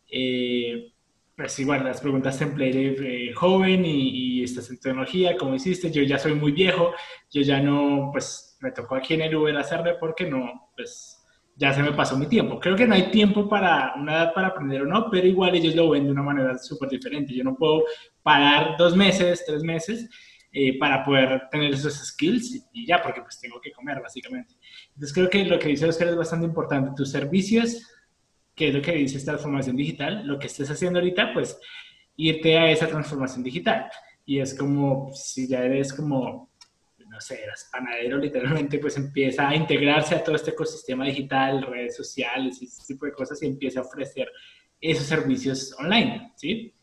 eh, 0.10 0.92
pues 1.36 1.60
igual 1.60 1.84
las 1.84 2.02
preguntas 2.02 2.40
template 2.40 3.30
eh, 3.30 3.34
joven 3.34 3.86
y, 3.86 4.40
y, 4.40 4.44
estás 4.44 4.70
en 4.70 4.80
tecnología, 4.80 5.36
¿cómo 5.38 5.56
hiciste? 5.56 5.92
Yo 5.92 6.04
ya 6.04 6.18
soy 6.18 6.34
muy 6.34 6.52
viejo, 6.52 6.94
yo 7.30 7.42
ya 7.42 7.62
no, 7.62 8.10
pues 8.12 8.58
me 8.62 8.72
tocó 8.72 8.96
aquí 8.96 9.14
en 9.14 9.22
el 9.22 9.36
Uber 9.36 9.56
hacerle 9.58 9.96
porque 10.00 10.26
no, 10.26 10.70
pues 10.76 11.09
ya 11.60 11.74
se 11.74 11.84
me 11.84 11.92
pasó 11.92 12.18
mi 12.18 12.26
tiempo. 12.26 12.58
Creo 12.58 12.78
que 12.78 12.88
no 12.88 12.96
hay 12.96 13.12
tiempo 13.12 13.50
para 13.50 13.94
una 13.98 14.14
edad 14.14 14.34
para 14.34 14.48
aprender 14.48 14.82
o 14.84 14.86
no, 14.86 15.10
pero 15.12 15.28
igual 15.28 15.54
ellos 15.56 15.76
lo 15.76 15.90
ven 15.90 16.06
de 16.06 16.12
una 16.12 16.24
manera 16.24 16.58
súper 16.58 16.88
diferente. 16.88 17.34
Yo 17.34 17.44
no 17.44 17.58
puedo 17.58 17.84
parar 18.24 18.78
dos 18.78 18.96
meses, 18.96 19.44
tres 19.46 19.62
meses 19.62 20.10
eh, 20.54 20.80
para 20.80 21.04
poder 21.04 21.50
tener 21.52 21.74
esos 21.74 21.96
skills 21.96 22.66
y 22.72 22.86
ya, 22.88 23.02
porque 23.04 23.22
pues 23.22 23.42
tengo 23.42 23.60
que 23.60 23.74
comer 23.74 24.00
básicamente. 24.02 24.56
Entonces 24.94 25.14
creo 25.14 25.30
que 25.30 25.44
lo 25.44 25.60
que 25.60 25.68
dice 25.68 25.86
Oscar 25.86 26.08
es 26.08 26.16
bastante 26.16 26.46
importante. 26.46 26.92
Tus 26.96 27.12
servicios, 27.12 27.86
que 28.56 28.70
es 28.70 28.74
lo 28.74 28.82
que 28.82 28.94
dice 28.94 29.18
esta 29.18 29.34
transformación 29.34 29.76
digital, 29.76 30.26
lo 30.26 30.40
que 30.40 30.48
estés 30.48 30.72
haciendo 30.72 31.00
ahorita, 31.00 31.34
pues 31.34 31.60
irte 32.16 32.58
a 32.58 32.72
esa 32.72 32.88
transformación 32.88 33.44
digital. 33.44 33.92
Y 34.26 34.40
es 34.40 34.54
como, 34.58 35.12
si 35.14 35.46
ya 35.46 35.66
eres 35.66 35.92
como 35.92 36.49
no 37.20 37.22
sé, 37.22 37.44
eras 37.44 37.68
panadero 37.70 38.18
literalmente, 38.18 38.80
pues 38.80 38.96
empieza 38.96 39.50
a 39.50 39.54
integrarse 39.54 40.16
a 40.16 40.24
todo 40.24 40.38
este 40.38 40.52
ecosistema 40.52 41.04
digital, 41.04 41.64
redes 41.64 41.98
sociales 41.98 42.62
y 42.62 42.66
ese 42.66 42.82
tipo 42.88 43.06
de 43.06 43.12
cosas 43.12 43.44
y 43.44 43.48
empieza 43.48 43.82
a 43.82 43.84
ofrecer 43.84 44.32
esos 44.80 45.06
servicios 45.06 45.76
online, 45.78 46.32
¿sí? 46.38 46.74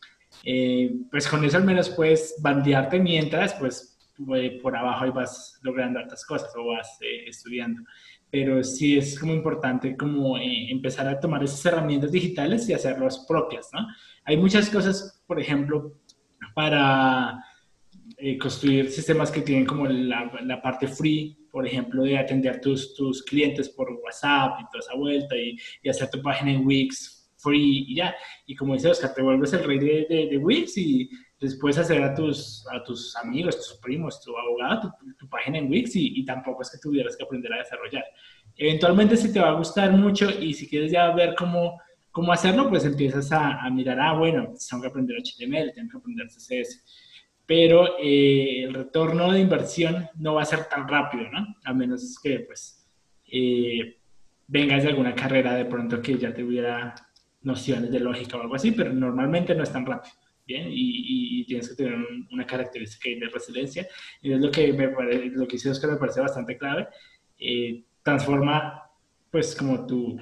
Eh, 0.43 0.91
pues 1.09 1.27
con 1.27 1.43
eso 1.43 1.57
al 1.57 1.63
menos 1.63 1.89
puedes 1.89 2.35
bandearte 2.39 2.99
mientras, 2.99 3.55
pues 3.55 3.97
eh, 4.35 4.59
por 4.61 4.75
abajo 4.75 5.05
ahí 5.05 5.09
vas 5.09 5.59
logrando 5.63 5.99
otras 5.99 6.23
cosas 6.23 6.53
o 6.55 6.67
vas 6.67 6.99
eh, 7.01 7.27
estudiando. 7.27 7.81
Pero 8.29 8.63
sí 8.63 8.95
es 8.95 9.19
como 9.19 9.33
importante 9.33 9.97
como 9.97 10.37
eh, 10.37 10.69
empezar 10.69 11.07
a 11.07 11.19
tomar 11.19 11.43
esas 11.43 11.65
herramientas 11.65 12.11
digitales 12.11 12.69
y 12.69 12.73
hacerlas 12.73 13.25
propias, 13.27 13.69
¿no? 13.73 13.87
Hay 14.23 14.37
muchas 14.37 14.69
cosas, 14.69 15.23
por 15.25 15.39
ejemplo, 15.39 15.95
para 16.53 17.43
eh, 18.19 18.35
construir 18.39 18.89
sistemas 18.89 19.29
que 19.29 19.41
tienen 19.41 19.63
como 19.63 19.85
la, 19.85 20.31
la, 20.43 20.59
parte 20.59 20.87
free, 20.87 21.37
por 21.51 21.67
ejemplo, 21.67 22.01
de 22.01 22.17
atender 22.17 22.59
tus, 22.59 22.95
tus 22.95 23.21
clientes 23.21 23.69
por 23.69 23.91
WhatsApp 24.03 24.59
y 24.59 24.63
toda 24.71 24.79
esa 24.79 24.95
vuelta 24.95 25.35
y, 25.35 25.55
y, 25.83 25.89
hacer 25.89 26.09
tu 26.09 26.19
página 26.23 26.51
en 26.51 26.65
Wix 26.65 27.31
free 27.37 27.85
y 27.87 27.95
ya. 27.95 28.15
Y 28.47 28.55
como 28.55 28.73
dice 28.73 28.87
Oscar, 28.87 29.13
te 29.13 29.21
vuelves 29.21 29.53
el 29.53 29.63
rey 29.63 29.77
de, 29.77 30.07
de, 30.09 30.27
de 30.31 30.37
Wix 30.39 30.79
y 30.79 31.07
después 31.39 31.77
hacer 31.77 32.01
a 32.01 32.15
tus, 32.15 32.65
a 32.71 32.83
tus 32.83 33.15
amigos, 33.17 33.55
tus 33.55 33.79
primos, 33.83 34.19
tu 34.19 34.35
abogado, 34.35 34.91
tu, 34.99 35.13
tu 35.13 35.29
página 35.29 35.59
en 35.59 35.69
Wix 35.69 35.95
y, 35.95 36.19
y, 36.19 36.25
tampoco 36.25 36.63
es 36.63 36.71
que 36.71 36.79
tuvieras 36.79 37.15
que 37.15 37.23
aprender 37.23 37.53
a 37.53 37.59
desarrollar. 37.59 38.03
Eventualmente 38.55 39.15
si 39.15 39.31
te 39.31 39.39
va 39.39 39.49
a 39.49 39.59
gustar 39.59 39.91
mucho 39.91 40.27
y 40.31 40.55
si 40.55 40.67
quieres 40.67 40.91
ya 40.91 41.11
ver 41.11 41.35
cómo, 41.35 41.79
cómo 42.09 42.33
hacerlo, 42.33 42.67
pues 42.67 42.83
empiezas 42.83 43.31
a, 43.31 43.61
a 43.61 43.69
mirar, 43.69 43.99
ah, 43.99 44.13
bueno, 44.13 44.53
tengo 44.67 44.81
que 44.81 44.87
aprender 44.87 45.17
HTML, 45.17 45.71
tengo 45.75 45.91
que 45.91 45.97
aprender 45.97 46.25
CSS 46.25 46.83
pero 47.47 47.97
eh, 47.97 48.65
el 48.65 48.73
retorno 48.73 49.31
de 49.31 49.39
inversión 49.39 50.09
no 50.15 50.35
va 50.35 50.41
a 50.41 50.45
ser 50.45 50.65
tan 50.65 50.87
rápido, 50.87 51.29
¿no? 51.31 51.55
A 51.63 51.73
menos 51.73 52.19
que, 52.21 52.41
pues, 52.41 52.85
eh, 53.31 53.97
vengas 54.47 54.83
de 54.83 54.89
alguna 54.89 55.15
carrera 55.15 55.55
de 55.55 55.65
pronto 55.65 56.01
que 56.01 56.17
ya 56.17 56.33
tuviera 56.33 56.93
nociones 57.43 57.89
de 57.89 58.01
lógica 58.01 58.37
o 58.37 58.41
algo 58.41 58.55
así, 58.55 58.71
pero 58.71 58.91
normalmente 58.91 59.55
no 59.55 59.63
es 59.63 59.71
tan 59.71 59.85
rápido, 59.85 60.13
¿bien? 60.45 60.67
Y, 60.69 61.39
y 61.39 61.45
tienes 61.45 61.69
que 61.69 61.75
tener 61.75 61.93
un, 61.93 62.27
una 62.31 62.45
característica 62.45 63.09
de 63.09 63.31
resiliencia, 63.31 63.87
y 64.21 64.33
es 64.33 64.39
lo 64.41 64.51
que, 64.51 64.73
me 64.73 64.89
parece, 64.89 65.27
lo 65.27 65.47
que 65.47 65.55
hice 65.55 65.69
Oscar 65.69 65.91
me 65.91 65.97
parece 65.97 66.19
bastante 66.19 66.57
clave, 66.57 66.89
eh, 67.39 67.81
transforma, 68.03 68.83
pues, 69.31 69.55
como 69.55 69.87
tu 69.87 70.19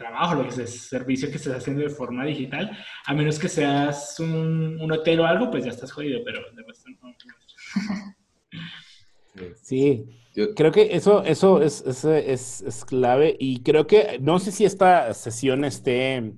trabajo, 0.00 0.34
lo 0.34 0.48
que 0.48 0.62
es 0.62 0.80
servicio 0.80 1.30
que 1.30 1.36
estés 1.36 1.54
haciendo 1.54 1.82
de 1.82 1.90
forma 1.90 2.24
digital, 2.24 2.76
a 3.06 3.14
menos 3.14 3.38
que 3.38 3.48
seas 3.48 4.18
un, 4.18 4.80
un 4.80 4.92
hotel 4.92 5.20
o 5.20 5.26
algo, 5.26 5.50
pues 5.50 5.64
ya 5.64 5.70
estás 5.70 5.92
jodido, 5.92 6.20
pero 6.24 6.40
de 6.56 6.62
resto 6.62 6.90
no. 7.02 7.14
Sí, 9.62 10.04
Creo 10.56 10.70
que 10.70 10.94
eso, 10.94 11.24
eso 11.24 11.60
es, 11.60 11.84
es, 11.84 12.04
es, 12.04 12.62
es, 12.62 12.84
clave 12.84 13.36
y 13.38 13.62
creo 13.62 13.88
que, 13.88 14.18
no 14.20 14.38
sé 14.38 14.52
si 14.52 14.64
esta 14.64 15.12
sesión 15.12 15.64
esté, 15.64 16.34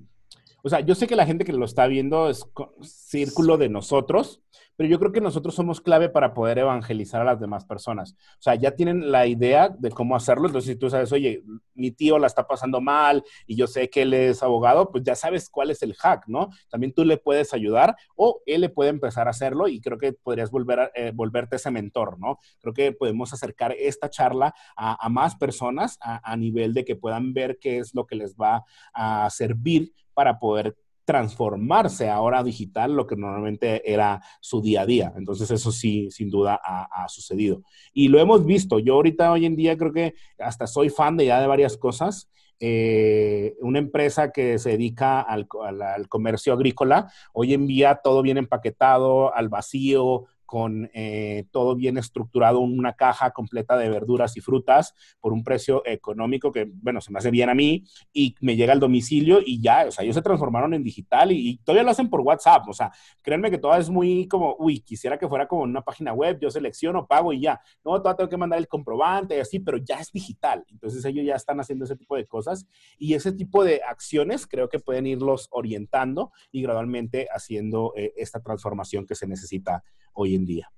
o 0.63 0.69
sea, 0.69 0.79
yo 0.79 0.95
sé 0.95 1.05
que 1.05 1.15
la 1.15 1.27
gente 1.27 1.45
que 1.45 1.53
lo 1.53 1.65
está 1.65 1.85
viendo 1.85 2.27
es 2.27 2.43
círculo 2.81 3.57
de 3.57 3.69
nosotros, 3.69 4.41
pero 4.75 4.89
yo 4.89 4.99
creo 4.99 5.11
que 5.11 5.21
nosotros 5.21 5.55
somos 5.55 5.81
clave 5.81 6.09
para 6.09 6.33
poder 6.33 6.59
evangelizar 6.59 7.21
a 7.21 7.25
las 7.25 7.39
demás 7.39 7.65
personas. 7.65 8.13
O 8.13 8.41
sea, 8.41 8.55
ya 8.55 8.71
tienen 8.71 9.11
la 9.11 9.27
idea 9.27 9.69
de 9.69 9.89
cómo 9.91 10.15
hacerlo, 10.15 10.47
entonces 10.47 10.73
si 10.73 10.79
tú 10.79 10.89
sabes, 10.89 11.11
oye, 11.11 11.43
mi 11.73 11.91
tío 11.91 12.19
la 12.19 12.27
está 12.27 12.47
pasando 12.47 12.81
mal 12.81 13.23
y 13.45 13.55
yo 13.55 13.67
sé 13.67 13.89
que 13.89 14.03
él 14.03 14.13
es 14.13 14.43
abogado, 14.43 14.91
pues 14.91 15.03
ya 15.03 15.15
sabes 15.15 15.49
cuál 15.49 15.71
es 15.71 15.81
el 15.83 15.93
hack, 15.95 16.27
¿no? 16.27 16.49
También 16.69 16.93
tú 16.93 17.05
le 17.05 17.17
puedes 17.17 17.53
ayudar 17.53 17.95
o 18.15 18.41
él 18.45 18.61
le 18.61 18.69
puede 18.69 18.89
empezar 18.89 19.27
a 19.27 19.31
hacerlo 19.31 19.67
y 19.67 19.79
creo 19.81 19.97
que 19.97 20.13
podrías 20.13 20.51
volver 20.51 20.79
a, 20.79 20.91
eh, 20.95 21.11
volverte 21.13 21.55
ese 21.57 21.71
mentor, 21.71 22.19
¿no? 22.19 22.39
Creo 22.59 22.73
que 22.73 22.91
podemos 22.91 23.33
acercar 23.33 23.73
esta 23.73 24.09
charla 24.09 24.53
a, 24.75 25.05
a 25.05 25.09
más 25.09 25.35
personas 25.35 25.97
a, 26.01 26.31
a 26.31 26.37
nivel 26.37 26.73
de 26.73 26.85
que 26.85 26.95
puedan 26.95 27.33
ver 27.33 27.57
qué 27.59 27.77
es 27.77 27.93
lo 27.93 28.05
que 28.05 28.15
les 28.15 28.35
va 28.35 28.63
a 28.93 29.29
servir 29.29 29.93
para 30.13 30.39
poder 30.39 30.75
transformarse 31.05 32.09
ahora 32.09 32.43
digital, 32.43 32.95
lo 32.95 33.05
que 33.05 33.15
normalmente 33.15 33.91
era 33.91 34.21
su 34.39 34.61
día 34.61 34.81
a 34.81 34.85
día. 34.85 35.13
Entonces 35.15 35.51
eso 35.51 35.71
sí, 35.71 36.09
sin 36.11 36.29
duda 36.29 36.59
ha, 36.63 37.07
sucedido. 37.09 37.61
Y 37.93 38.07
lo 38.07 38.19
hemos 38.19 38.45
visto. 38.45 38.79
Yo 38.79 38.95
ahorita, 38.95 39.31
hoy 39.31 39.45
en 39.45 39.55
día, 39.55 39.77
creo 39.77 39.91
que 39.91 40.15
hasta 40.39 40.67
soy 40.67 40.89
fan 40.89 41.17
de 41.17 41.25
ya 41.25 41.41
de 41.41 41.47
varias 41.47 41.77
cosas. 41.77 42.29
Eh, 42.59 43.55
una 43.59 43.79
empresa 43.79 44.31
que 44.31 44.57
se 44.57 44.71
dedica 44.71 45.19
al, 45.19 45.47
al, 45.67 46.07
comercio 46.07 46.53
agrícola, 46.53 47.11
hoy 47.33 47.53
en 47.53 47.67
día 47.67 47.99
todo 48.01 48.21
bien 48.21 48.37
empaquetado, 48.37 49.35
al 49.35 49.49
vacío, 49.49 50.27
con 50.53 50.87
eh, 50.93 51.47
todo 51.49 51.75
bien 51.75 51.97
estructurado, 51.97 52.59
una 52.59 52.93
caja 52.93 53.31
completa 53.31 53.75
de 53.75 53.89
verduras 53.89 54.37
y 54.37 54.39
frutas 54.39 54.93
por 55.19 55.33
un 55.33 55.43
precio 55.43 55.81
económico 55.83 56.51
que, 56.51 56.69
bueno, 56.71 57.01
se 57.01 57.11
me 57.11 57.17
hace 57.17 57.31
bien 57.31 57.49
a 57.49 57.55
mí 57.55 57.83
y 58.13 58.35
me 58.39 58.55
llega 58.55 58.71
al 58.71 58.79
domicilio 58.79 59.39
y 59.43 59.59
ya, 59.59 59.85
o 59.87 59.91
sea, 59.91 60.03
ellos 60.03 60.13
se 60.13 60.21
transformaron 60.21 60.75
en 60.75 60.83
digital 60.83 61.31
y, 61.31 61.57
todavía 61.63 61.81
lo 61.81 61.89
hacen 61.89 62.07
por 62.07 62.21
WhatsApp, 62.21 62.69
o 62.69 62.73
sea, 62.73 62.91
créanme 63.23 63.49
que 63.49 63.57
todo 63.57 63.75
es 63.75 63.89
muy 63.89 64.27
como, 64.27 64.55
uy, 64.59 64.81
quisiera 64.81 65.17
que 65.17 65.27
fuera 65.27 65.47
como 65.47 65.63
una 65.63 65.81
página 65.81 66.13
web, 66.13 66.37
yo 66.39 66.51
selecciono, 66.51 67.07
pago 67.07 67.33
y 67.33 67.41
ya, 67.41 67.59
no, 67.83 67.97
todavía 67.97 68.17
tengo 68.17 68.29
que 68.29 68.37
mandar 68.37 68.59
el 68.59 68.67
comprobante 68.67 69.35
y 69.37 69.39
así, 69.39 69.59
pero 69.59 69.79
ya 69.79 70.01
es 70.01 70.11
digital, 70.11 70.63
entonces 70.69 71.03
ellos 71.05 71.25
ya 71.25 71.33
están 71.33 71.59
haciendo 71.61 71.85
ese 71.85 71.95
tipo 71.95 72.15
de 72.15 72.27
cosas 72.27 72.67
y 72.99 73.15
ese 73.15 73.31
tipo 73.31 73.63
de 73.63 73.81
acciones 73.81 74.45
creo 74.45 74.69
que 74.69 74.77
pueden 74.77 75.07
irlos 75.07 75.47
orientando 75.49 76.31
y 76.51 76.61
gradualmente 76.61 77.27
haciendo 77.33 77.91
eh, 77.95 78.13
esta 78.17 78.39
transformación 78.39 79.07
que 79.07 79.15
se 79.15 79.25
necesita 79.25 79.83
hoy 80.13 80.35
en 80.35 80.45
día? 80.45 80.71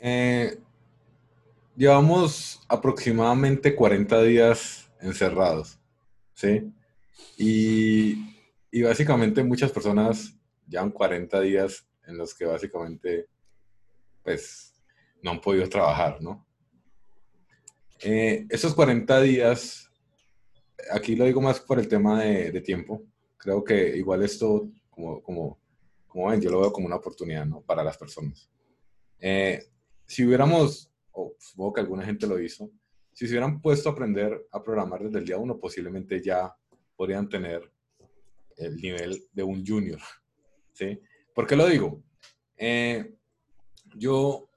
Eh, 0.00 0.58
llevamos 1.76 2.60
aproximadamente 2.68 3.74
40 3.74 4.22
días 4.22 4.90
encerrados, 5.00 5.78
¿sí? 6.34 6.72
Y, 7.38 8.34
básicamente 8.82 9.42
muchas 9.42 9.72
personas 9.72 10.34
llevan 10.68 10.90
40 10.90 11.40
días 11.40 11.86
en 12.06 12.18
los 12.18 12.34
que 12.34 12.44
básicamente, 12.44 13.26
pues, 14.22 14.74
no 15.22 15.32
han 15.32 15.40
podido 15.40 15.68
trabajar, 15.68 16.20
¿no? 16.20 16.46
Eh, 18.00 18.46
esos 18.50 18.74
40 18.74 19.20
días, 19.22 19.90
aquí 20.92 21.16
lo 21.16 21.24
digo 21.24 21.40
más 21.40 21.60
por 21.60 21.78
el 21.78 21.88
tema 21.88 22.22
de, 22.22 22.52
de 22.52 22.60
tiempo, 22.60 23.02
creo 23.38 23.64
que 23.64 23.96
igual 23.96 24.22
esto, 24.22 24.68
como, 24.90 25.22
como 25.22 25.58
como 26.16 26.30
ven, 26.30 26.40
yo 26.40 26.50
lo 26.50 26.60
veo 26.60 26.72
como 26.72 26.86
una 26.86 26.96
oportunidad, 26.96 27.44
¿no? 27.44 27.60
Para 27.60 27.84
las 27.84 27.98
personas. 27.98 28.50
Eh, 29.20 29.62
si 30.06 30.24
hubiéramos, 30.24 30.90
o 31.12 31.34
supongo 31.38 31.74
que 31.74 31.80
alguna 31.82 32.06
gente 32.06 32.26
lo 32.26 32.40
hizo, 32.40 32.70
si 33.12 33.26
se 33.26 33.34
hubieran 33.34 33.60
puesto 33.60 33.90
a 33.90 33.92
aprender 33.92 34.48
a 34.50 34.62
programar 34.62 35.02
desde 35.02 35.18
el 35.18 35.26
día 35.26 35.36
uno, 35.36 35.60
posiblemente 35.60 36.22
ya 36.22 36.56
podrían 36.96 37.28
tener 37.28 37.70
el 38.56 38.76
nivel 38.76 39.28
de 39.30 39.42
un 39.42 39.62
junior, 39.66 40.00
¿sí? 40.72 40.98
¿Por 41.34 41.46
qué 41.46 41.54
lo 41.54 41.66
digo? 41.66 42.02
Eh, 42.56 43.14
yo 43.94 44.48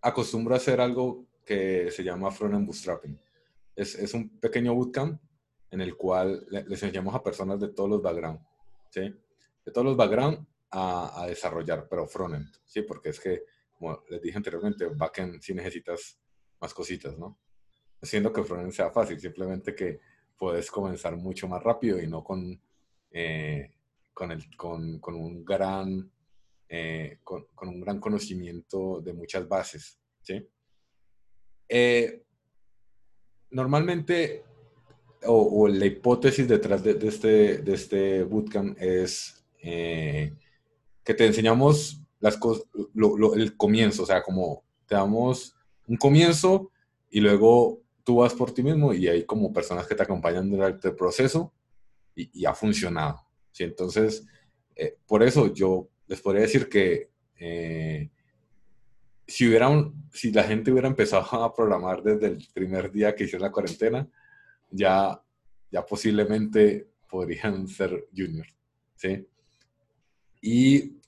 acostumbro 0.00 0.54
a 0.54 0.56
hacer 0.56 0.80
algo 0.80 1.26
que 1.44 1.90
se 1.90 2.02
llama 2.02 2.30
front-end 2.30 2.64
bootstrapping. 2.64 3.20
Es, 3.76 3.94
es, 3.94 4.14
un 4.14 4.40
pequeño 4.40 4.74
bootcamp 4.74 5.20
en 5.70 5.82
el 5.82 5.98
cual 5.98 6.46
les 6.48 6.82
enseñamos 6.82 7.14
a 7.14 7.22
personas 7.22 7.60
de 7.60 7.68
todos 7.68 7.90
los 7.90 8.00
backgrounds, 8.00 8.42
¿sí? 8.88 9.14
Todos 9.70 9.86
los 9.86 9.96
background 9.96 10.46
a, 10.70 11.26
desarrollar, 11.26 11.88
pero 11.88 12.06
frontend, 12.06 12.48
¿sí? 12.64 12.82
Porque 12.82 13.10
es 13.10 13.20
que, 13.20 13.44
como 13.72 14.02
les 14.08 14.22
dije 14.22 14.36
anteriormente, 14.36 14.86
backend 14.86 15.40
sí 15.40 15.52
necesitas 15.54 16.18
más 16.60 16.72
cositas, 16.72 17.18
¿no? 17.18 17.38
Haciendo 18.00 18.32
que 18.32 18.44
frontend 18.44 18.72
sea 18.72 18.90
fácil, 18.90 19.18
simplemente 19.18 19.74
que 19.74 20.00
puedes 20.36 20.70
comenzar 20.70 21.16
mucho 21.16 21.48
más 21.48 21.62
rápido 21.62 22.00
y 22.00 22.06
no 22.06 22.22
con, 22.22 22.60
eh, 23.10 23.74
con, 24.12 24.30
el, 24.30 24.56
con, 24.56 25.00
con, 25.00 25.14
un 25.14 25.44
gran, 25.44 26.10
eh, 26.68 27.18
con, 27.24 27.46
un 27.62 27.80
gran 27.80 27.98
conocimiento 27.98 29.00
de 29.00 29.12
muchas 29.12 29.48
bases, 29.48 29.98
¿sí? 30.22 30.48
Eh, 31.68 32.24
normalmente, 33.50 34.44
o, 35.26 35.68
la 35.68 35.84
hipótesis 35.84 36.48
detrás 36.48 36.82
de, 36.82 36.94
de, 36.94 37.08
este, 37.08 37.58
de 37.58 37.74
este 37.74 38.22
bootcamp 38.22 38.80
es 38.80 39.39
eh, 39.62 40.34
que 41.04 41.14
te 41.14 41.26
enseñamos 41.26 42.00
las 42.20 42.36
cosas, 42.36 42.64
el 43.36 43.56
comienzo, 43.56 44.02
o 44.02 44.06
sea, 44.06 44.22
como 44.22 44.64
te 44.86 44.94
damos 44.94 45.56
un 45.86 45.96
comienzo 45.96 46.70
y 47.10 47.20
luego 47.20 47.82
tú 48.04 48.16
vas 48.16 48.34
por 48.34 48.52
ti 48.52 48.62
mismo 48.62 48.92
y 48.92 49.08
hay 49.08 49.24
como 49.24 49.52
personas 49.52 49.86
que 49.86 49.94
te 49.94 50.02
acompañan 50.02 50.50
durante 50.50 50.88
el 50.88 50.96
proceso 50.96 51.52
y, 52.14 52.44
ha 52.44 52.54
funcionado. 52.54 53.20
¿sí? 53.50 53.64
Entonces, 53.64 54.26
eh, 54.76 54.98
por 55.06 55.22
eso 55.22 55.52
yo 55.52 55.88
les 56.06 56.20
podría 56.20 56.42
decir 56.42 56.68
que 56.68 57.10
eh, 57.36 58.10
si, 59.26 59.48
hubiera 59.48 59.68
si 60.12 60.32
la 60.32 60.44
gente 60.44 60.70
hubiera 60.70 60.88
empezado 60.88 61.42
a 61.42 61.54
programar 61.54 62.02
desde 62.02 62.26
el 62.26 62.48
primer 62.52 62.90
día 62.90 63.14
que 63.14 63.24
hicieron 63.24 63.46
la 63.46 63.52
cuarentena, 63.52 64.08
ya, 64.70 65.22
ya 65.70 65.86
posiblemente 65.86 66.90
podrían 67.08 67.66
ser 67.66 68.08
juniors. 68.14 68.54
¿sí? 68.96 69.26
Y 70.40 71.00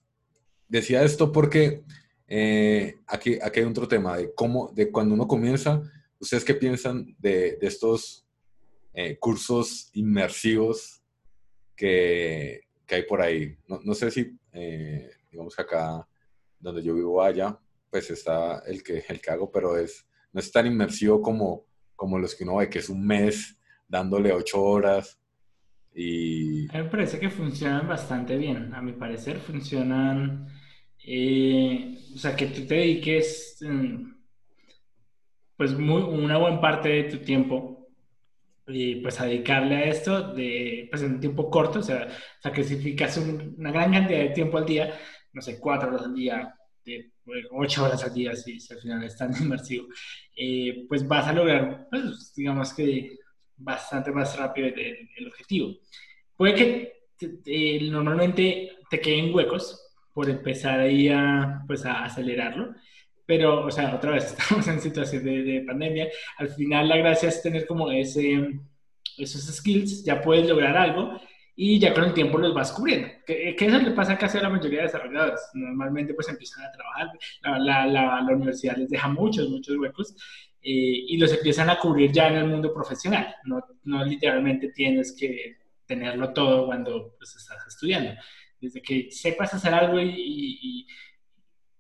decía 0.69 1.03
esto 1.03 1.33
porque 1.33 1.85
eh, 2.29 2.97
aquí, 3.07 3.39
aquí 3.43 3.61
hay 3.61 3.67
otro 3.67 3.89
tema 3.89 4.17
de 4.17 4.33
cómo, 4.35 4.73
de 4.75 4.91
cuando 4.91 5.15
uno 5.15 5.27
comienza, 5.29 5.83
¿ustedes 6.19 6.45
qué 6.45 6.55
piensan 6.55 7.15
de, 7.19 7.57
de 7.61 7.67
estos 7.67 8.27
eh, 8.95 9.19
cursos 9.19 9.91
inmersivos 9.95 11.03
que, 11.77 12.63
que, 12.87 12.95
hay 12.95 13.03
por 13.03 13.21
ahí? 13.21 13.57
No, 13.67 13.81
no 13.85 13.95
sé 13.95 14.11
si, 14.11 14.39
eh, 14.53 15.11
digamos 15.31 15.55
que 15.55 15.63
acá 15.63 16.09
donde 16.59 16.83
yo 16.83 16.95
vivo 16.95 17.23
allá, 17.23 17.59
pues 17.91 18.11
está 18.11 18.61
el 18.61 18.83
que, 18.83 19.05
el 19.09 19.21
que 19.21 19.31
hago, 19.31 19.51
pero 19.51 19.77
es, 19.77 20.07
no 20.33 20.41
es 20.41 20.51
tan 20.51 20.67
inmersivo 20.67 21.21
como, 21.21 21.67
como 21.97 22.19
los 22.19 22.35
que 22.35 22.45
uno 22.45 22.57
ve, 22.57 22.71
que 22.71 22.79
es 22.79 22.89
un 22.89 23.07
mes 23.07 23.59
dándole 23.89 24.33
ocho 24.33 24.63
horas 24.63 25.22
y... 25.95 26.69
A 26.71 26.79
mí 26.79 26.85
me 26.85 26.91
parece 26.91 27.19
que 27.19 27.31
funcionan 27.31 27.87
bastante 27.89 28.37
bien. 28.37 28.75
A 28.75 28.83
mi 28.83 28.93
parecer 28.93 29.39
funcionan... 29.39 30.49
Eh, 31.05 31.99
o 32.15 32.19
sea, 32.19 32.37
que 32.37 32.47
tú 32.47 32.65
te 32.65 32.77
dediques 32.77 33.59
mm, 33.61 34.13
pues 35.57 35.79
muy, 35.79 36.03
una 36.03 36.39
buena 36.39 36.61
parte 36.61 36.89
de 36.89 37.05
tu 37.05 37.19
tiempo 37.19 37.89
y 38.67 38.97
pues 38.97 39.21
a 39.21 39.27
dedicarle 39.27 39.77
a 39.77 39.85
esto 39.85 40.33
de, 40.35 40.89
pues 40.91 41.03
en 41.03 41.15
un 41.15 41.21
tiempo 41.21 41.51
corto, 41.51 41.81
o 41.81 41.83
sea, 41.83 42.09
sacrificas 42.43 43.17
una 43.19 43.73
gran 43.73 43.93
cantidad 43.93 44.21
de 44.21 44.29
tiempo 44.31 44.59
al 44.59 44.67
día, 44.67 44.99
no 45.33 45.43
sé, 45.43 45.59
cuatro 45.59 45.89
horas 45.91 46.03
al 46.03 46.15
día, 46.15 46.55
de, 46.85 47.13
ocho 47.51 47.85
horas 47.85 48.03
al 48.05 48.15
día, 48.15 48.35
si, 48.35 48.59
al 48.73 48.81
final 48.81 49.05
es 49.05 49.17
tan 49.17 49.33
inmersivo, 49.43 49.87
eh, 50.37 50.85
pues 50.89 51.07
vas 51.07 51.27
a 51.27 51.33
lograr, 51.33 51.89
pues 51.91 52.33
digamos 52.35 52.73
que 52.75 53.19
bastante 53.63 54.11
más 54.13 54.37
rápido 54.37 54.69
el, 54.69 55.09
el 55.17 55.27
objetivo. 55.29 55.75
Puede 56.37 56.55
que 56.55 57.03
normalmente 57.91 58.79
te 58.91 59.01
queden 59.01 59.35
huecos 59.35 59.93
por 60.13 60.29
empezar 60.29 60.81
ahí 60.81 61.09
a, 61.09 61.63
pues, 61.67 61.85
a 61.87 62.05
acelerarlo, 62.05 62.75
pero, 63.25 63.65
o 63.65 63.71
sea, 63.71 63.95
otra 63.95 64.13
vez 64.13 64.25
estamos 64.39 64.67
en 64.69 64.81
situación 64.81 65.25
de, 65.25 65.43
de 65.43 65.61
pandemia. 65.63 66.09
Al 66.39 66.49
final 66.51 66.89
la 66.89 66.97
gracia 66.99 67.29
es 67.29 67.43
tener 67.43 67.67
como 67.67 67.91
ese, 67.91 68.61
esos 69.17 69.43
skills, 69.43 70.05
ya 70.05 70.21
puedes 70.21 70.49
lograr 70.49 70.77
algo 70.77 71.21
y 71.55 71.79
ya 71.79 71.93
con 71.95 72.05
el 72.05 72.15
tiempo 72.15 72.39
los 72.39 72.55
vas 72.55 72.73
cubriendo. 72.73 73.09
Que, 73.27 73.55
que, 73.57 73.67
eso 73.67 73.79
le 73.79 73.93
pasa 73.93 74.19
casi 74.19 74.39
a 74.39 74.43
la 74.43 74.51
mayoría 74.51 74.81
de 74.81 74.87
desarrolladores. 74.87 75.41
Normalmente 75.55 76.15
pues 76.15 76.29
empiezan 76.29 76.65
a 76.65 76.73
trabajar, 76.73 77.09
la, 77.43 77.59
la, 77.59 77.87
la, 77.87 78.21
la 78.23 78.37
universidad 78.37 78.77
les 78.77 78.91
deja 78.91 79.09
muchos, 79.09 79.49
muchos 79.49 79.77
huecos 79.77 80.15
eh, 80.63 81.05
y 81.09 81.17
los 81.17 81.33
empiezan 81.33 81.71
a 81.71 81.79
cubrir 81.79 82.13
ya 82.13 82.29
en 82.29 82.37
el 82.37 82.47
mundo 82.47 82.73
profesional. 82.73 83.35
No, 83.45 83.63
no 83.85 84.05
literalmente 84.05 84.69
tienes 84.69 85.17
que 85.19 85.59
tenerlo 85.87 86.33
todo 86.33 86.67
cuando 86.67 87.15
pues, 87.19 87.35
estás 87.37 87.67
estudiando. 87.67 88.13
Desde 88.61 88.81
que 88.81 89.11
sepas 89.11 89.53
hacer 89.55 89.75
algo 89.75 90.01
y, 90.01 90.87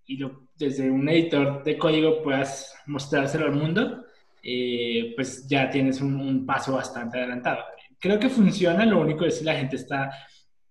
y 0.07 0.17
lo, 0.17 0.49
desde 0.57 0.91
un 0.91 1.09
editor 1.09 1.63
de 1.65 1.79
código 1.79 2.23
puedas 2.23 2.75
mostrárselo 2.87 3.47
al 3.47 3.53
mundo, 3.53 4.05
eh, 4.43 5.13
pues 5.15 5.47
ya 5.47 5.71
tienes 5.71 6.01
un, 6.01 6.21
un, 6.21 6.45
paso 6.47 6.75
bastante 6.75 7.19
adelantado. 7.19 7.65
Creo 7.99 8.19
que 8.19 8.29
funciona, 8.29 8.85
lo 8.85 9.01
único 9.01 9.25
es 9.25 9.39
si 9.39 9.45
la 9.45 9.55
gente 9.55 9.77
está, 9.77 10.11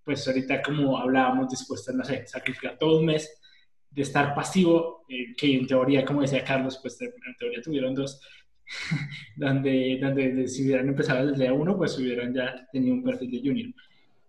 pues 0.03 0.27
ahorita 0.27 0.61
como 0.61 0.97
hablábamos, 0.97 1.49
dispuesta, 1.49 1.91
no 1.93 2.03
sé, 2.03 2.25
sacrificar 2.27 2.77
todo 2.77 2.99
un 2.99 3.05
mes 3.05 3.40
de 3.91 4.01
estar 4.01 4.33
pasivo, 4.33 5.05
eh, 5.09 5.35
que 5.37 5.53
en 5.53 5.67
teoría, 5.67 6.05
como 6.05 6.21
decía 6.21 6.43
Carlos, 6.43 6.79
pues 6.81 6.99
en 7.01 7.11
teoría 7.37 7.61
tuvieron 7.61 7.93
dos, 7.93 8.21
donde, 9.35 9.99
donde 10.01 10.47
si 10.47 10.63
hubieran 10.65 10.87
empezado 10.87 11.27
desde 11.27 11.47
a 11.47 11.53
uno, 11.53 11.77
pues 11.77 11.97
hubieran 11.97 12.33
ya 12.33 12.67
tenido 12.71 12.93
un 12.93 13.03
perfil 13.03 13.31
de 13.31 13.39
junior. 13.39 13.73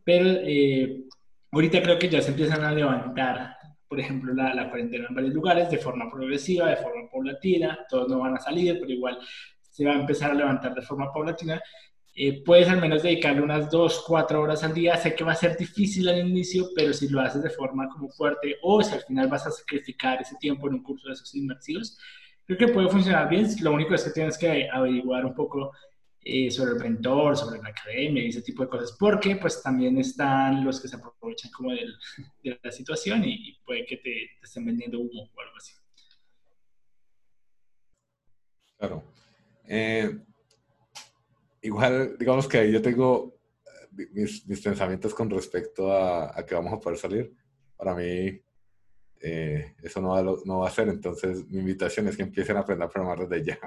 Pero 0.05 0.27
eh, 0.43 1.05
ahorita 1.53 1.83
creo 1.83 1.99
que 1.99 2.09
ya 2.09 2.21
se 2.21 2.33
empiezan 2.33 2.65
a 2.65 2.73
levantar, 2.73 3.57
por 3.89 4.01
ejemplo, 4.01 4.35
la, 4.35 4.53
la 4.53 4.69
cuarentena 4.69 5.07
en 5.09 5.15
varios 5.15 5.35
lugares 5.35 5.71
de 5.71 5.79
forma 5.79 6.11
progresiva, 6.11 6.69
de 6.69 6.77
forma 6.77 7.09
paulatina, 7.09 7.79
todos 7.89 8.09
no 8.09 8.19
van 8.19 8.35
a 8.35 8.41
salir, 8.41 8.79
pero 8.81 8.93
igual 8.93 9.19
se 9.61 9.85
va 9.85 9.93
a 9.93 10.01
empezar 10.01 10.33
a 10.33 10.35
levantar 10.35 10.75
de 10.75 10.83
forma 10.83 11.13
paulatina. 11.13 11.63
Eh, 12.15 12.43
puedes 12.45 12.69
al 12.69 12.81
menos 12.81 13.03
dedicarle 13.03 13.41
unas 13.41 13.71
dos, 13.71 14.05
cuatro 14.07 14.43
horas 14.43 14.63
al 14.65 14.75
día. 14.75 14.97
Sé 14.97 15.15
que 15.15 15.25
va 15.25 15.33
a 15.33 15.37
ser 15.37 15.57
difícil 15.57 16.09
al 16.09 16.27
inicio, 16.27 16.69
pero 16.77 16.93
si 16.93 17.09
lo 17.09 17.21
haces 17.21 17.43
de 17.43 17.51
forma 17.51 17.89
como 17.89 18.11
fuerte 18.11 18.57
o 18.63 18.83
si 18.83 18.95
al 18.95 19.03
final 19.03 19.29
vas 19.29 19.47
a 19.47 19.51
sacrificar 19.51 20.21
ese 20.21 20.37
tiempo 20.37 20.69
en 20.69 20.75
un 20.75 20.83
curso 20.83 21.09
de 21.09 21.15
esos 21.15 21.35
inmersivos, 21.35 21.99
creo 22.45 22.59
que 22.59 22.69
puede 22.69 22.89
funcionar 22.89 23.29
bien. 23.29 23.47
Lo 23.63 23.73
único 23.73 23.95
es 23.95 24.05
que 24.05 24.11
tienes 24.11 24.37
que 24.37 24.69
averiguar 24.71 25.25
un 25.25 25.35
poco 25.35 25.73
eh, 26.25 26.51
sobre 26.51 26.73
el 26.73 26.79
mentor, 26.79 27.37
sobre 27.37 27.61
la 27.63 27.71
academia 27.71 28.23
y 28.23 28.29
ese 28.29 28.43
tipo 28.43 28.63
de 28.63 28.69
cosas, 28.69 28.95
porque 28.99 29.37
pues 29.37 29.63
también 29.63 29.99
están 29.99 30.65
los 30.65 30.81
que 30.81 30.89
se 30.89 30.97
aprovechan 30.97 31.51
como 31.51 31.73
de 31.73 32.61
la 32.63 32.71
situación 32.71 33.25
y, 33.25 33.59
puede 33.65 33.87
que 33.87 33.97
te, 33.97 34.03
te, 34.39 34.45
estén 34.45 34.67
vendiendo 34.67 35.01
humo 35.01 35.31
o 35.35 35.41
algo 35.41 35.57
así. 35.57 35.73
Claro. 38.79 39.03
Eh, 39.67 40.17
igual, 41.63 42.17
digamos 42.19 42.47
que 42.47 42.71
yo 42.71 42.83
tengo 42.83 43.37
eh, 43.65 44.09
mis, 44.13 44.47
mis 44.47 44.61
pensamientos 44.61 45.15
con 45.15 45.31
respecto 45.31 45.93
a, 45.93 46.39
a, 46.39 46.45
que 46.45 46.55
vamos 46.55 46.73
a 46.73 46.81
poder 46.81 46.99
salir. 46.99 47.35
Para 47.77 47.95
mí, 47.95 48.41
eh, 49.21 49.75
eso 49.83 50.01
no 50.01 50.11
va, 50.11 50.23
no 50.23 50.59
va, 50.59 50.69
a 50.69 50.73
ser. 50.73 50.89
Entonces, 50.89 51.49
mi 51.49 51.61
invitación 51.61 52.09
es 52.09 52.17
que 52.17 52.23
empiecen 52.23 52.57
a 52.57 52.61
aprender 52.61 52.87
a 52.87 52.91
programar 52.91 53.27
desde 53.29 53.45
ya. 53.45 53.59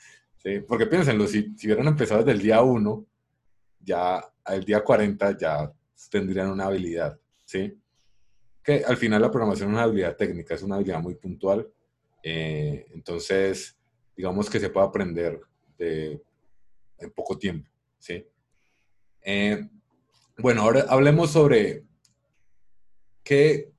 ¿Sí? 0.38 0.60
Porque 0.60 0.86
piénsenlo, 0.86 1.26
si, 1.26 1.56
si 1.56 1.68
hubieran 1.68 1.86
empezado 1.86 2.20
desde 2.22 2.32
el 2.32 2.42
día 2.42 2.60
1, 2.60 3.06
ya 3.80 4.22
al 4.44 4.64
día 4.64 4.82
40 4.82 5.38
ya 5.38 5.72
tendrían 6.10 6.50
una 6.50 6.66
habilidad. 6.66 7.18
¿sí? 7.44 7.80
Que 8.62 8.84
al 8.84 8.96
final 8.96 9.22
la 9.22 9.30
programación 9.30 9.70
es 9.70 9.74
una 9.74 9.84
habilidad 9.84 10.16
técnica, 10.16 10.54
es 10.54 10.62
una 10.62 10.76
habilidad 10.76 11.00
muy 11.00 11.14
puntual. 11.14 11.68
Eh, 12.22 12.86
entonces, 12.92 13.76
digamos 14.16 14.50
que 14.50 14.60
se 14.60 14.70
puede 14.70 14.86
aprender 14.86 15.40
de 15.78 16.22
en 16.98 17.10
poco 17.10 17.38
tiempo, 17.38 17.68
¿sí? 17.98 18.26
Eh, 19.22 19.68
bueno, 20.38 20.62
ahora 20.62 20.84
hablemos 20.88 21.30
sobre 21.30 21.84
qué, 23.22 23.72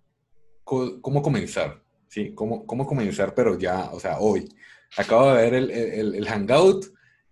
cómo 0.64 1.22
comenzar, 1.22 1.84
¿sí? 2.08 2.34
Cómo, 2.34 2.66
cómo 2.66 2.86
comenzar, 2.86 3.34
pero 3.36 3.58
ya, 3.58 3.92
o 3.92 4.00
sea, 4.00 4.20
hoy. 4.20 4.50
Acabo 4.98 5.34
de 5.34 5.42
ver 5.42 5.54
el, 5.54 5.72
el, 5.72 6.28
Hangout 6.28 6.86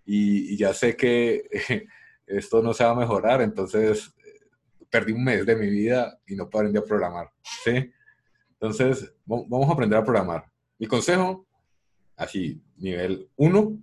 y, 0.04 0.56
ya 0.56 0.74
sé 0.74 0.96
que 0.96 1.48
esto 2.26 2.62
no 2.62 2.74
se 2.74 2.84
va 2.84 2.90
a 2.90 2.94
mejorar, 2.94 3.40
entonces 3.40 4.14
perdí 4.90 5.12
un 5.12 5.24
mes 5.24 5.46
de 5.46 5.56
mi 5.56 5.68
vida 5.68 6.20
y 6.26 6.36
no 6.36 6.44
aprendí 6.44 6.78
a 6.78 6.84
programar, 6.84 7.32
¿sí? 7.64 7.90
Entonces, 8.52 9.12
vamos 9.24 9.68
a 9.68 9.72
aprender 9.72 9.98
a 9.98 10.04
programar. 10.04 10.44
Mi 10.78 10.86
consejo, 10.86 11.46
así, 12.16 12.62
nivel 12.76 13.28
1, 13.36 13.78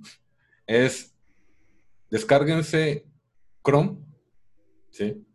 es 0.67 1.13
descárguense 2.11 3.07
Chrome, 3.63 3.97
¿sí? 4.91 5.25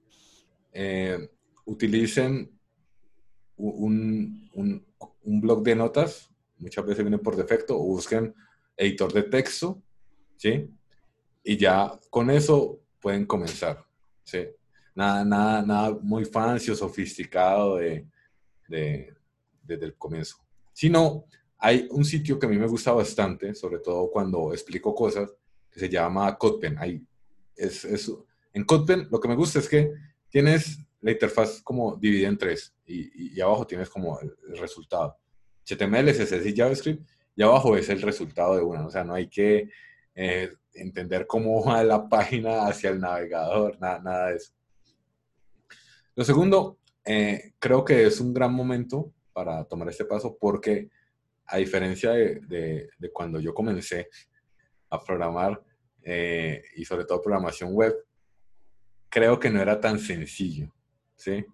Eh, 0.72 1.30
utilicen 1.64 2.52
un, 3.56 4.50
un, 4.54 4.86
un, 5.24 5.40
blog 5.40 5.62
de 5.62 5.74
notas, 5.74 6.30
muchas 6.58 6.84
veces 6.84 7.02
viene 7.02 7.18
por 7.18 7.34
defecto, 7.34 7.76
o 7.76 7.84
busquen 7.84 8.34
editor 8.76 9.12
de 9.12 9.22
texto, 9.22 9.82
¿sí? 10.36 10.68
Y 11.42 11.56
ya 11.56 11.98
con 12.10 12.30
eso 12.30 12.82
pueden 13.00 13.24
comenzar, 13.24 13.84
¿sí? 14.22 14.46
Nada, 14.94 15.24
nada, 15.24 15.62
nada 15.62 15.98
muy 16.02 16.26
fancy 16.26 16.70
o 16.70 16.74
sofisticado 16.74 17.76
de, 17.76 18.06
de, 18.68 19.14
desde 19.62 19.86
el 19.86 19.96
comienzo. 19.96 20.36
Sino, 20.74 21.24
hay 21.58 21.88
un 21.90 22.04
sitio 22.04 22.38
que 22.38 22.44
a 22.44 22.48
mí 22.50 22.58
me 22.58 22.66
gusta 22.66 22.92
bastante, 22.92 23.54
sobre 23.54 23.78
todo 23.78 24.10
cuando 24.10 24.52
explico 24.52 24.94
cosas, 24.94 25.32
se 25.76 25.88
llama 25.88 26.36
CodePen. 26.36 26.78
Ahí 26.78 27.06
es, 27.54 27.86
en 28.52 28.64
CodePen 28.64 29.08
lo 29.10 29.20
que 29.20 29.28
me 29.28 29.36
gusta 29.36 29.58
es 29.58 29.68
que 29.68 29.92
tienes 30.28 30.78
la 31.00 31.12
interfaz 31.12 31.60
como 31.62 31.96
dividida 31.96 32.28
en 32.28 32.38
tres 32.38 32.74
y, 32.86 33.36
y, 33.36 33.40
abajo 33.40 33.66
tienes 33.66 33.88
como 33.88 34.18
el, 34.20 34.34
resultado. 34.58 35.16
HTML, 35.64 36.10
CSS 36.12 36.46
y 36.46 36.56
JavaScript 36.56 37.08
y 37.34 37.42
abajo 37.42 37.76
es 37.76 37.88
el 37.88 38.00
resultado 38.00 38.56
de 38.56 38.62
una. 38.62 38.86
O 38.86 38.90
sea, 38.90 39.04
no 39.04 39.14
hay 39.14 39.28
que 39.28 39.70
eh, 40.14 40.52
entender 40.72 41.26
cómo 41.26 41.64
va 41.66 41.82
la 41.84 42.08
página 42.08 42.66
hacia 42.66 42.90
el 42.90 43.00
navegador, 43.00 43.78
nada, 43.80 43.98
nada 44.00 44.30
de 44.30 44.36
eso. 44.36 44.52
Lo 46.14 46.24
segundo, 46.24 46.78
eh, 47.04 47.52
creo 47.58 47.84
que 47.84 48.06
es 48.06 48.20
un 48.20 48.32
gran 48.32 48.52
momento 48.52 49.12
para 49.32 49.64
tomar 49.64 49.88
este 49.90 50.06
paso 50.06 50.38
porque 50.40 50.88
a 51.44 51.58
diferencia 51.58 52.12
de, 52.12 52.88
de 52.98 53.12
cuando 53.12 53.38
yo 53.38 53.52
comencé 53.52 54.08
a 54.90 55.02
programar, 55.02 55.62
eh, 56.02 56.62
y 56.76 56.84
sobre 56.84 57.04
todo 57.04 57.22
programación 57.22 57.72
web, 57.72 57.94
creo 59.08 59.38
que 59.38 59.50
no 59.50 59.60
era 59.60 59.80
tan 59.80 59.98
sencillo, 59.98 60.72
¿sí? 61.16 61.44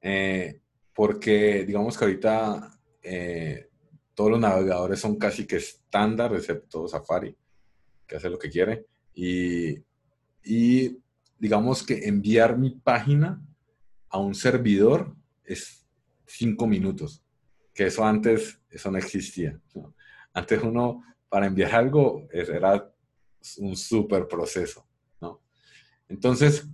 Eh, 0.00 0.60
porque 0.94 1.64
digamos 1.66 1.98
que 1.98 2.04
ahorita 2.04 2.78
eh, 3.02 3.68
todos 4.14 4.30
los 4.30 4.40
navegadores 4.40 5.00
son 5.00 5.16
casi 5.16 5.46
que 5.46 5.56
estándar, 5.56 6.34
excepto 6.34 6.88
Safari, 6.88 7.36
que 8.06 8.16
hace 8.16 8.30
lo 8.30 8.38
que 8.38 8.50
quiere, 8.50 8.86
y, 9.14 9.76
y 10.42 10.98
digamos 11.38 11.82
que 11.82 12.06
enviar 12.08 12.56
mi 12.58 12.70
página 12.70 13.42
a 14.08 14.18
un 14.18 14.34
servidor 14.34 15.14
es 15.44 15.86
cinco 16.26 16.66
minutos, 16.66 17.24
que 17.74 17.86
eso 17.86 18.04
antes, 18.04 18.60
eso 18.70 18.90
no 18.90 18.98
existía. 18.98 19.60
Antes 20.32 20.62
uno, 20.62 21.02
para 21.30 21.46
enviar 21.46 21.74
algo, 21.74 22.28
era 22.32 22.92
un 23.58 23.76
súper 23.76 24.28
proceso, 24.28 24.86
¿no? 25.20 25.40
Entonces, 26.08 26.66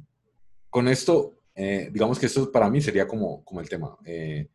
con 0.71 0.89
esto, 0.89 1.39
eh, 1.55 1.91
digamos 1.93 2.19
que 2.19 2.27
esto 2.27 2.51
para 2.51 2.69
mí 2.71 2.81
sería 2.81 3.07
como, 3.07 3.45
como 3.45 3.61
el 3.61 3.69
tema. 3.69 3.97
Eh, 4.05 4.49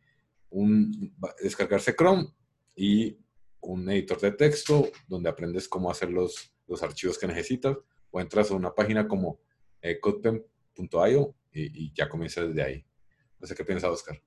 un, 0.50 1.14
descargarse 1.40 1.94
Chrome 1.94 2.28
y 2.76 3.16
un 3.60 3.88
editor 3.88 4.20
de 4.20 4.32
texto 4.32 4.90
donde 5.06 5.30
aprendes 5.30 5.68
cómo 5.68 5.90
hacer 5.90 6.10
los, 6.10 6.52
los 6.66 6.82
archivos 6.82 7.16
que 7.16 7.28
necesitas 7.28 7.78
o 8.10 8.20
entras 8.20 8.50
a 8.50 8.54
una 8.54 8.74
página 8.74 9.06
como 9.06 9.40
eh, 9.80 10.00
codepen.io 10.00 11.34
y, 11.52 11.84
y, 11.84 11.92
ya 11.94 12.08
comienzas 12.08 12.48
desde 12.48 12.62
ahí. 12.62 12.86
No 13.38 13.46
sé 13.46 13.54
qué 13.54 13.64
piensa 13.64 13.90
Oscar. 13.90 14.20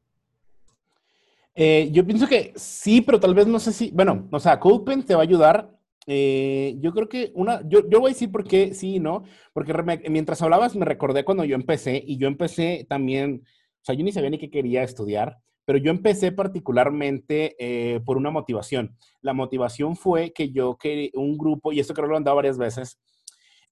Eh, 1.56 1.90
yo 1.92 2.06
pienso 2.06 2.28
que 2.28 2.54
sí, 2.56 3.02
pero 3.02 3.20
tal 3.20 3.34
vez 3.34 3.48
no 3.48 3.60
sé 3.60 3.72
si, 3.72 3.92
bueno, 3.92 4.28
o 4.32 4.40
sea, 4.40 4.60
CodePen 4.60 5.04
te 5.04 5.16
va 5.16 5.22
a 5.22 5.24
ayudar 5.24 5.76
eh, 6.08 6.76
yo 6.80 6.94
creo 6.94 7.10
que 7.10 7.32
una, 7.34 7.62
yo, 7.68 7.90
yo 7.90 8.00
voy 8.00 8.12
a 8.12 8.14
decir 8.14 8.32
por 8.32 8.44
qué 8.44 8.74
sí 8.74 8.96
y 8.96 9.00
no, 9.00 9.24
porque 9.54 9.74
mientras 10.10 10.42
hablabas 10.42 10.76
me 10.76 10.86
recordé 10.86 11.26
cuando 11.26 11.44
yo 11.46 11.56
empecé 11.56 12.02
y 12.06 12.18
yo 12.18 12.28
empecé 12.28 12.86
también, 12.88 13.44
o 13.44 13.86
sea, 13.86 13.96
yo 13.96 14.04
ni 14.04 14.12
sabía 14.12 14.30
ni 14.30 14.38
qué 14.38 14.50
quería 14.52 14.84
estudiar, 14.84 15.38
pero 15.66 15.80
yo 15.80 15.90
empecé 15.90 16.32
particularmente 16.32 17.56
eh, 17.58 18.00
por 18.06 18.18
una 18.18 18.30
motivación. 18.30 18.96
La 19.22 19.34
motivación 19.34 19.96
fue 19.96 20.32
que 20.32 20.52
yo 20.52 20.78
quería 20.78 21.10
un 21.16 21.38
grupo, 21.38 21.72
y 21.74 21.80
esto 21.80 21.94
creo 21.94 22.06
que 22.06 22.12
lo 22.12 22.18
han 22.18 22.24
dado 22.24 22.36
varias 22.36 22.58
veces, 22.60 23.00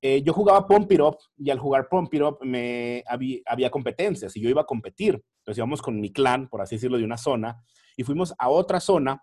eh, 0.01 0.21
yo 0.23 0.33
jugaba 0.33 0.67
Pump 0.67 0.91
It 0.91 1.01
Up 1.01 1.17
y 1.37 1.49
al 1.51 1.59
jugar 1.59 1.87
Pump 1.87 2.13
It 2.13 2.21
Up 2.21 2.39
me, 2.41 3.03
había, 3.07 3.39
había 3.45 3.69
competencias 3.69 4.35
y 4.35 4.41
yo 4.41 4.49
iba 4.49 4.61
a 4.61 4.65
competir. 4.65 5.21
Entonces 5.43 5.57
íbamos 5.57 5.81
con 5.81 5.99
mi 5.99 6.11
clan, 6.11 6.47
por 6.47 6.61
así 6.61 6.75
decirlo, 6.75 6.97
de 6.97 7.03
una 7.03 7.17
zona 7.17 7.61
y 7.97 8.03
fuimos 8.03 8.33
a 8.37 8.49
otra 8.49 8.79
zona 8.79 9.21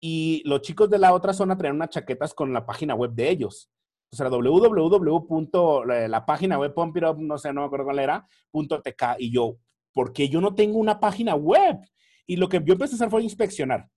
y 0.00 0.42
los 0.44 0.60
chicos 0.60 0.90
de 0.90 0.98
la 0.98 1.14
otra 1.14 1.32
zona 1.32 1.56
traían 1.56 1.76
unas 1.76 1.88
chaquetas 1.88 2.34
con 2.34 2.52
la 2.52 2.66
página 2.66 2.94
web 2.94 3.12
de 3.12 3.30
ellos. 3.30 3.70
O 4.10 4.16
sea, 4.16 4.28
www. 4.28 5.84
la 6.08 6.26
página 6.26 6.58
web, 6.58 6.74
Up, 6.76 7.18
no 7.18 7.38
sé, 7.38 7.52
no 7.52 7.62
me 7.62 7.66
acuerdo 7.66 7.86
cuál 7.86 8.00
era, 8.00 8.26
.tk. 8.52 9.16
Y 9.18 9.32
yo, 9.32 9.56
¿por 9.94 10.12
qué 10.12 10.28
yo 10.28 10.42
no 10.42 10.54
tengo 10.54 10.78
una 10.78 11.00
página 11.00 11.34
web? 11.34 11.78
Y 12.26 12.36
lo 12.36 12.48
que 12.48 12.60
yo 12.62 12.74
empecé 12.74 12.94
a 12.94 12.96
hacer 12.96 13.10
fue 13.10 13.22
inspeccionar. 13.22 13.88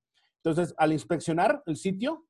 Entonces, 0.42 0.74
al 0.78 0.94
inspeccionar 0.94 1.62
el 1.66 1.76
sitio, 1.76 2.26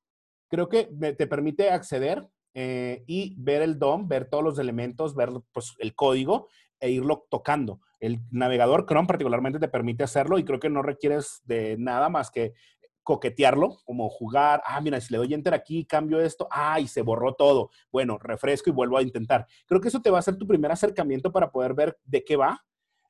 creo 0.50 0.68
que 0.68 0.86
te 0.86 1.28
permite 1.28 1.70
acceder 1.70 2.28
eh, 2.56 3.04
y 3.06 3.36
ver 3.38 3.62
el 3.62 3.78
DOM, 3.78 4.08
ver 4.08 4.30
todos 4.30 4.44
los 4.44 4.58
elementos, 4.58 5.14
ver 5.14 5.30
pues, 5.52 5.74
el 5.80 5.94
código 5.94 6.48
e 6.80 6.92
irlo 6.92 7.26
tocando. 7.30 7.82
El 8.00 8.20
navegador 8.32 8.86
Chrome 8.86 9.08
particularmente 9.08 9.60
te 9.60 9.68
permite 9.68 10.04
hacerlo 10.04 10.38
y 10.38 10.44
creo 10.44 10.60
que 10.60 10.70
no 10.70 10.82
requieres 10.82 11.42
de 11.46 11.76
nada 11.80 12.10
más 12.10 12.32
que 12.32 12.54
coquetearlo, 13.04 13.78
como 13.86 14.10
jugar, 14.10 14.64
ah, 14.66 14.82
mira, 14.82 15.00
si 15.00 15.14
le 15.14 15.20
doy 15.20 15.34
enter 15.34 15.54
aquí, 15.54 15.86
cambio 15.86 16.20
esto, 16.20 16.48
ah, 16.50 16.80
y 16.80 16.88
se 16.88 17.04
borró 17.04 17.36
todo. 17.36 17.70
Bueno, 17.92 18.18
refresco 18.18 18.72
y 18.72 18.74
vuelvo 18.74 18.98
a 18.98 19.04
intentar. 19.04 19.46
Creo 19.68 19.80
que 19.80 19.90
eso 19.90 20.02
te 20.02 20.10
va 20.10 20.18
a 20.18 20.24
ser 20.24 20.38
tu 20.38 20.48
primer 20.48 20.72
acercamiento 20.72 21.32
para 21.32 21.52
poder 21.52 21.76
ver 21.76 21.98
de 22.04 22.24
qué 22.24 22.36
va 22.36 22.66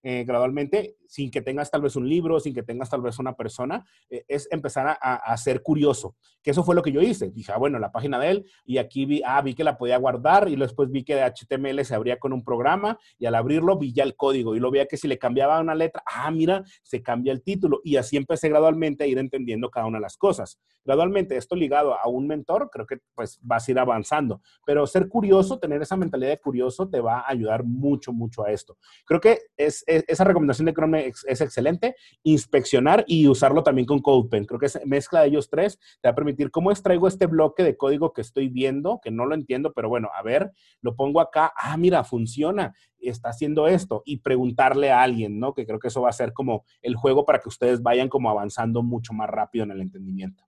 eh, 0.07 0.23
gradualmente, 0.23 0.97
sin 1.07 1.31
que 1.31 1.41
tengas 1.41 1.71
tal 1.71 1.81
vez 1.81 1.95
un 1.95 2.07
libro, 2.07 2.39
sin 2.39 2.53
que 2.53 2.61
tengas 2.61 2.91
tal 2.91 3.01
vez 3.01 3.17
una 3.17 3.35
persona, 3.35 3.83
eh, 4.07 4.23
es 4.27 4.47
empezar 4.51 4.85
a, 5.01 5.15
a, 5.15 5.35
ser 5.37 5.63
curioso. 5.63 6.15
Que 6.43 6.51
eso 6.51 6.63
fue 6.63 6.75
lo 6.75 6.83
que 6.83 6.91
yo 6.91 7.01
hice. 7.01 7.31
Dije, 7.31 7.51
ah, 7.51 7.57
bueno, 7.57 7.79
la 7.79 7.91
página 7.91 8.19
de 8.19 8.29
él, 8.29 8.45
y 8.65 8.77
aquí 8.77 9.05
vi, 9.05 9.23
ah, 9.25 9.41
vi 9.41 9.55
que 9.55 9.63
la 9.63 9.79
podía 9.79 9.97
guardar, 9.97 10.47
y 10.47 10.55
después 10.57 10.91
vi 10.91 11.03
que 11.03 11.15
de 11.15 11.23
HTML 11.23 11.83
se 11.83 11.95
abría 11.95 12.19
con 12.19 12.33
un 12.33 12.43
programa, 12.43 12.99
y 13.17 13.25
al 13.25 13.33
abrirlo 13.33 13.79
vi 13.79 13.93
ya 13.93 14.03
el 14.03 14.15
código, 14.15 14.55
y 14.55 14.59
lo 14.59 14.69
veía 14.69 14.85
que 14.85 14.95
si 14.95 15.07
le 15.07 15.17
cambiaba 15.17 15.59
una 15.59 15.73
letra, 15.73 16.03
ah, 16.05 16.29
mira, 16.29 16.63
se 16.83 17.01
cambia 17.01 17.33
el 17.33 17.41
título, 17.41 17.81
y 17.83 17.95
así 17.95 18.15
empecé 18.15 18.47
gradualmente 18.49 19.05
a 19.05 19.07
ir 19.07 19.17
entendiendo 19.17 19.71
cada 19.71 19.87
una 19.87 19.97
de 19.97 20.03
las 20.03 20.17
cosas. 20.17 20.59
Gradualmente, 20.83 21.35
esto 21.35 21.55
ligado 21.55 21.95
a 21.99 22.07
un 22.07 22.27
mentor, 22.27 22.69
creo 22.71 22.85
que 22.85 22.99
pues 23.15 23.39
vas 23.41 23.67
a 23.67 23.71
ir 23.71 23.79
avanzando, 23.79 24.41
pero 24.67 24.85
ser 24.85 25.09
curioso, 25.09 25.57
tener 25.57 25.81
esa 25.81 25.97
mentalidad 25.97 26.29
de 26.29 26.37
curioso, 26.37 26.87
te 26.87 27.01
va 27.01 27.21
a 27.21 27.31
ayudar 27.31 27.63
mucho, 27.63 28.13
mucho 28.13 28.45
a 28.45 28.51
esto. 28.51 28.77
Creo 29.03 29.19
que 29.19 29.39
es 29.57 29.83
esa 30.07 30.23
recomendación 30.23 30.65
de 30.65 30.73
Chrome 30.73 31.07
es, 31.07 31.41
excelente. 31.41 31.95
Inspeccionar 32.23 33.03
y 33.07 33.27
usarlo 33.27 33.63
también 33.63 33.85
con 33.85 33.99
CodePen. 33.99 34.45
Creo 34.45 34.59
que 34.59 34.65
esa 34.67 34.79
mezcla 34.85 35.21
de 35.21 35.27
ellos 35.27 35.49
tres 35.49 35.79
te 36.01 36.07
va 36.07 36.11
a 36.11 36.15
permitir 36.15 36.51
cómo 36.51 36.71
extraigo 36.71 37.07
este 37.07 37.25
bloque 37.25 37.63
de 37.63 37.77
código 37.77 38.13
que 38.13 38.21
estoy 38.21 38.49
viendo, 38.49 38.99
que 39.01 39.11
no 39.11 39.25
lo 39.25 39.35
entiendo, 39.35 39.73
pero 39.73 39.89
bueno, 39.89 40.09
a 40.13 40.21
ver, 40.23 40.51
lo 40.81 40.95
pongo 40.95 41.21
acá. 41.21 41.53
Ah, 41.55 41.77
mira, 41.77 42.03
funciona. 42.03 42.73
Está 42.99 43.29
haciendo 43.29 43.67
esto. 43.67 44.01
Y 44.05 44.17
preguntarle 44.17 44.91
a 44.91 45.01
alguien, 45.01 45.39
¿no? 45.39 45.53
Que 45.53 45.65
creo 45.65 45.79
que 45.79 45.89
eso 45.89 46.01
va 46.01 46.09
a 46.09 46.13
ser 46.13 46.33
como 46.33 46.65
el 46.81 46.95
juego 46.95 47.25
para 47.25 47.39
que 47.39 47.49
ustedes 47.49 47.81
vayan 47.81 48.09
como 48.09 48.29
avanzando 48.29 48.83
mucho 48.83 49.13
más 49.13 49.29
rápido 49.29 49.65
en 49.65 49.71
el 49.71 49.81
entendimiento. 49.81 50.43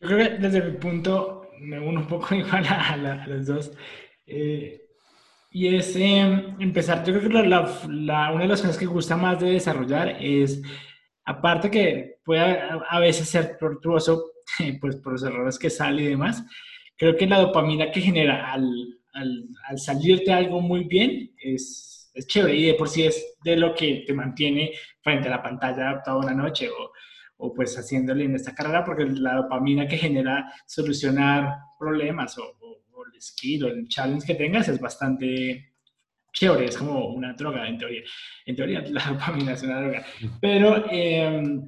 Yo 0.00 0.08
creo 0.08 0.18
que 0.18 0.38
desde 0.38 0.62
mi 0.62 0.76
punto, 0.76 1.48
me 1.60 1.80
uno 1.80 2.00
un 2.00 2.06
poco 2.06 2.34
igual 2.34 2.64
a, 2.66 2.92
a 2.92 3.26
los 3.26 3.46
dos. 3.46 3.72
Eh, 4.26 4.85
y 5.56 5.74
es 5.74 5.96
em, 5.96 6.54
empezar, 6.60 7.02
yo 7.02 7.14
creo 7.14 7.30
que 7.30 7.48
la, 7.48 7.66
la, 7.88 8.30
una 8.30 8.42
de 8.42 8.48
las 8.48 8.60
cosas 8.60 8.76
que 8.76 8.84
gusta 8.84 9.16
más 9.16 9.40
de 9.40 9.52
desarrollar 9.52 10.18
es, 10.20 10.60
aparte 11.24 11.70
que 11.70 12.18
puede 12.22 12.42
a, 12.42 13.00
veces 13.00 13.26
ser 13.26 13.56
tortuoso, 13.56 14.32
pues 14.82 14.96
por 14.96 15.12
los 15.12 15.22
errores 15.22 15.58
que 15.58 15.70
sale 15.70 16.02
y 16.02 16.08
demás, 16.08 16.44
creo 16.94 17.16
que 17.16 17.26
la 17.26 17.40
dopamina 17.40 17.90
que 17.90 18.02
genera 18.02 18.52
al, 18.52 18.70
al, 19.14 19.48
al 19.66 19.78
salirte 19.78 20.30
algo 20.30 20.60
muy 20.60 20.84
bien 20.84 21.32
es, 21.38 22.10
es, 22.12 22.26
chévere 22.26 22.54
y 22.54 22.66
de 22.66 22.74
por 22.74 22.90
sí 22.90 23.04
es 23.04 23.38
de 23.42 23.56
lo 23.56 23.74
que 23.74 24.04
te 24.06 24.12
mantiene 24.12 24.72
frente 25.00 25.28
a 25.28 25.30
la 25.30 25.42
pantalla 25.42 26.02
toda 26.04 26.18
una 26.18 26.34
noche 26.34 26.68
o, 26.68 26.92
o 27.38 27.54
pues 27.54 27.74
haciéndole 27.78 28.24
en 28.24 28.34
esta 28.34 28.54
carrera, 28.54 28.84
porque 28.84 29.06
la 29.06 29.36
dopamina 29.36 29.88
que 29.88 29.96
genera 29.96 30.52
solucionar 30.66 31.60
problemas 31.78 32.36
o, 32.36 32.42
el 32.42 32.85
skill 33.20 33.64
o 33.64 33.68
el 33.68 33.88
challenge 33.88 34.26
que 34.26 34.34
tengas 34.34 34.68
es 34.68 34.80
bastante 34.80 35.72
chévere, 36.32 36.66
es 36.66 36.76
como 36.76 37.08
una 37.08 37.32
droga 37.32 37.66
en 37.66 37.78
teoría. 37.78 38.02
En 38.44 38.56
teoría 38.56 38.82
la 38.82 39.04
dopamina 39.10 39.52
es 39.52 39.62
una 39.62 39.80
droga. 39.80 40.06
Pero 40.40 40.84
em, 40.90 41.66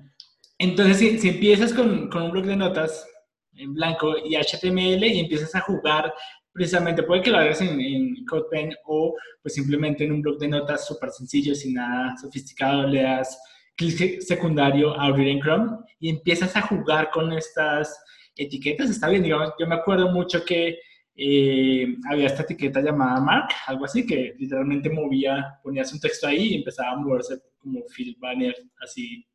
entonces 0.58 1.20
si, 1.20 1.28
empiezas 1.28 1.72
con, 1.72 2.08
con, 2.08 2.24
un 2.24 2.30
blog 2.30 2.46
de 2.46 2.56
notas 2.56 3.06
en 3.54 3.74
blanco 3.74 4.14
y 4.18 4.36
HTML 4.36 5.04
y 5.04 5.20
empiezas 5.20 5.54
a 5.54 5.60
jugar 5.60 6.12
precisamente, 6.52 7.02
puede 7.02 7.22
que 7.22 7.30
lo 7.30 7.38
hagas 7.38 7.60
en, 7.60 7.80
en 7.80 8.24
CodePen 8.26 8.74
o 8.86 9.14
pues 9.42 9.54
simplemente 9.54 10.04
en 10.04 10.12
un 10.12 10.22
blog 10.22 10.38
de 10.38 10.48
notas 10.48 10.86
súper 10.86 11.10
sencillo, 11.10 11.54
sin 11.54 11.74
nada 11.74 12.16
sofisticado, 12.20 12.86
le 12.86 13.02
das 13.02 13.38
clic 13.78 14.20
secundario 14.20 14.98
a 14.98 15.06
abrir 15.06 15.28
en 15.28 15.40
Chrome 15.40 15.78
y 16.00 16.10
empiezas 16.10 16.54
a 16.56 16.62
jugar 16.62 17.10
con 17.10 17.32
estas 17.32 17.96
etiquetas, 18.36 18.90
está 18.90 19.08
bien, 19.08 19.22
digamos, 19.22 19.52
yo 19.58 19.66
me 19.66 19.76
acuerdo 19.76 20.10
mucho 20.10 20.44
que 20.44 20.78
eh, 21.20 21.96
había 22.08 22.26
esta 22.26 22.42
etiqueta 22.42 22.80
llamada 22.80 23.20
Mark, 23.20 23.48
algo 23.66 23.84
así, 23.84 24.06
que 24.06 24.36
literalmente 24.38 24.88
movía, 24.88 25.58
ponías 25.64 25.92
un 25.92 25.98
texto 25.98 26.28
ahí 26.28 26.52
y 26.52 26.54
empezaba 26.54 26.92
a 26.92 26.96
moverse 26.96 27.42
como 27.58 27.80
Phil 27.86 28.16
Banner, 28.20 28.54
así, 28.80 29.26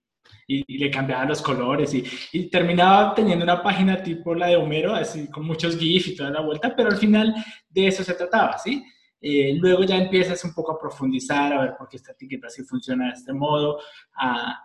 y, 0.47 0.77
le 0.77 0.89
cambiaban 0.89 1.27
los 1.27 1.41
colores 1.41 1.93
y, 1.93 2.05
y, 2.31 2.49
terminaba 2.49 3.13
teniendo 3.13 3.43
una 3.43 3.61
página 3.61 4.01
tipo 4.01 4.33
la 4.33 4.47
de 4.47 4.55
Homero, 4.55 4.95
así 4.95 5.27
con 5.29 5.45
muchos 5.45 5.77
GIFs 5.77 6.07
y 6.07 6.15
toda 6.15 6.29
la 6.29 6.39
vuelta, 6.39 6.73
pero 6.73 6.89
al 6.89 6.97
final 6.97 7.35
de 7.69 7.87
eso 7.87 8.01
se 8.01 8.13
trataba, 8.13 8.57
¿sí? 8.57 8.81
Eh, 9.19 9.53
luego 9.57 9.83
ya 9.83 9.97
empiezas 9.97 10.41
un 10.45 10.53
poco 10.53 10.71
a 10.71 10.79
profundizar, 10.79 11.51
a 11.51 11.61
ver 11.61 11.75
por 11.77 11.89
qué 11.89 11.97
esta 11.97 12.13
etiqueta 12.13 12.49
sí 12.49 12.63
funciona 12.63 13.07
de 13.07 13.13
este 13.13 13.33
modo, 13.33 13.79
a, 14.15 14.57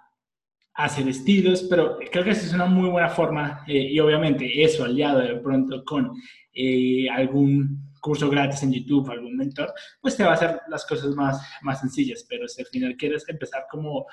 hacer 0.79 1.09
estilos, 1.09 1.67
pero 1.69 1.99
creo 2.11 2.23
que 2.23 2.31
esa 2.31 2.47
es 2.47 2.55
una 2.55 2.67
muy 2.67 2.89
buena 2.89 3.09
forma 3.09 3.65
eh, 3.67 3.91
y 3.91 3.99
obviamente 3.99 4.63
eso 4.63 4.85
aliado 4.85 5.19
de 5.19 5.35
pronto 5.37 5.85
con 5.85 6.13
eh, 6.55 7.11
algún 7.11 7.91
curso 8.01 8.31
gratis 8.31 8.63
en 8.63 8.73
YouTube, 8.73 9.11
algún 9.11 9.37
mentor, 9.37 9.73
pues 10.01 10.17
te 10.17 10.23
va 10.23 10.31
a 10.31 10.35
hacer 10.35 10.61
las 10.69 10.87
cosas 10.87 11.17
más, 11.17 11.43
más 11.63 11.81
sencillas, 11.81 12.25
pero 12.29 12.47
si 12.47 12.63
al 12.63 12.69
final 12.69 12.97
quieres 12.97 13.29
empezar 13.29 13.67
como 13.69 14.07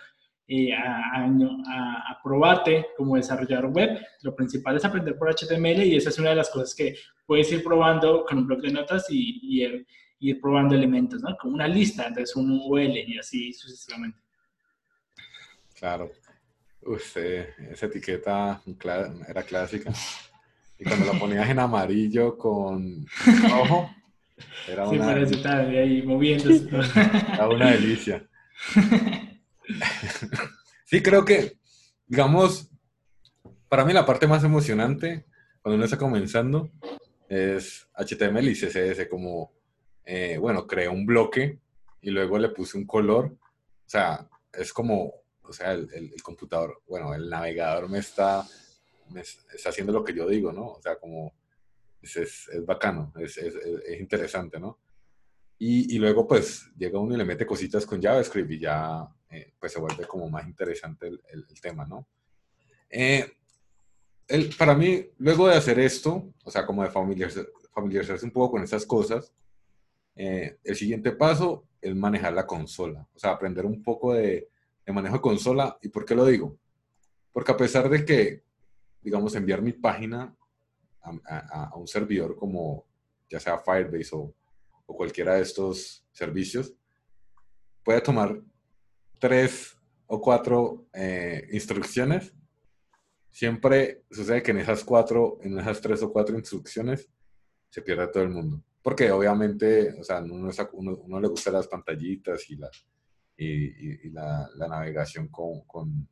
eh, 0.48 0.74
a, 0.74 1.24
a, 1.24 2.20
probarte 2.24 2.88
como 2.98 3.16
desarrollador 3.16 3.68
web, 3.68 4.00
lo 4.24 4.36
principal 4.36 4.76
es 4.76 4.86
aprender 4.86 5.16
por 5.20 5.30
HTML 5.30 5.84
y 5.84 5.96
esa 5.96 6.10
es 6.10 6.18
una 6.18 6.32
de 6.32 6.38
las 6.38 6.50
cosas 6.50 6.74
que 6.74 6.96
puedes 7.28 7.52
ir 7.52 7.64
probando 7.64 8.26
con 8.26 8.40
un 8.40 8.48
blog 8.48 8.62
de 8.62 8.72
notas 8.72 9.06
y, 9.12 9.40
y 9.44 9.86
ir, 10.20 10.42
probando 10.42 10.74
elementos, 10.74 11.22
¿no? 11.22 11.38
Como 11.38 11.54
una 11.54 11.68
lista, 11.68 12.08
entonces 12.08 12.36
un 12.36 12.50
UL 12.50 12.98
y 12.98 13.20
así 13.20 13.54
sucesivamente. 13.54 14.18
Claro. 15.76 16.10
Uf, 16.86 17.18
esa 17.18 17.88
etiqueta 17.88 18.62
era 19.28 19.44
clásica. 19.44 19.92
Y 20.78 20.84
cuando 20.84 21.12
la 21.12 21.20
ponías 21.20 21.50
en 21.50 21.60
amarillo 21.60 22.38
con 22.38 23.06
rojo, 23.50 23.90
era 24.68 24.88
una... 24.88 24.92
Sí, 24.92 25.00
parece 25.00 25.36
estar 25.36 25.68
ahí 25.68 26.04
moviéndose. 26.04 26.68
Era 27.34 27.48
una 27.48 27.72
delicia. 27.72 28.28
Sí, 30.84 31.02
creo 31.02 31.26
que, 31.26 31.58
digamos, 32.06 32.70
para 33.68 33.84
mí 33.84 33.92
la 33.92 34.06
parte 34.06 34.28
más 34.28 34.44
emocionante 34.44 35.26
cuando 35.62 35.78
uno 35.78 35.86
está 35.86 35.98
comenzando 35.98 36.70
es 37.28 37.88
HTML 37.96 38.48
y 38.48 38.54
CSS, 38.54 39.08
como, 39.10 39.52
eh, 40.06 40.38
bueno, 40.38 40.68
creé 40.68 40.88
un 40.88 41.08
bloque 41.08 41.58
y 42.02 42.12
luego 42.12 42.38
le 42.38 42.50
puse 42.50 42.78
un 42.78 42.86
color. 42.86 43.26
O 43.26 43.90
sea, 43.90 44.30
es 44.54 44.72
como 44.72 45.25
o 45.48 45.54
sea, 45.54 45.74
el, 45.74 45.90
el, 45.94 46.22
computador, 46.24 46.82
bueno, 46.88 47.14
el 47.14 47.30
navegador 47.30 47.90
me 47.90 48.00
está, 48.00 48.46
me 49.12 49.22
está 49.22 49.70
haciendo 49.70 49.94
lo 49.94 50.04
que 50.04 50.14
yo 50.14 50.28
digo, 50.28 50.52
¿no? 50.52 50.68
O 50.72 50.82
sea, 50.82 50.98
como 50.98 51.34
es, 52.02 52.16
es, 52.18 52.48
es 52.50 52.66
bacano, 52.66 53.14
es, 53.18 53.38
es, 53.38 53.56
interesante, 54.00 54.60
¿no? 54.60 54.80
Y, 55.58 55.96
y, 55.96 56.00
luego 56.00 56.28
pues 56.28 56.70
llega 56.78 57.00
uno 57.00 57.16
y 57.16 57.18
le 57.18 57.26
mete 57.26 57.46
cositas 57.46 57.86
con 57.86 58.02
JavaScript 58.02 58.52
y 58.52 58.60
ya 58.60 59.08
eh, 59.30 59.54
pues 59.60 59.72
se 59.72 59.80
vuelve 59.80 60.06
como 60.06 60.30
más 60.30 60.46
interesante 60.46 61.08
el, 61.08 61.22
el, 61.30 61.62
tema, 61.62 61.86
¿no? 61.86 62.08
Eh, 62.90 63.26
el, 64.28 64.54
para 64.56 64.76
mí, 64.76 65.06
luego 65.20 65.48
de 65.48 65.56
hacer 65.56 65.80
esto, 65.80 66.34
o 66.44 66.52
sea, 66.52 66.66
como 66.66 66.84
de 66.84 66.92
familiarizarse, 66.92 67.50
familiarizarse 67.74 68.26
un 68.26 68.32
poco 68.32 68.52
con 68.52 68.64
estas 68.64 68.86
cosas, 68.86 69.34
eh, 70.16 70.58
el 70.64 70.76
siguiente 70.76 71.12
paso 71.12 71.68
es 71.82 71.96
manejar 71.96 72.34
la 72.34 72.48
consola, 72.48 73.08
o 73.14 73.20
sea, 73.20 73.32
aprender 73.32 73.66
un 73.66 73.84
poco 73.84 74.14
de, 74.14 74.50
de 74.86 74.94
manejo 74.94 75.16
de 75.16 75.22
consola. 75.22 75.78
¿Y 75.82 75.90
por 75.90 76.06
qué 76.06 76.16
lo 76.16 76.26
digo? 76.26 76.58
Porque 77.32 77.52
a 77.52 77.58
pesar 77.58 77.90
de 77.90 78.06
que, 78.06 78.44
digamos, 79.02 79.36
enviar 79.36 79.62
mi 79.62 79.74
página 79.74 80.36
a, 81.02 81.72
un 81.76 81.88
servidor 81.88 82.36
como 82.36 82.86
ya 83.30 83.40
sea 83.40 83.60
Firebase 83.60 84.16
o, 84.16 84.34
o, 84.86 84.96
cualquiera 84.96 85.36
de 85.36 85.42
estos 85.42 86.06
servicios, 86.12 86.74
puede 87.84 88.02
tomar 88.02 88.42
tres 89.20 89.78
o 90.08 90.22
cuatro 90.22 90.88
eh, 90.94 91.48
instrucciones. 91.52 92.34
Siempre 93.30 94.06
sucede 94.10 94.42
que 94.42 94.52
en 94.52 94.60
esas 94.60 94.84
cuatro, 94.84 95.40
en 95.42 95.60
esas 95.60 95.82
tres 95.82 96.02
o 96.04 96.12
cuatro 96.12 96.38
instrucciones, 96.38 97.10
se 97.70 97.82
pierde 97.82 98.08
todo 98.08 98.24
el 98.24 98.30
mundo. 98.30 98.64
Porque 98.82 99.12
obviamente, 99.12 99.94
o 100.00 100.04
sea, 100.04 100.20
uno, 100.20 100.50
uno, 100.74 100.98
uno 100.98 101.20
le 101.20 101.28
gusta 101.28 101.52
las 101.52 101.68
pantallitas 101.68 102.50
y 102.50 102.56
las 102.56 102.88
y, 103.38 104.10
la, 104.10 104.50
la, 104.56 104.68
navegación 104.68 105.28
con, 105.28 105.62
con, 105.62 106.08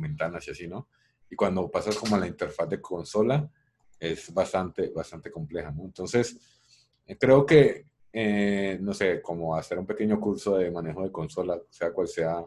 ventanas 0.00 0.46
y 0.48 0.50
así, 0.50 0.68
¿no? 0.68 0.88
Y 1.28 1.36
cuando 1.36 1.70
pasas 1.70 1.96
como 1.96 2.16
a 2.16 2.18
la 2.18 2.26
interfaz 2.26 2.68
de 2.68 2.80
consola, 2.80 3.50
es 3.98 4.32
bastante, 4.32 4.88
bastante 4.88 5.30
compleja, 5.30 5.70
¿no? 5.70 5.84
Entonces, 5.84 6.38
eh, 7.06 7.16
creo 7.18 7.44
que, 7.44 7.86
eh, 8.12 8.78
no 8.80 8.92
sé, 8.94 9.20
como 9.22 9.54
hacer 9.54 9.78
un 9.78 9.86
pequeño 9.86 10.18
curso 10.20 10.56
de 10.56 10.70
manejo 10.70 11.02
de 11.02 11.12
consola, 11.12 11.60
sea 11.68 11.92
cual 11.92 12.08
sea 12.08 12.44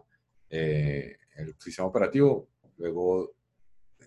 eh, 0.49 1.18
el 1.36 1.56
sistema 1.60 1.88
operativo, 1.88 2.49
luego 2.78 3.36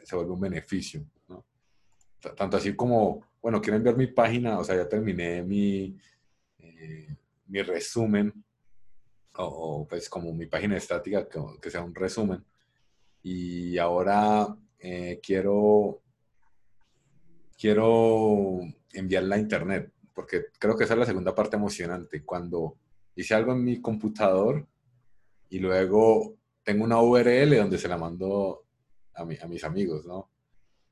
se 0.05 0.17
vuelve 0.17 0.33
un 0.33 0.41
beneficio, 0.41 1.07
¿no? 1.29 1.47
Tanto 2.37 2.57
así 2.57 2.75
como, 2.75 3.25
bueno, 3.41 3.61
quiero 3.61 3.77
enviar 3.77 3.97
mi 3.97 4.09
página, 4.09 4.59
o 4.59 4.65
sea, 4.65 4.77
ya 4.77 4.89
terminé 4.89 5.43
mi, 5.43 5.97
mi 7.47 7.63
resumen 7.63 8.45
o, 9.39 9.87
pues 9.89 10.09
como 10.09 10.33
mi 10.33 10.47
página 10.47 10.77
estática, 10.77 11.29
que, 11.29 11.41
que, 11.61 11.71
sea 11.71 11.83
un 11.83 11.95
resumen. 11.95 12.45
y 13.23 13.79
ahora 13.79 14.57
eh, 14.79 15.21
quiero, 15.23 16.03
quiero 17.59 18.61
enviarla 18.93 19.37
a 19.37 19.39
internet, 19.39 19.93
porque 20.15 20.47
creo 20.59 20.77
que 20.77 20.85
esa 20.85 20.95
es 20.95 21.01
la 21.01 21.07
segunda 21.07 21.35
parte 21.35 21.57
emocionante, 21.57 22.25
cuando 22.25 22.77
hice 23.15 23.35
algo 23.35 23.53
en 23.53 23.65
mi 23.65 23.81
computador 23.81 24.67
y 25.51 25.59
luego 25.59 26.37
tengo 26.63 26.85
una 26.85 27.01
URL 27.01 27.57
donde 27.57 27.79
se 27.79 27.89
la 27.89 27.97
mando 27.97 28.65
a, 29.15 29.25
mis 29.25 29.65
amigos, 29.65 30.07
¿no? 30.07 30.31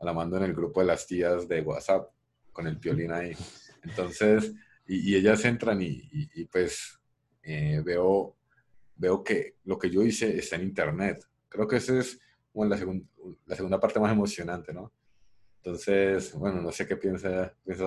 La 0.00 0.12
mando 0.12 0.36
en 0.36 0.44
el 0.44 0.54
grupo 0.54 0.80
de 0.80 0.86
las 0.86 1.06
tías 1.06 1.48
de 1.48 1.60
WhatsApp, 1.60 2.10
con 2.52 2.66
el 2.66 2.76
violín 2.76 3.12
ahí. 3.12 3.36
Entonces, 3.84 4.52
y, 4.86 5.14
ellas 5.14 5.44
entran 5.44 5.80
y, 5.80 6.44
pues 6.46 6.98
eh, 7.46 7.80
veo, 7.84 8.36
veo 8.96 9.22
que 9.22 9.56
lo 9.64 9.78
que 9.78 9.90
yo 9.90 10.02
hice 10.02 10.36
está 10.36 10.56
en 10.56 10.62
internet. 10.64 11.24
Creo 11.48 11.66
que 11.66 11.76
esa 11.76 11.98
es 11.98 12.20
bueno, 12.52 12.74
la, 12.74 13.00
la 13.46 13.56
segunda 13.56 13.78
parte 13.78 14.00
más 14.00 14.12
emocionante, 14.12 14.72
¿no? 14.72 14.92
Entonces, 15.58 16.32
bueno, 16.34 16.60
no 16.62 16.72
sé 16.72 16.86
qué 16.86 16.96
piensa, 16.96 17.54
piensa. 17.64 17.84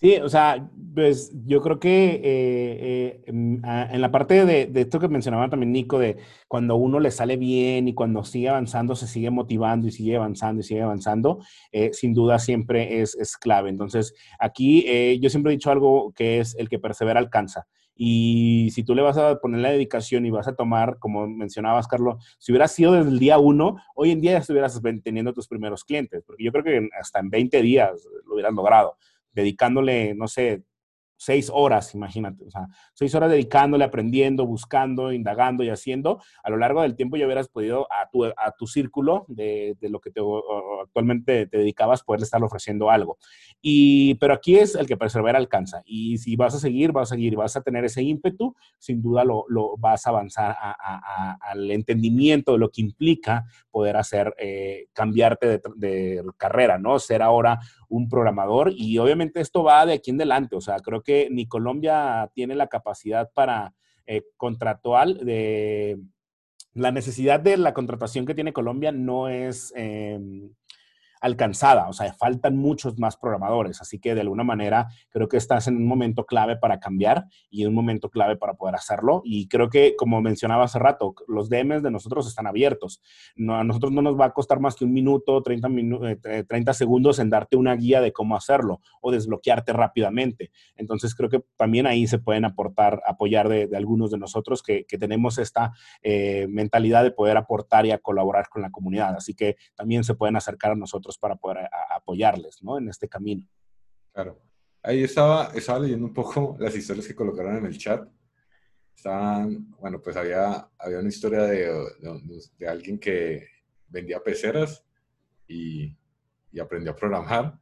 Sí, 0.00 0.16
o 0.16 0.30
sea, 0.30 0.66
pues 0.94 1.30
yo 1.44 1.60
creo 1.60 1.78
que 1.78 2.14
eh, 2.14 2.20
eh, 2.24 3.22
en 3.26 4.00
la 4.00 4.10
parte 4.10 4.46
de, 4.46 4.70
esto 4.80 4.98
que 4.98 5.08
mencionaba 5.08 5.50
también 5.50 5.72
Nico, 5.72 5.98
de 5.98 6.16
cuando 6.48 6.76
uno 6.76 7.00
le 7.00 7.10
sale 7.10 7.36
bien 7.36 7.86
y 7.86 7.92
cuando 7.92 8.24
sigue 8.24 8.48
avanzando, 8.48 8.96
se 8.96 9.06
sigue 9.06 9.28
motivando 9.28 9.88
y 9.88 9.90
sigue 9.92 10.16
avanzando 10.16 10.60
y 10.60 10.64
sigue 10.64 10.80
avanzando, 10.80 11.40
eh, 11.70 11.90
sin 11.92 12.14
duda 12.14 12.38
siempre 12.38 13.02
es, 13.02 13.14
es 13.14 13.36
clave. 13.36 13.68
Entonces, 13.68 14.14
aquí 14.38 15.18
yo 15.20 15.28
siempre 15.28 15.52
he 15.52 15.56
dicho 15.56 15.70
algo 15.70 16.12
que 16.14 16.40
es 16.40 16.56
el 16.56 16.70
que 16.70 16.78
persevera 16.78 17.20
alcanza. 17.20 17.66
Y 17.94 18.70
si 18.72 18.82
tú 18.82 18.94
le 18.94 19.02
vas 19.02 19.18
a 19.18 19.38
poner 19.40 19.60
la 19.60 19.70
dedicación 19.70 20.24
y 20.24 20.30
vas 20.30 20.48
a 20.48 20.54
tomar, 20.54 20.98
como 20.98 21.26
mencionabas, 21.28 21.86
Carlos, 21.86 22.24
si 22.38 22.52
hubiera 22.52 22.68
sido 22.68 22.92
desde 22.92 23.10
el 23.10 23.18
día 23.18 23.38
uno, 23.38 23.76
hoy 23.94 24.12
en 24.12 24.22
día 24.22 24.32
ya 24.32 24.38
estuvieras 24.38 24.80
teniendo 25.04 25.34
tus 25.34 25.46
primeros 25.46 25.84
clientes, 25.84 26.24
porque 26.26 26.42
yo 26.42 26.52
creo 26.52 26.64
que 26.64 26.88
hasta 26.98 27.18
en 27.20 27.28
20 27.28 27.60
días 27.60 28.08
lo 28.26 28.34
hubieras 28.34 28.54
logrado 28.54 28.96
dedicándole, 29.32 30.14
no 30.14 30.28
sé, 30.28 30.64
seis 31.20 31.50
horas, 31.52 31.94
imagínate, 31.94 32.46
o 32.46 32.50
sea, 32.50 32.66
seis 32.94 33.14
horas 33.14 33.30
dedicándole, 33.30 33.84
aprendiendo, 33.84 34.46
buscando, 34.46 35.12
indagando 35.12 35.62
y 35.62 35.68
haciendo, 35.68 36.18
a 36.42 36.48
lo 36.48 36.56
largo 36.56 36.80
del 36.80 36.96
tiempo 36.96 37.18
ya 37.18 37.26
hubieras 37.26 37.48
podido 37.48 37.86
a 37.92 38.08
tu, 38.08 38.24
a 38.24 38.54
tu 38.58 38.66
círculo 38.66 39.26
de, 39.28 39.76
de 39.78 39.90
lo 39.90 40.00
que 40.00 40.10
te, 40.10 40.22
actualmente 40.82 41.46
te 41.46 41.58
dedicabas, 41.58 42.02
poder 42.02 42.22
estar 42.22 42.42
ofreciendo 42.42 42.88
algo. 42.88 43.18
Y, 43.60 44.14
pero 44.14 44.32
aquí 44.32 44.56
es 44.56 44.74
el 44.74 44.86
que 44.86 44.96
persevera 44.96 45.36
alcanza. 45.36 45.82
Y 45.84 46.16
si 46.16 46.36
vas 46.36 46.54
a 46.54 46.58
seguir, 46.58 46.90
vas 46.90 47.12
a 47.12 47.16
seguir, 47.16 47.36
vas 47.36 47.54
a 47.54 47.60
tener 47.60 47.84
ese 47.84 48.02
ímpetu, 48.02 48.56
sin 48.78 49.02
duda 49.02 49.22
lo, 49.22 49.44
lo 49.48 49.76
vas 49.76 50.06
a 50.06 50.10
avanzar 50.10 50.56
al 51.42 51.70
entendimiento 51.70 52.52
de 52.52 52.58
lo 52.60 52.70
que 52.70 52.80
implica 52.80 53.44
poder 53.70 53.98
hacer, 53.98 54.34
eh, 54.38 54.86
cambiarte 54.94 55.46
de, 55.46 55.60
de 55.76 56.24
carrera, 56.38 56.78
¿no? 56.78 56.98
Ser 56.98 57.20
ahora 57.20 57.58
un 57.90 58.08
programador 58.08 58.72
y 58.74 58.96
obviamente 58.98 59.40
esto 59.40 59.62
va 59.62 59.84
de 59.84 59.94
aquí 59.94 60.10
en 60.10 60.16
adelante, 60.16 60.56
o 60.56 60.60
sea, 60.60 60.76
creo 60.78 61.02
que 61.02 61.28
ni 61.30 61.46
Colombia 61.46 62.30
tiene 62.34 62.54
la 62.54 62.68
capacidad 62.68 63.30
para 63.34 63.74
eh, 64.06 64.22
contractual 64.36 65.18
de... 65.24 65.98
La 66.72 66.92
necesidad 66.92 67.40
de 67.40 67.56
la 67.56 67.74
contratación 67.74 68.26
que 68.26 68.34
tiene 68.34 68.52
Colombia 68.52 68.92
no 68.92 69.28
es... 69.28 69.72
Em, 69.76 70.54
alcanzada, 71.20 71.88
o 71.88 71.92
sea, 71.92 72.12
faltan 72.14 72.56
muchos 72.56 72.98
más 72.98 73.16
programadores, 73.16 73.80
así 73.80 73.98
que 73.98 74.14
de 74.14 74.22
alguna 74.22 74.42
manera 74.42 74.88
creo 75.10 75.28
que 75.28 75.36
estás 75.36 75.68
en 75.68 75.76
un 75.76 75.86
momento 75.86 76.24
clave 76.24 76.56
para 76.56 76.80
cambiar 76.80 77.26
y 77.50 77.62
en 77.62 77.68
un 77.68 77.74
momento 77.74 78.08
clave 78.08 78.36
para 78.36 78.54
poder 78.54 78.74
hacerlo. 78.74 79.20
Y 79.24 79.48
creo 79.48 79.68
que 79.68 79.94
como 79.96 80.20
mencionaba 80.22 80.64
hace 80.64 80.78
rato, 80.78 81.14
los 81.28 81.50
DMs 81.50 81.82
de 81.82 81.90
nosotros 81.90 82.26
están 82.26 82.46
abiertos, 82.46 83.02
a 83.36 83.64
nosotros 83.64 83.92
no 83.92 84.02
nos 84.02 84.18
va 84.18 84.26
a 84.26 84.32
costar 84.32 84.60
más 84.60 84.74
que 84.76 84.84
un 84.84 84.92
minuto, 84.92 85.42
30, 85.42 85.68
30 86.48 86.72
segundos 86.72 87.18
en 87.18 87.28
darte 87.28 87.56
una 87.56 87.74
guía 87.74 88.00
de 88.00 88.12
cómo 88.12 88.36
hacerlo 88.36 88.80
o 89.02 89.10
desbloquearte 89.12 89.72
rápidamente, 89.72 90.50
entonces 90.76 91.14
creo 91.14 91.28
que 91.28 91.44
también 91.56 91.86
ahí 91.86 92.06
se 92.06 92.18
pueden 92.18 92.44
aportar, 92.44 93.02
apoyar 93.06 93.48
de, 93.48 93.68
algunos 93.76 94.10
de 94.10 94.18
nosotros 94.18 94.62
que, 94.62 94.86
tenemos 95.00 95.38
esta 95.38 95.72
eh, 96.02 96.46
mentalidad 96.50 97.02
de 97.02 97.10
poder 97.10 97.38
aportar 97.38 97.86
y 97.86 97.96
colaborar 98.02 98.50
con 98.50 98.60
la 98.60 98.70
comunidad, 98.70 99.14
así 99.14 99.34
que 99.34 99.56
también 99.74 100.04
se 100.04 100.14
pueden 100.14 100.36
acercar 100.36 100.72
a 100.72 100.76
nosotros 100.76 101.09
para 101.18 101.36
poder 101.36 101.68
apoyarles 101.94 102.62
¿no? 102.62 102.78
en 102.78 102.88
este 102.88 103.08
camino. 103.08 103.46
Claro. 104.12 104.40
Ahí 104.82 105.04
estaba, 105.04 105.52
estaba 105.54 105.80
leyendo 105.80 106.06
un 106.06 106.14
poco 106.14 106.56
las 106.60 106.74
historias 106.74 107.06
que 107.06 107.14
colocaron 107.14 107.56
en 107.56 107.66
el 107.66 107.78
chat. 107.78 108.08
Estaban, 108.94 109.70
bueno, 109.78 110.00
pues 110.00 110.16
había, 110.16 110.68
había 110.78 110.98
una 110.98 111.08
historia 111.08 111.42
de, 111.42 111.72
de, 112.58 112.68
alguien 112.68 112.98
que 112.98 113.46
vendía 113.88 114.22
peceras 114.22 114.84
y, 115.48 115.96
y, 116.52 116.60
aprendió 116.60 116.92
a 116.92 116.96
programar, 116.96 117.58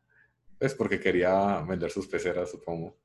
pues 0.59 0.74
porque 0.74 0.99
quería 0.99 1.61
vender 1.61 1.90
sus 1.92 2.09
peceras, 2.09 2.51
supongo. 2.51 2.96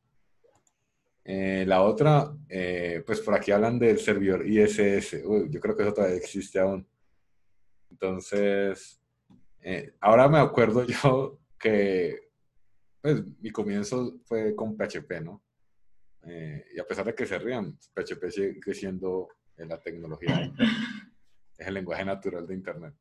Eh, 1.26 1.64
la 1.66 1.84
otra, 1.84 2.36
eh, 2.50 3.02
pues 3.06 3.22
por 3.22 3.34
aquí 3.34 3.52
hablan 3.52 3.80
del 3.80 4.00
servidor 4.00 4.46
ISS. 4.46 5.24
yo 5.50 5.60
creo 5.60 5.76
que 5.76 5.84
eso 5.84 5.94
todavía 5.94 6.18
existe 6.18 6.60
aún. 6.60 6.86
Entonces, 7.90 9.00
eh, 9.64 9.94
ahora 10.02 10.28
me 10.28 10.40
acuerdo 10.40 10.84
yo 11.04 11.40
que 11.58 12.30
pues, 13.02 13.24
mi 13.40 13.50
comienzo 13.50 14.20
fue 14.26 14.56
con 14.56 14.76
PHP, 14.76 15.22
¿no? 15.24 15.44
Eh, 16.26 16.66
y 16.76 16.80
a 16.80 16.86
pesar 16.86 17.06
de 17.06 17.16
que 17.16 17.26
se 17.26 17.40
rían, 17.40 17.78
PHP 17.94 18.30
sigue 18.30 18.74
siendo 18.74 19.30
en 19.58 19.70
la 19.70 19.80
tecnología. 19.80 20.54
es 21.58 21.68
el 21.68 21.74
lenguaje 21.74 22.06
natural 22.06 22.46
de 22.46 22.54
Internet. 22.54 22.94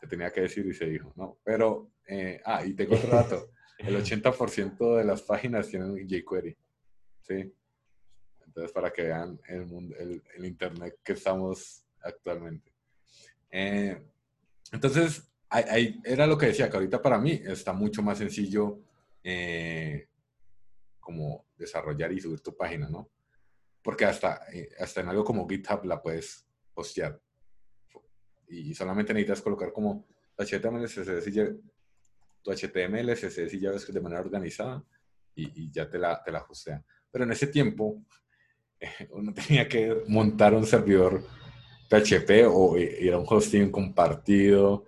Se 0.00 0.06
tenía 0.06 0.30
que 0.30 0.42
decir 0.42 0.66
y 0.66 0.74
se 0.74 0.86
dijo, 0.86 1.12
¿no? 1.16 1.38
Pero, 1.44 1.92
eh, 2.06 2.40
ah, 2.44 2.64
y 2.64 2.74
tengo 2.74 2.96
otro 2.96 3.10
dato. 3.10 3.50
El 3.78 3.96
80% 3.96 4.98
de 4.98 5.04
las 5.04 5.22
páginas 5.22 5.68
tienen 5.68 6.06
jQuery. 6.06 6.56
¿Sí? 7.22 7.52
Entonces, 8.46 8.70
para 8.70 8.92
que 8.92 9.02
vean 9.02 9.40
el, 9.48 9.66
mundo, 9.66 9.96
el, 9.98 10.22
el 10.36 10.44
Internet 10.44 11.00
que 11.02 11.14
estamos 11.14 11.84
actualmente. 12.00 12.70
entonces, 14.70 15.33
era 16.04 16.26
lo 16.26 16.38
que 16.38 16.46
decía, 16.46 16.68
que 16.68 16.76
ahorita 16.76 17.00
para 17.00 17.18
mí 17.18 17.40
está 17.44 17.72
mucho 17.72 18.02
más 18.02 18.18
sencillo 18.18 18.80
eh, 19.22 20.08
como 21.00 21.46
desarrollar 21.56 22.12
y 22.12 22.20
subir 22.20 22.40
tu 22.40 22.56
página, 22.56 22.88
¿no? 22.88 23.10
Porque 23.82 24.04
hasta, 24.04 24.40
eh, 24.52 24.70
hasta 24.78 25.00
en 25.00 25.08
algo 25.08 25.24
como 25.24 25.48
GitHub 25.48 25.84
la 25.84 26.00
puedes 26.00 26.46
postear. 26.72 27.20
Y 28.48 28.74
solamente 28.74 29.12
necesitas 29.12 29.42
colocar 29.42 29.72
como 29.72 30.06
HTML, 30.36 30.84
CSS 30.84 31.26
y, 31.28 31.32
tu 32.42 32.50
HTML, 32.50 33.14
CSS 33.14 33.54
y 33.54 33.60
JavaScript 33.60 33.94
de 33.94 34.00
manera 34.00 34.20
organizada 34.20 34.84
y, 35.34 35.70
ya 35.70 35.88
te 35.88 35.98
la, 35.98 36.22
te 36.22 36.30
la 36.30 36.46
Pero 37.10 37.24
en 37.24 37.32
ese 37.32 37.46
tiempo 37.46 38.04
uno 39.10 39.32
tenía 39.34 39.68
que 39.68 40.02
montar 40.08 40.54
un 40.54 40.66
servidor 40.66 41.24
PHP 41.88 42.46
o 42.48 42.76
ir 42.78 43.12
a 43.12 43.18
un 43.18 43.26
hosting 43.28 43.70
compartido 43.70 44.84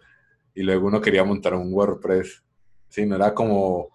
y 0.57 0.63
luego 0.63 0.89
uno 0.89 1.03
quería 1.03 1.23
montar 1.23 1.55
un 1.55 1.73
WordPress. 1.73 2.43
Sí, 2.89 3.05
no 3.05 3.15
era 3.15 3.35
como, 3.35 3.91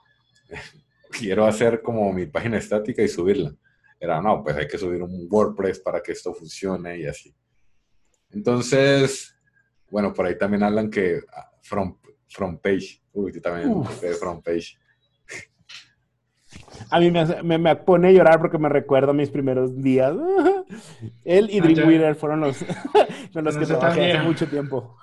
quiero 1.11 1.45
hacer 1.45 1.81
como 1.81 2.13
mi 2.13 2.27
página 2.27 2.57
estática 2.57 3.01
y 3.01 3.07
subirla. 3.07 3.53
Era, 3.99 4.21
no, 4.21 4.43
pues 4.43 4.55
hay 4.55 4.67
que 4.67 4.77
subir 4.77 5.01
un 5.01 5.27
WordPress 5.29 5.79
para 5.79 6.01
que 6.01 6.11
esto 6.11 6.33
funcione 6.33 6.99
y 6.99 7.07
así. 7.07 7.35
Entonces, 8.29 9.35
bueno, 9.89 10.13
por 10.13 10.27
ahí 10.27 10.37
también 10.37 10.61
hablan 10.61 10.91
que 10.91 11.21
ah, 11.35 11.51
front, 11.63 11.97
front 12.29 12.61
page. 12.61 13.01
Uy, 13.11 13.33
yo 13.33 13.41
también 13.41 13.83
de 13.99 14.13
front 14.13 14.43
page. 14.43 14.77
A 16.91 16.99
mí 16.99 17.09
me, 17.09 17.57
me, 17.57 17.75
pone 17.75 18.09
a 18.09 18.11
llorar 18.11 18.39
porque 18.39 18.57
me 18.59 18.69
recuerdo 18.69 19.13
mis 19.13 19.31
primeros 19.31 19.81
días. 19.81 20.13
Él 21.25 21.49
y 21.49 21.59
ah, 21.59 21.63
Dreamweaver 21.63 22.15
fueron 22.15 22.41
los 22.41 22.63
con 23.33 23.43
los 23.45 23.57
que 23.57 23.65
trabajé 23.65 24.13
hace 24.13 24.23
mucho 24.23 24.47
tiempo. 24.47 24.95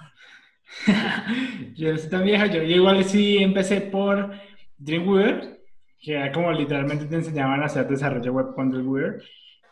yo 1.74 1.92
no 1.92 1.98
soy 1.98 2.10
tan 2.10 2.24
vieja, 2.24 2.46
yo, 2.46 2.62
igual 2.62 3.04
sí 3.04 3.38
empecé 3.38 3.80
por 3.80 4.32
Dreamweaver, 4.76 5.60
que 6.00 6.12
era 6.12 6.32
como 6.32 6.52
literalmente 6.52 7.06
te 7.06 7.16
enseñaban 7.16 7.62
a 7.62 7.66
hacer 7.66 7.88
desarrollo 7.88 8.32
web 8.32 8.54
con 8.54 8.70
Dreamweaver, 8.70 9.22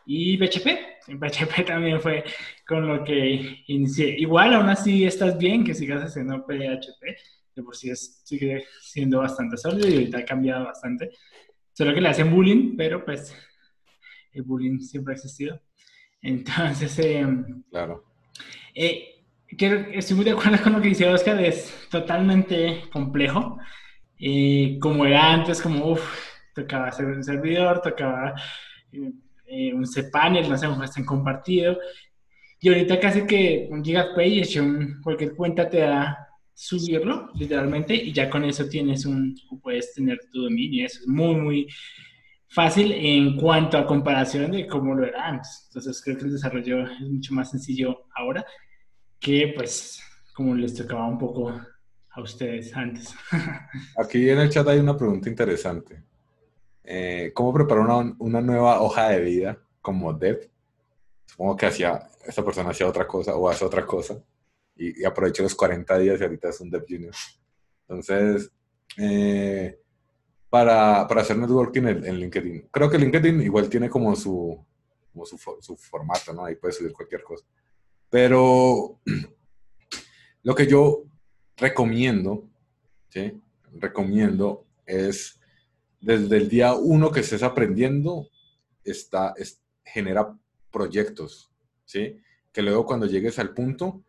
y 0.06 0.38
PHP. 0.38 0.66
En 1.08 1.18
PHP 1.18 1.64
también 1.66 2.00
fue 2.00 2.24
con 2.66 2.86
lo 2.86 3.04
que 3.04 3.62
inicié. 3.66 4.16
Igual, 4.18 4.54
aún 4.54 4.68
así 4.68 5.04
estás 5.04 5.36
bien 5.36 5.64
que 5.64 5.74
sigas 5.74 6.02
haciendo 6.02 6.46
PHP, 6.46 7.02
que 7.54 7.62
por 7.62 7.76
sí 7.76 7.90
es, 7.90 8.22
sigue 8.24 8.64
siendo 8.80 9.18
bastante 9.18 9.56
sólido 9.56 9.88
y 9.88 9.94
ahorita 9.94 10.18
ha 10.18 10.24
cambiado 10.24 10.64
bastante. 10.64 11.10
Solo 11.72 11.92
que 11.92 12.00
le 12.00 12.08
hacen 12.08 12.34
bullying, 12.34 12.76
pero 12.76 13.04
pues 13.04 13.36
el 14.32 14.42
bullying 14.42 14.78
siempre 14.78 15.12
ha 15.12 15.16
existido. 15.16 15.60
Entonces, 16.22 16.98
em, 16.98 17.62
claro. 17.70 18.04
Eh, 18.74 19.15
estoy 19.48 20.16
muy 20.16 20.24
de 20.24 20.32
acuerdo 20.32 20.62
con 20.62 20.72
lo 20.74 20.80
que 20.80 20.88
dice 20.88 21.08
Oscar, 21.08 21.42
es 21.42 21.88
totalmente 21.90 22.82
complejo. 22.92 23.58
Eh, 24.18 24.78
como 24.80 25.04
era 25.06 25.32
antes, 25.32 25.60
como, 25.60 25.92
uff, 25.92 26.02
tocaba 26.54 26.88
hacer 26.88 27.06
un 27.06 27.22
servidor, 27.22 27.80
tocaba 27.82 28.34
eh, 28.92 29.72
un 29.74 29.84
cPanel, 29.84 30.48
no 30.48 30.56
sé, 30.56 30.66
un 30.66 30.80
hosting 30.80 31.04
compartido. 31.04 31.78
Y 32.60 32.68
ahorita 32.68 32.98
casi 32.98 33.26
que 33.26 33.68
un 33.70 33.84
Gigapay, 33.84 34.42
un, 34.58 35.00
cualquier 35.02 35.34
cuenta 35.34 35.68
te 35.68 35.78
da 35.78 36.28
subirlo, 36.54 37.30
literalmente, 37.34 37.94
y 37.94 38.12
ya 38.12 38.30
con 38.30 38.44
eso 38.44 38.66
tienes 38.66 39.04
un, 39.04 39.36
puedes 39.62 39.92
tener 39.94 40.18
tu 40.32 40.42
dominio. 40.44 40.86
Eso 40.86 41.00
es 41.00 41.08
muy, 41.08 41.34
muy 41.36 41.66
fácil 42.48 42.92
en 42.92 43.36
cuanto 43.36 43.76
a 43.76 43.86
comparación 43.86 44.52
de 44.52 44.66
cómo 44.66 44.94
lo 44.94 45.06
era 45.06 45.28
antes. 45.28 45.66
Entonces 45.68 46.02
creo 46.02 46.16
que 46.16 46.24
el 46.24 46.32
desarrollo 46.32 46.84
es 46.90 47.00
mucho 47.00 47.34
más 47.34 47.50
sencillo 47.50 48.06
ahora 48.14 48.44
que 49.20 49.52
pues 49.54 50.02
como 50.34 50.54
les 50.54 50.74
tocaba 50.74 51.06
un 51.06 51.18
poco 51.18 51.50
a 51.50 52.20
ustedes 52.20 52.74
antes. 52.76 53.14
Aquí 53.96 54.28
en 54.28 54.38
el 54.38 54.50
chat 54.50 54.66
hay 54.68 54.78
una 54.78 54.96
pregunta 54.96 55.28
interesante. 55.28 56.02
Eh, 56.84 57.32
¿Cómo 57.34 57.52
preparar 57.52 57.84
una, 57.84 58.14
una, 58.18 58.40
nueva 58.40 58.80
hoja 58.80 59.08
de 59.10 59.20
vida 59.20 59.58
como 59.80 60.12
dev? 60.12 60.50
Supongo 61.24 61.56
que 61.56 61.66
hacía, 61.66 62.08
esta 62.24 62.44
persona 62.44 62.70
hacía 62.70 62.86
otra 62.86 63.06
cosa 63.06 63.34
o 63.34 63.48
hace 63.48 63.64
otra 63.64 63.84
cosa 63.84 64.22
y, 64.76 65.02
y 65.02 65.04
aprovechó 65.04 65.42
los 65.42 65.54
40 65.54 65.98
días 65.98 66.20
y 66.20 66.22
ahorita 66.22 66.50
es 66.50 66.60
un 66.60 66.70
dev 66.70 66.84
junior. 66.88 67.14
Entonces, 67.88 68.50
eh, 68.98 69.78
para, 70.48 71.06
para, 71.08 71.20
hacer 71.20 71.36
networking 71.36 71.82
en, 71.82 72.20
LinkedIn. 72.20 72.68
Creo 72.70 72.88
que 72.88 72.98
LinkedIn 72.98 73.42
igual 73.42 73.68
tiene 73.68 73.90
como 73.90 74.14
su, 74.14 74.64
como 75.12 75.26
su, 75.26 75.38
su 75.60 75.76
formato, 75.76 76.32
¿no? 76.32 76.44
Ahí 76.44 76.56
puedes 76.56 76.76
subir 76.76 76.92
cualquier 76.92 77.22
cosa. 77.22 77.44
Pero 78.10 79.00
lo 80.42 80.54
que 80.54 80.66
yo 80.66 81.04
recomiendo, 81.56 82.48
¿sí? 83.08 83.40
Recomiendo 83.74 84.64
es 84.86 85.40
desde 86.00 86.36
el 86.36 86.48
día 86.48 86.74
uno 86.74 87.10
que 87.10 87.20
estés 87.20 87.42
aprendiendo, 87.42 88.28
está, 88.84 89.34
genera 89.84 90.36
proyectos, 90.70 91.50
¿sí? 91.84 92.20
Que 92.52 92.62
luego 92.62 92.86
cuando 92.86 93.06
llegues 93.06 93.38
al 93.38 93.54
punto 93.54 94.04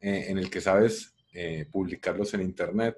eh, 0.00 0.26
en 0.28 0.38
el 0.38 0.50
que 0.50 0.60
sabes 0.60 1.14
eh, 1.32 1.66
publicarlos 1.70 2.32
en 2.34 2.42
Internet, 2.42 2.96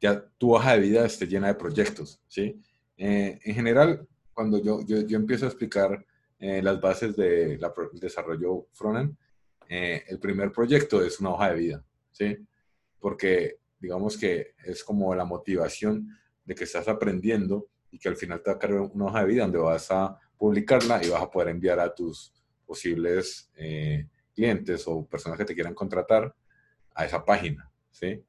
ya 0.00 0.24
tu 0.38 0.54
hoja 0.54 0.72
de 0.72 0.80
vida 0.80 1.06
esté 1.06 1.26
llena 1.26 1.48
de 1.48 1.54
proyectos, 1.54 2.20
¿sí? 2.26 2.60
Eh, 2.96 3.38
en 3.42 3.54
general, 3.54 4.08
cuando 4.32 4.62
yo, 4.62 4.80
yo, 4.86 5.02
yo 5.02 5.16
empiezo 5.16 5.44
a 5.44 5.48
explicar 5.48 6.04
las 6.40 6.80
bases 6.80 7.16
del 7.16 7.58
de 7.58 7.68
desarrollo 7.94 8.68
frontend, 8.72 9.16
el 9.68 10.18
primer 10.18 10.50
proyecto 10.50 11.04
es 11.04 11.20
una 11.20 11.30
hoja 11.30 11.50
de 11.50 11.56
vida, 11.56 11.84
¿sí? 12.10 12.38
Porque 12.98 13.58
digamos 13.78 14.16
que 14.16 14.54
es 14.64 14.82
como 14.82 15.14
la 15.14 15.24
motivación 15.24 16.08
de 16.44 16.54
que 16.54 16.64
estás 16.64 16.88
aprendiendo 16.88 17.68
y 17.90 17.98
que 17.98 18.08
al 18.08 18.16
final 18.16 18.42
te 18.42 18.50
va 18.50 18.56
a 18.56 18.58
caer 18.58 18.74
una 18.74 19.06
hoja 19.06 19.20
de 19.20 19.26
vida 19.26 19.42
donde 19.42 19.58
vas 19.58 19.90
a 19.90 20.18
publicarla 20.36 21.04
y 21.04 21.10
vas 21.10 21.22
a 21.22 21.30
poder 21.30 21.48
enviar 21.48 21.80
a 21.80 21.94
tus 21.94 22.32
posibles 22.66 23.50
eh, 23.56 24.06
clientes 24.34 24.84
o 24.86 25.04
personas 25.06 25.38
que 25.38 25.44
te 25.44 25.54
quieran 25.54 25.74
contratar 25.74 26.34
a 26.94 27.04
esa 27.04 27.24
página, 27.24 27.70
¿sí? 27.90 28.22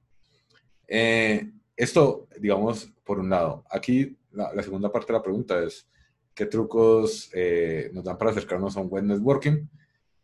Eh, 0.88 1.52
esto, 1.76 2.28
digamos, 2.40 2.92
por 3.04 3.20
un 3.20 3.30
lado. 3.30 3.64
Aquí 3.70 4.18
la, 4.32 4.64
segunda 4.64 4.92
parte 4.92 5.14
de 5.14 5.20
la 5.20 5.24
pregunta 5.24 5.64
es, 5.64 5.88
¿qué 6.34 6.46
trucos 6.46 7.30
eh, 7.34 7.90
nos 7.94 8.04
dan 8.04 8.18
para 8.18 8.32
acercarnos 8.32 8.76
a 8.76 8.82
un 8.82 8.90
buen 8.90 9.08
networking? 9.08 9.68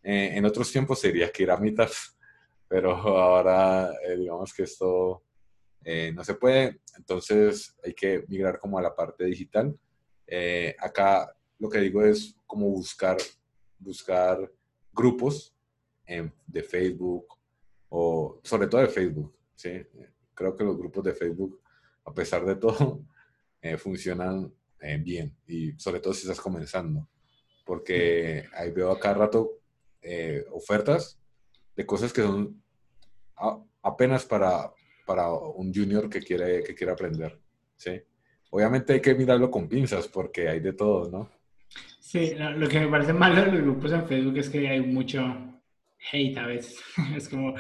En 0.08 0.46
otros 0.46 0.72
tiempos 0.72 1.00
sería 1.00 1.32
que 1.32 1.44
ir 1.44 1.52
a 1.52 1.58
mitas 1.58 2.16
pero 2.68 2.96
ahora 2.96 3.92
eh, 4.04 4.18
digamos 4.18 4.54
que 4.54 4.64
esto 4.64 5.24
eh, 5.84 6.12
no 6.14 6.24
se 6.24 6.34
puede, 6.34 6.82
entonces 6.98 7.76
hay 7.84 7.94
que 7.94 8.26
migrar 8.28 8.60
como 8.60 8.80
a 8.80 8.82
la 8.82 8.96
parte 8.96 9.26
digital. 9.26 9.78
Eh, 10.26 10.76
acá 10.80 11.34
lo 11.60 11.70
que 11.70 11.80
digo 11.80 12.04
es 12.04 12.36
como 12.48 12.68
buscar, 12.70 13.18
buscar 13.80 14.52
grupos 14.92 15.54
de 16.48 16.64
Facebook 16.64 17.28
o 17.90 18.40
sobre 18.44 18.68
todo 18.68 18.82
de 18.82 18.88
Facebook, 18.88 19.36
¿sí? 19.56 19.82
Creo 20.34 20.56
que 20.56 20.64
los 20.64 20.78
grupos 20.78 21.04
de 21.04 21.14
Facebook, 21.14 21.62
a 22.04 22.14
pesar 22.14 22.46
de 22.46 22.56
todo, 22.56 23.04
funcionan 23.78 24.54
bien 25.00 25.36
y 25.48 25.72
sobre 25.80 26.00
todo 26.00 26.14
si 26.14 26.22
estás 26.22 26.40
comenzando, 26.40 27.08
porque 27.66 28.48
ahí 28.54 28.72
veo 28.72 28.92
acá 28.92 29.14
rato 29.14 29.62
ofertas 30.52 31.20
de 31.76 31.86
cosas 31.86 32.14
que 32.14 32.22
son 32.22 32.62
apenas 33.82 34.26
para, 34.26 34.72
para 35.06 35.32
un 35.32 35.74
junior 35.74 36.10
que 36.10 36.22
quiere, 36.22 36.64
que 36.64 36.76
quiere 36.76 36.94
aprender. 36.94 37.40
¿sí? 37.76 38.02
Obviamente 38.50 38.94
hay 38.94 39.02
que 39.02 39.16
mirarlo 39.16 39.52
con 39.52 39.68
pinzas 39.68 40.08
porque 40.08 40.48
hay 40.48 40.60
de 40.60 40.74
todo, 40.74 41.10
¿no? 41.10 41.30
Sí, 42.00 42.34
lo, 42.36 42.68
que 42.70 42.80
me 42.80 42.88
parece 42.88 43.14
malo 43.14 43.42
de 43.42 43.52
los 43.52 43.62
grupos 43.62 43.92
en 43.92 44.08
Facebook 44.08 44.38
es 44.38 44.50
que 44.50 44.68
hay 44.68 44.82
mucho 44.82 45.22
hate 46.12 46.38
a 46.38 46.46
veces. 46.46 46.80
es 47.16 47.28
como 47.28 47.56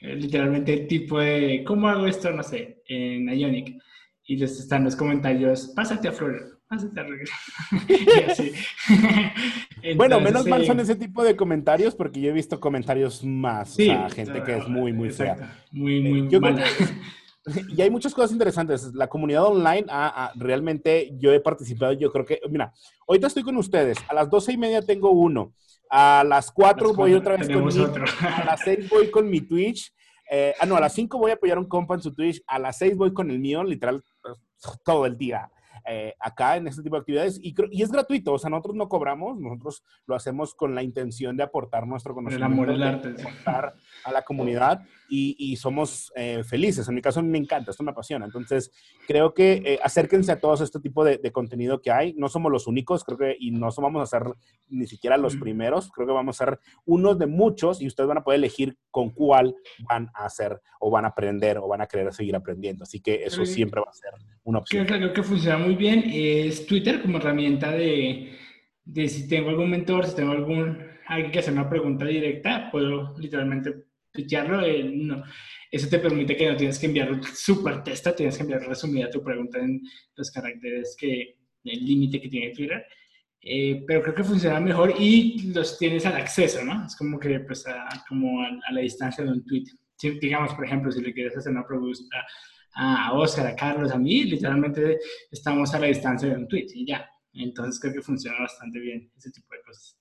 eh, 0.00 0.16
literalmente 0.16 0.72
el 0.72 0.86
tipo 0.86 1.18
de, 1.20 1.64
¿cómo 1.66 1.88
hago 1.88 2.06
esto? 2.06 2.30
No 2.30 2.42
sé, 2.42 2.82
en 2.86 3.28
Ionic. 3.28 3.80
Y 4.24 4.36
les 4.36 4.58
están 4.58 4.84
los 4.84 4.96
comentarios, 4.96 5.72
pásate 5.74 6.08
a 6.08 6.12
Florida 6.12 6.55
bueno, 9.96 10.20
menos 10.20 10.46
mal 10.46 10.66
son 10.66 10.80
ese 10.80 10.96
tipo 10.96 11.22
de 11.22 11.36
comentarios 11.36 11.94
porque 11.94 12.20
yo 12.20 12.30
he 12.30 12.32
visto 12.32 12.58
comentarios 12.58 13.22
más, 13.24 13.74
sí, 13.74 13.88
gente 14.14 14.42
que 14.42 14.56
es 14.56 14.66
muy, 14.68 14.92
muy 14.92 15.10
fea. 15.10 15.64
Muy, 15.70 16.00
muy 16.00 16.28
yo 16.28 16.40
y 17.68 17.80
hay 17.80 17.90
muchas 17.90 18.12
cosas 18.12 18.32
interesantes. 18.32 18.92
La 18.94 19.06
comunidad 19.06 19.44
online, 19.44 19.86
ah, 19.88 20.12
ah, 20.16 20.32
realmente 20.34 21.12
yo 21.18 21.32
he 21.32 21.40
participado, 21.40 21.92
yo 21.92 22.10
creo 22.10 22.24
que, 22.24 22.40
mira, 22.50 22.72
ahorita 23.06 23.28
estoy 23.28 23.44
con 23.44 23.56
ustedes, 23.56 23.98
a 24.08 24.14
las 24.14 24.28
doce 24.28 24.52
y 24.52 24.56
media 24.56 24.82
tengo 24.82 25.10
uno, 25.10 25.52
a 25.88 26.24
las 26.26 26.50
cuatro 26.50 26.92
voy 26.92 27.14
otra 27.14 27.36
vez 27.36 27.48
con 27.48 27.66
mi, 27.66 27.84
a 28.20 28.44
las 28.44 28.60
seis 28.60 28.88
voy 28.88 29.10
con 29.10 29.30
mi 29.30 29.40
Twitch, 29.40 29.92
eh, 30.28 30.54
ah, 30.58 30.66
no, 30.66 30.76
a 30.76 30.80
las 30.80 30.94
cinco 30.94 31.18
voy 31.18 31.30
a 31.30 31.34
apoyar 31.34 31.58
un 31.58 31.68
compa 31.68 31.94
en 31.94 32.02
su 32.02 32.12
Twitch, 32.12 32.42
a 32.48 32.58
las 32.58 32.78
seis 32.78 32.96
voy 32.96 33.12
con 33.12 33.30
el 33.30 33.38
mío, 33.38 33.62
literal, 33.62 34.02
todo 34.84 35.06
el 35.06 35.16
día. 35.16 35.48
Eh, 35.88 36.14
acá 36.18 36.56
en 36.56 36.66
este 36.66 36.82
tipo 36.82 36.96
de 36.96 37.00
actividades 37.00 37.38
y, 37.40 37.54
y, 37.70 37.82
es 37.82 37.92
gratuito, 37.92 38.32
o 38.32 38.38
sea, 38.38 38.50
nosotros 38.50 38.74
no 38.74 38.88
cobramos, 38.88 39.38
nosotros 39.38 39.84
lo 40.06 40.16
hacemos 40.16 40.52
con 40.52 40.74
la 40.74 40.82
intención 40.82 41.36
de 41.36 41.44
aportar 41.44 41.86
nuestro 41.86 42.12
conocimiento, 42.12 42.46
el 42.46 42.52
amor 42.52 42.68
del 42.68 42.82
arte, 42.82 43.14
aportar 43.22 43.74
a 44.04 44.10
la 44.10 44.22
comunidad 44.22 44.82
y, 45.08 45.36
y 45.38 45.56
somos 45.56 46.12
eh, 46.16 46.42
felices. 46.44 46.88
En 46.88 46.96
mi 46.96 47.02
caso 47.02 47.22
me 47.22 47.38
encanta, 47.38 47.70
esto 47.70 47.84
me 47.84 47.92
apasiona. 47.92 48.24
Entonces, 48.24 48.72
creo 49.06 49.32
que 49.32 49.62
eh, 49.64 49.78
acérquense 49.82 50.32
a 50.32 50.40
todos 50.40 50.60
este 50.60 50.80
tipo 50.80 51.04
de, 51.04 51.18
de, 51.18 51.30
contenido 51.30 51.80
que 51.80 51.92
hay. 51.92 52.14
No 52.14 52.28
somos 52.28 52.50
los 52.50 52.66
únicos, 52.66 53.04
creo 53.04 53.18
que, 53.18 53.36
y 53.38 53.52
no 53.52 53.68
vamos 53.78 54.02
a 54.02 54.06
ser 54.06 54.24
ni 54.68 54.86
siquiera 54.86 55.16
los 55.16 55.36
primeros, 55.36 55.90
creo 55.92 56.06
que 56.06 56.12
vamos 56.12 56.40
a 56.40 56.44
ser 56.46 56.60
uno 56.84 57.14
de 57.14 57.26
muchos 57.26 57.80
y 57.80 57.86
ustedes 57.86 58.08
van 58.08 58.18
a 58.18 58.24
poder 58.24 58.38
elegir 58.38 58.76
con 58.90 59.10
cuál 59.10 59.54
van 59.88 60.10
a 60.14 60.24
hacer 60.24 60.60
o 60.80 60.90
van 60.90 61.04
a 61.04 61.08
aprender 61.08 61.58
o 61.58 61.68
van 61.68 61.80
a 61.80 61.86
querer 61.86 62.12
seguir 62.12 62.34
aprendiendo. 62.34 62.82
Así 62.82 63.00
que 63.00 63.24
eso 63.24 63.44
siempre 63.46 63.80
va 63.80 63.90
a 63.90 63.94
ser 63.94 64.10
una 64.44 64.58
opción. 64.58 64.86
Creo 64.86 65.12
que 65.12 65.22
funciona 65.22 65.58
muy 65.58 65.75
bien 65.76 66.04
es 66.06 66.66
Twitter 66.66 67.00
como 67.00 67.18
herramienta 67.18 67.72
de, 67.72 68.32
de 68.84 69.08
si 69.08 69.28
tengo 69.28 69.50
algún 69.50 69.70
mentor, 69.70 70.06
si 70.06 70.16
tengo 70.16 70.32
algún 70.32 70.78
alguien 71.06 71.30
que 71.30 71.38
hacer 71.38 71.52
una 71.52 71.68
pregunta 71.68 72.04
directa, 72.04 72.68
puedo 72.70 73.14
literalmente 73.18 73.74
tuitearlo. 74.12 74.64
Eh, 74.64 74.90
no. 74.92 75.22
Eso 75.70 75.88
te 75.88 75.98
permite 75.98 76.36
que 76.36 76.48
no 76.48 76.56
tienes 76.56 76.78
que 76.78 76.86
enviar 76.86 77.20
super 77.34 77.82
testa, 77.82 78.14
tienes 78.14 78.36
que 78.36 78.42
enviar 78.42 78.62
resumida 78.62 79.10
tu 79.10 79.22
pregunta 79.22 79.58
en 79.58 79.82
los 80.14 80.30
caracteres 80.30 80.96
que, 80.98 81.36
el 81.64 81.84
límite 81.84 82.20
que 82.20 82.28
tiene 82.28 82.54
Twitter. 82.54 82.86
Eh, 83.40 83.84
pero 83.86 84.02
creo 84.02 84.14
que 84.14 84.24
funciona 84.24 84.60
mejor 84.60 84.94
y 84.98 85.52
los 85.52 85.78
tienes 85.78 86.06
al 86.06 86.16
acceso, 86.16 86.64
¿no? 86.64 86.86
Es 86.86 86.96
como 86.96 87.18
que, 87.18 87.40
pues, 87.40 87.64
como 88.08 88.42
a, 88.42 88.48
a, 88.68 88.72
la 88.72 88.80
distancia 88.80 89.24
de 89.24 89.30
un 89.30 89.44
tweet. 89.44 89.64
Si, 89.96 90.10
digamos, 90.18 90.54
por 90.54 90.64
ejemplo, 90.64 90.90
si 90.90 91.00
le 91.00 91.12
quieres 91.12 91.36
hacer 91.36 91.52
una 91.52 91.66
pregunta 91.66 92.24
a 92.76 93.14
Oscar, 93.14 93.46
a 93.46 93.56
Carlos, 93.56 93.90
a 93.90 93.98
mí, 93.98 94.24
literalmente 94.24 95.00
estamos 95.30 95.72
a 95.72 95.78
la 95.78 95.86
distancia 95.86 96.28
de 96.28 96.36
un 96.36 96.46
tweet 96.46 96.66
y 96.74 96.86
ya. 96.86 97.08
Entonces 97.32 97.80
creo 97.80 97.94
que 97.94 98.02
funciona 98.02 98.38
bastante 98.38 98.78
bien 98.78 99.10
ese 99.16 99.30
tipo 99.30 99.48
de 99.54 99.62
cosas. 99.62 99.98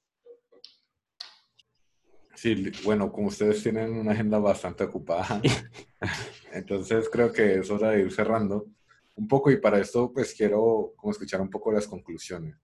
Sí, 2.35 2.71
bueno, 2.83 3.11
como 3.13 3.27
ustedes 3.27 3.63
tienen 3.63 3.93
una 3.93 4.11
agenda 4.11 4.39
bastante 4.39 4.83
ocupada, 4.83 5.41
entonces 6.51 7.09
creo 7.09 7.31
que 7.31 7.59
es 7.59 7.69
hora 7.71 7.91
de 7.91 8.01
ir 8.01 8.11
cerrando 8.11 8.67
un 9.15 9.27
poco 9.29 9.49
y 9.49 9.57
para 9.57 9.79
esto 9.79 10.11
pues 10.11 10.33
quiero 10.33 10.93
como 10.97 11.11
escuchar 11.11 11.39
un 11.39 11.49
poco 11.49 11.71
las 11.71 11.87
conclusiones. 11.87 12.57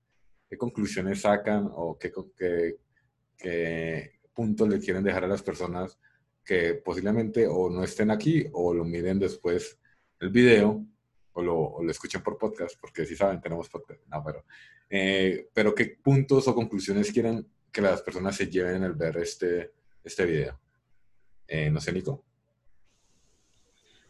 ¿Qué 0.50 0.58
conclusiones 0.58 1.22
sacan 1.22 1.70
o 1.74 1.98
qué, 1.98 2.12
qué, 2.38 2.76
qué 3.38 4.20
puntos 4.34 4.68
le 4.68 4.80
quieren 4.80 5.04
dejar 5.04 5.24
a 5.24 5.30
las 5.30 5.42
personas 5.42 5.98
que 6.44 6.74
posiblemente 6.74 7.48
o 7.48 7.70
no 7.70 7.82
estén 7.86 8.12
aquí 8.12 8.46
o 8.52 8.74
lo 8.74 8.84
miren 8.84 9.18
después 9.18 9.80
el 10.22 10.30
video 10.30 10.86
o 11.34 11.42
lo, 11.42 11.90
escuchen 11.90 12.22
por 12.22 12.38
podcast, 12.38 12.80
porque 12.80 13.06
si 13.06 13.16
saben, 13.16 13.42
tenemos 13.42 13.70
podcast. 13.70 14.02
No, 14.08 14.24
pero, 14.24 14.46
eh, 14.90 15.50
pero 15.54 15.74
¿qué 15.74 15.98
puntos 16.02 16.48
o 16.48 16.56
conclusiones 16.56 17.12
quieren 17.12 17.46
que 17.72 17.82
las 17.82 18.02
personas 18.02 18.36
se 18.36 18.48
lleven 18.48 18.84
al 18.84 18.94
ver 18.94 19.18
este, 19.18 19.72
este 20.04 20.26
video? 20.26 20.60
Eh, 21.48 21.70
no 21.70 21.80
sé, 21.80 21.92
Nico. 21.92 22.24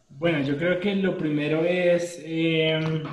Bueno, 0.10 0.42
yo 0.42 0.58
creo 0.58 0.80
que 0.80 0.96
lo 0.96 1.18
primero 1.18 1.64
es, 1.64 2.20
em, 2.24 3.04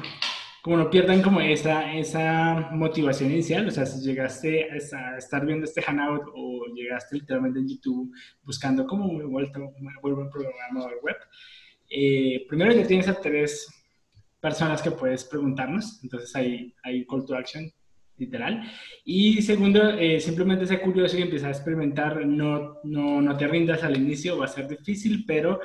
como 0.62 0.76
no 0.76 0.90
pierdan 0.90 1.22
como 1.22 1.40
esa, 1.40 1.94
esa 1.94 2.70
motivación 2.72 3.30
inicial, 3.30 3.68
o 3.68 3.70
sea, 3.70 3.86
si 3.86 4.04
llegaste 4.04 4.68
a 4.70 5.16
estar 5.16 5.46
viendo 5.46 5.64
este 5.64 5.80
Hangout 5.80 6.24
o 6.34 6.66
llegaste 6.74 7.16
literalmente 7.16 7.60
en 7.60 7.68
YouTube 7.68 8.12
buscando 8.42 8.86
cómo 8.86 9.12
me 9.12 9.24
vuelvo, 9.24 9.72
me 9.80 9.92
vuelvo 10.02 10.22
un 10.22 10.30
programador 10.30 10.98
web, 11.02 11.16
eh, 11.88 12.44
primero 12.48 12.72
ya 12.72 12.86
tienes 12.86 13.08
a 13.08 13.20
tres 13.20 13.68
personas 14.40 14.82
que 14.82 14.90
puedes 14.90 15.24
preguntarnos, 15.24 16.00
entonces 16.02 16.34
hay, 16.36 16.74
hay 16.82 17.04
call 17.06 17.24
to 17.24 17.34
action 17.34 17.70
literal. 18.18 18.62
Y 19.04 19.40
segundo, 19.42 19.92
eh, 19.92 20.20
simplemente 20.20 20.66
sé 20.66 20.80
curioso 20.80 21.16
y 21.16 21.22
empieza 21.22 21.48
a 21.48 21.50
experimentar, 21.50 22.26
no, 22.26 22.78
no, 22.84 23.22
no, 23.22 23.36
te 23.36 23.46
rindas 23.46 23.82
al 23.84 23.96
inicio, 23.96 24.38
va 24.38 24.44
a 24.44 24.48
ser 24.48 24.68
difícil, 24.68 25.24
pero 25.26 25.60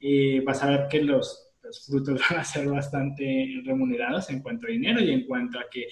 eh, 0.00 0.42
vas 0.44 0.62
a 0.62 0.70
ver 0.70 0.88
que 0.88 1.02
los, 1.02 1.52
los, 1.62 1.86
frutos 1.86 2.20
van 2.30 2.40
a 2.40 2.44
ser 2.44 2.68
bastante 2.68 3.62
remunerados 3.64 4.30
en 4.30 4.42
cuanto 4.42 4.66
a 4.66 4.70
dinero 4.70 5.00
y 5.00 5.10
en 5.12 5.26
cuanto 5.26 5.58
a 5.58 5.66
que 5.70 5.88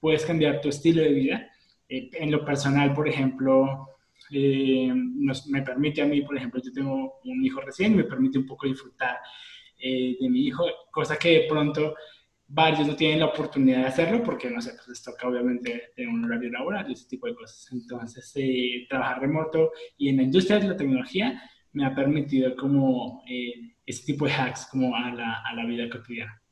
puedes 0.00 0.24
cambiar 0.24 0.60
tu 0.60 0.68
estilo 0.68 1.02
de 1.02 1.12
vida. 1.12 1.50
Eh, 1.88 2.10
en 2.12 2.30
lo 2.30 2.44
personal, 2.44 2.92
por 2.94 3.08
ejemplo, 3.08 3.97
nos, 4.30 5.46
me 5.48 5.62
permite 5.62 6.02
a 6.02 6.06
mí, 6.06 6.22
por 6.22 6.36
ejemplo, 6.36 6.60
yo 6.62 6.72
tengo 6.72 7.20
un 7.24 7.44
hijo 7.44 7.60
recién, 7.60 7.96
me 7.96 8.04
permite 8.04 8.38
un 8.38 8.46
poco 8.46 8.66
disfrutar 8.66 9.18
de 9.80 10.28
mi 10.28 10.46
hijo, 10.46 10.64
cosa 10.90 11.16
que 11.16 11.42
de 11.42 11.46
pronto 11.48 11.94
varios 12.48 12.88
no 12.88 12.96
tienen 12.96 13.20
la 13.20 13.26
oportunidad 13.26 13.80
de 13.80 13.86
hacerlo 13.86 14.22
porque, 14.22 14.50
no 14.50 14.60
sé, 14.60 14.72
pues 14.72 14.88
les 14.88 15.02
toca 15.02 15.28
obviamente 15.28 15.92
tener 15.94 16.10
un 16.10 16.24
horario 16.24 16.50
laboral 16.50 16.88
y 16.88 16.94
ese 16.94 17.06
tipo 17.06 17.26
de 17.26 17.34
cosas. 17.34 17.68
Entonces, 17.72 18.32
eh, 18.36 18.86
trabajar 18.88 19.20
remoto 19.20 19.70
y 19.98 20.08
en 20.08 20.16
la 20.16 20.22
industria 20.22 20.58
de 20.58 20.68
la 20.68 20.76
tecnología 20.76 21.42
me 21.72 21.84
ha 21.84 21.94
permitido 21.94 22.56
como 22.56 23.22
eh, 23.28 23.74
ese 23.84 24.04
tipo 24.06 24.24
de 24.24 24.32
hacks 24.32 24.66
como 24.70 24.96
a 24.96 25.12
la, 25.12 25.42
a 25.42 25.54
la 25.54 25.66
vida 25.66 25.88
cotidiana. 25.90 26.42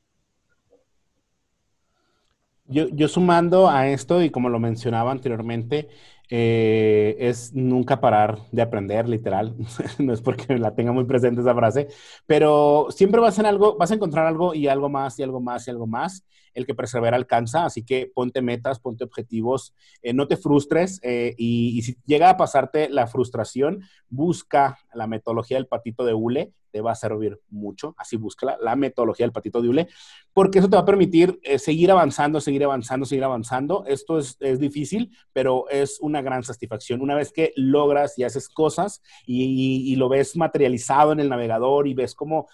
Yo, 2.69 2.89
yo, 2.89 3.07
sumando 3.07 3.69
a 3.69 3.87
esto, 3.87 4.21
y 4.21 4.29
como 4.29 4.49
lo 4.49 4.59
mencionaba 4.59 5.11
anteriormente, 5.11 5.87
eh, 6.29 7.15
es 7.19 7.53
nunca 7.53 7.99
parar 8.01 8.39
de 8.51 8.61
aprender, 8.61 9.07
literal. 9.07 9.55
no 9.99 10.13
es 10.13 10.21
porque 10.21 10.57
la 10.57 10.75
tenga 10.75 10.91
muy 10.91 11.05
presente 11.05 11.41
esa 11.41 11.55
frase, 11.55 11.87
pero 12.25 12.87
siempre 12.89 13.21
vas, 13.21 13.37
en 13.39 13.45
algo, 13.45 13.77
vas 13.77 13.91
a 13.91 13.95
encontrar 13.95 14.25
algo 14.27 14.53
y 14.53 14.67
algo 14.67 14.89
más 14.89 15.19
y 15.19 15.23
algo 15.23 15.39
más 15.41 15.67
y 15.67 15.71
algo 15.71 15.87
más. 15.87 16.25
El 16.53 16.65
que 16.65 16.75
persevera 16.75 17.15
alcanza, 17.15 17.65
así 17.65 17.83
que 17.83 18.11
ponte 18.13 18.41
metas, 18.41 18.79
ponte 18.79 19.03
objetivos, 19.03 19.73
eh, 20.01 20.13
no 20.13 20.27
te 20.27 20.37
frustres 20.37 20.99
eh, 21.03 21.35
y, 21.37 21.81
si 21.81 21.97
llega 22.05 22.29
a 22.29 22.37
pasarte 22.37 22.89
la 22.89 23.07
frustración, 23.07 23.83
busca 24.09 24.79
la 24.93 25.07
metodología 25.07 25.57
del 25.57 25.67
patito 25.67 26.05
de 26.05 26.13
hule 26.13 26.53
te 26.69 26.81
va 26.81 26.91
a 26.91 26.95
servir 26.95 27.39
mucho. 27.49 27.95
Así 27.97 28.17
búscala, 28.17 28.57
la 28.61 28.75
metodología 28.75 29.25
del 29.25 29.31
patito 29.31 29.61
de 29.61 29.69
hule, 29.69 29.87
porque 30.33 30.59
eso 30.59 30.69
te 30.69 30.75
va 30.75 30.81
a 30.81 30.85
permitir 30.85 31.39
eh, 31.41 31.57
seguir 31.57 31.89
avanzando, 31.91 32.41
seguir 32.41 32.63
avanzando, 32.63 33.05
seguir 33.05 33.23
avanzando. 33.23 33.85
Esto 33.87 34.19
es, 34.19 34.37
es, 34.41 34.59
difícil, 34.59 35.11
pero 35.33 35.67
es 35.69 35.97
una 36.01 36.21
gran 36.21 36.43
satisfacción. 36.43 37.01
Una 37.01 37.15
vez 37.15 37.31
que 37.31 37.53
logras 37.55 38.19
y 38.19 38.25
haces 38.25 38.49
cosas 38.49 39.01
y 39.25 39.95
lo 39.95 40.09
ves 40.09 40.35
materializado 40.35 41.13
en 41.13 41.19
el 41.19 41.29
navegador 41.29 41.87
y 41.87 41.93
ves 41.93 42.13
cómo 42.13 42.47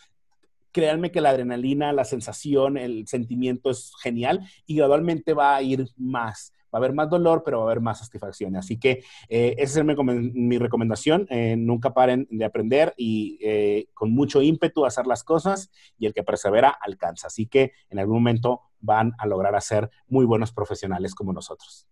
créanme 0.74 1.12
que 1.12 1.22
la 1.22 1.30
adrenalina, 1.30 1.94
la 1.94 2.04
sensación, 2.04 2.78
el 2.78 3.08
sentimiento 3.08 3.70
es 3.70 3.94
genial 4.02 4.42
y 4.66 4.76
gradualmente 4.76 5.34
va 5.34 5.56
a 5.56 5.62
ir 5.62 5.88
más 5.96 6.54
va 6.74 6.78
a 6.78 6.82
haber 6.82 6.94
más 6.94 7.10
dolor, 7.10 7.44
pero 7.46 7.60
va 7.60 7.66
a 7.66 7.68
haber 7.68 7.82
más 7.82 8.00
satisfacción. 8.00 8.56
Así 8.56 8.80
que 8.80 9.04
eh, 9.30 9.56
esa 9.60 9.80
es 9.80 9.86
mi, 9.86 10.58
recomendación. 10.58 11.28
Eh, 11.30 11.56
nunca 11.56 11.94
paren 11.94 12.28
de 12.32 12.46
aprender 12.46 12.94
y 12.98 13.38
eh, 13.42 13.90
con 13.94 14.12
mucho 14.12 14.42
ímpetu 14.42 14.86
hacer 14.86 15.06
las 15.06 15.24
cosas 15.24 15.70
y 16.00 16.08
el 16.08 16.14
que 16.14 16.24
persevera 16.24 16.70
alcanza. 16.70 17.28
Así 17.28 17.46
que 17.46 17.74
en 17.90 18.00
algún 18.00 18.16
momento 18.16 18.62
van 18.80 19.14
a 19.20 19.28
lograr 19.28 19.56
hacer 19.56 19.90
muy 20.08 20.26
buenos 20.26 20.52
profesionales 20.52 21.14
como 21.14 21.32
nosotros. 21.32 21.88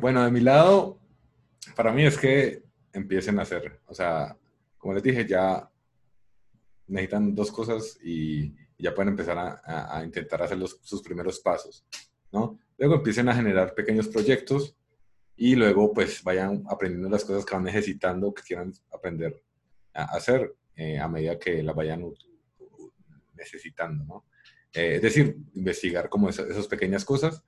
bueno, 0.00 0.24
de 0.24 0.30
mi 0.30 0.40
lado, 0.40 0.98
para 1.76 1.92
mí 1.92 2.04
es 2.04 2.18
que 2.18 2.64
empiecen 2.92 3.38
a 3.38 3.42
hacer, 3.42 3.80
o 3.86 3.94
sea, 3.94 4.36
como 4.78 4.94
les 4.94 5.02
dije, 5.02 5.26
ya 5.26 5.70
necesitan 6.90 7.34
dos 7.34 7.50
cosas 7.50 7.98
y 8.02 8.54
ya 8.78 8.94
pueden 8.94 9.10
empezar 9.10 9.38
a, 9.38 9.98
a 9.98 10.04
intentar 10.04 10.42
hacer 10.42 10.58
los, 10.58 10.78
sus 10.82 11.02
primeros 11.02 11.40
pasos, 11.40 11.84
¿no? 12.32 12.58
Luego 12.78 12.96
empiecen 12.96 13.28
a 13.28 13.34
generar 13.34 13.74
pequeños 13.74 14.08
proyectos 14.08 14.76
y 15.36 15.54
luego 15.54 15.92
pues 15.92 16.22
vayan 16.22 16.64
aprendiendo 16.68 17.08
las 17.08 17.24
cosas 17.24 17.44
que 17.44 17.54
van 17.54 17.64
necesitando, 17.64 18.32
que 18.34 18.42
quieran 18.42 18.72
aprender 18.92 19.42
a 19.94 20.04
hacer 20.16 20.54
eh, 20.76 20.98
a 20.98 21.08
medida 21.08 21.38
que 21.38 21.62
las 21.62 21.74
vayan 21.74 22.04
necesitando, 23.34 24.04
¿no? 24.04 24.26
Eh, 24.72 24.96
es 24.96 25.02
decir, 25.02 25.36
investigar 25.54 26.08
como 26.08 26.28
esas, 26.28 26.66
pequeñas 26.68 27.04
cosas. 27.04 27.42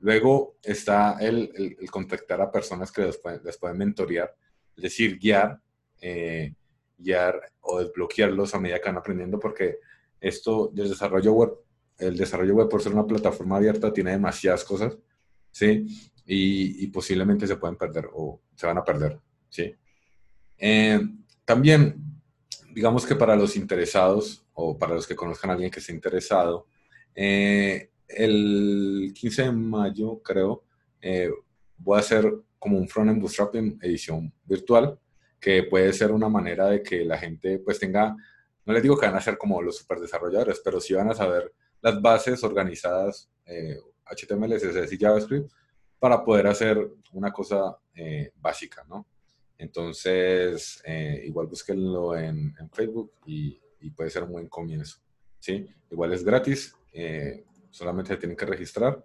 Luego 0.00 0.56
está 0.62 1.18
el, 1.20 1.50
el, 1.54 1.76
el 1.80 1.90
contactar 1.90 2.40
a 2.40 2.50
personas 2.50 2.90
que 2.90 3.02
les 3.02 3.16
pueden, 3.18 3.40
les 3.44 3.56
pueden 3.56 3.78
mentorear, 3.78 4.34
es 4.76 4.82
decir, 4.82 5.18
guiar, 5.18 5.60
eh, 6.00 6.52
guiar 6.96 7.40
o 7.60 7.80
desbloquearlos 7.80 8.54
a 8.54 8.60
medida 8.60 8.80
que 8.80 8.88
van 8.88 8.98
aprendiendo, 8.98 9.38
porque 9.38 9.78
esto 10.20 10.70
del 10.72 10.88
desarrollo 10.88 11.32
web, 11.32 11.52
el 11.98 12.16
desarrollo 12.16 12.54
web 12.54 12.68
por 12.68 12.82
ser 12.82 12.92
una 12.92 13.06
plataforma 13.06 13.56
abierta 13.56 13.92
tiene 13.92 14.12
demasiadas 14.12 14.64
cosas, 14.64 14.96
¿sí? 15.50 15.86
Y, 16.26 16.86
posiblemente 16.88 17.46
se 17.46 17.56
pueden 17.56 17.76
perder 17.76 18.08
o 18.14 18.40
se 18.54 18.66
van 18.66 18.78
a 18.78 18.84
perder, 18.84 19.18
¿sí? 19.48 19.74
Eh, 20.58 21.00
también, 21.44 21.96
digamos 22.72 23.04
que 23.04 23.14
para 23.14 23.36
los 23.36 23.56
interesados 23.56 24.46
o 24.54 24.78
para 24.78 24.94
los 24.94 25.06
que 25.06 25.16
conozcan 25.16 25.50
a 25.50 25.52
alguien 25.54 25.70
que 25.70 25.80
esté 25.80 25.92
interesado, 25.92 26.66
eh, 27.14 27.90
el 28.08 29.12
15 29.14 29.42
de 29.42 29.52
mayo, 29.52 30.22
creo, 30.22 30.64
eh, 31.00 31.30
voy 31.76 31.96
a 31.96 32.00
hacer 32.00 32.32
como 32.58 32.78
un 32.78 32.88
front-end 32.88 33.20
bootstrapping 33.20 33.78
edición 33.82 34.32
virtual, 34.44 34.98
que 35.44 35.64
puede 35.64 35.92
ser 35.92 36.10
una 36.10 36.30
manera 36.30 36.68
de 36.68 36.82
que 36.82 37.04
la 37.04 37.18
gente 37.18 37.58
pues 37.58 37.78
tenga 37.78 38.16
no 38.64 38.72
les 38.72 38.82
digo 38.82 38.96
que 38.96 39.04
van 39.04 39.16
a 39.16 39.20
ser 39.20 39.36
como 39.36 39.60
los 39.60 39.76
super 39.76 40.00
desarrolladores, 40.00 40.62
pero 40.64 40.80
sí 40.80 40.94
van 40.94 41.10
a 41.10 41.14
saber 41.14 41.52
las 41.82 42.00
bases 42.00 42.42
organizadas 42.42 43.28
eh, 43.44 43.78
HTML, 44.06 44.56
CSS 44.56 44.90
y 44.90 44.98
JavaScript 44.98 45.52
para 45.98 46.24
poder 46.24 46.46
hacer 46.46 46.78
una 47.12 47.30
cosa 47.30 47.76
eh, 47.94 48.32
básica, 48.40 48.86
¿no? 48.88 49.06
Entonces, 49.58 50.82
eh, 50.86 51.22
igual 51.26 51.46
búsquenlo 51.46 52.16
en, 52.16 52.54
en 52.58 52.70
Facebook 52.70 53.12
y, 53.26 53.60
y, 53.80 53.90
puede 53.90 54.08
ser 54.08 54.22
un 54.22 54.32
buen 54.32 54.48
comienzo, 54.48 54.98
¿sí? 55.38 55.66
Igual 55.90 56.14
es 56.14 56.24
gratis, 56.24 56.74
eh, 56.90 57.44
solamente 57.70 58.14
se 58.14 58.16
tienen 58.16 58.36
que 58.36 58.46
registrar 58.46 59.04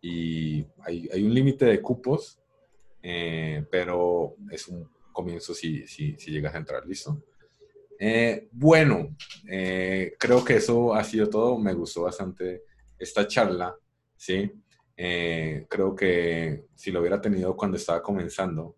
y 0.00 0.64
hay, 0.84 1.08
hay 1.12 1.24
un 1.24 1.34
límite 1.34 1.64
de 1.64 1.82
cupos, 1.82 2.38
eh, 3.02 3.66
pero 3.72 4.36
es 4.52 4.68
un 4.68 4.88
comienzo 5.12 5.54
si, 5.54 5.86
si, 5.86 6.16
si 6.16 6.30
llegas 6.30 6.54
a 6.54 6.58
entrar, 6.58 6.86
¿listo? 6.86 7.22
Eh, 8.02 8.48
bueno, 8.52 9.14
eh, 9.46 10.14
creo 10.18 10.42
que 10.42 10.56
eso 10.56 10.94
ha 10.94 11.04
sido 11.04 11.28
todo. 11.28 11.58
Me 11.58 11.74
gustó 11.74 12.04
bastante 12.04 12.62
esta 12.98 13.26
charla, 13.26 13.76
¿sí? 14.16 14.50
Eh, 14.96 15.66
creo 15.68 15.94
que 15.94 16.64
si 16.74 16.90
lo 16.90 17.00
hubiera 17.00 17.20
tenido 17.20 17.54
cuando 17.54 17.76
estaba 17.76 18.02
comenzando, 18.02 18.76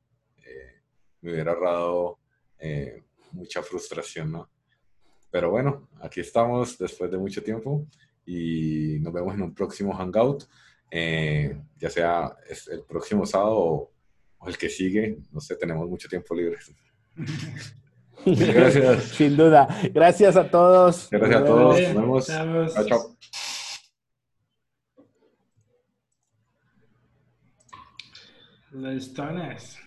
me 1.20 1.30
hubiera 1.30 1.52
ahorrado 1.52 2.18
mucha 3.30 3.62
frustración, 3.62 4.32
¿no? 4.32 4.50
Pero 5.30 5.52
bueno, 5.52 5.88
aquí 6.00 6.18
estamos 6.18 6.76
después 6.76 7.08
de 7.08 7.16
mucho 7.16 7.44
tiempo 7.44 7.86
y 8.26 8.98
nos 9.00 9.12
vemos 9.12 9.34
en 9.34 9.42
un 9.42 9.54
próximo 9.54 9.94
Hangout, 9.94 10.48
ya 10.90 11.90
sea 11.90 12.36
el 12.72 12.82
próximo 12.82 13.24
sábado 13.24 13.56
o, 13.56 13.92
o 14.42 14.48
el 14.48 14.58
que 14.58 14.68
sigue. 14.68 15.18
No 15.32 15.40
sé, 15.40 15.56
tenemos 15.56 15.88
mucho 15.88 16.08
tiempo 16.08 16.34
libre. 16.34 16.58
Gracias. 18.24 19.02
Sin 19.16 19.36
duda. 19.36 19.68
Gracias 19.92 20.36
a 20.36 20.50
todos. 20.50 21.08
Gracias 21.10 21.42
a 21.42 21.44
todos. 21.44 21.80
Nos 21.94 21.94
vemos. 21.94 22.26
Chao, 22.26 22.86
chao. 22.86 23.16
Donas. 29.14 29.78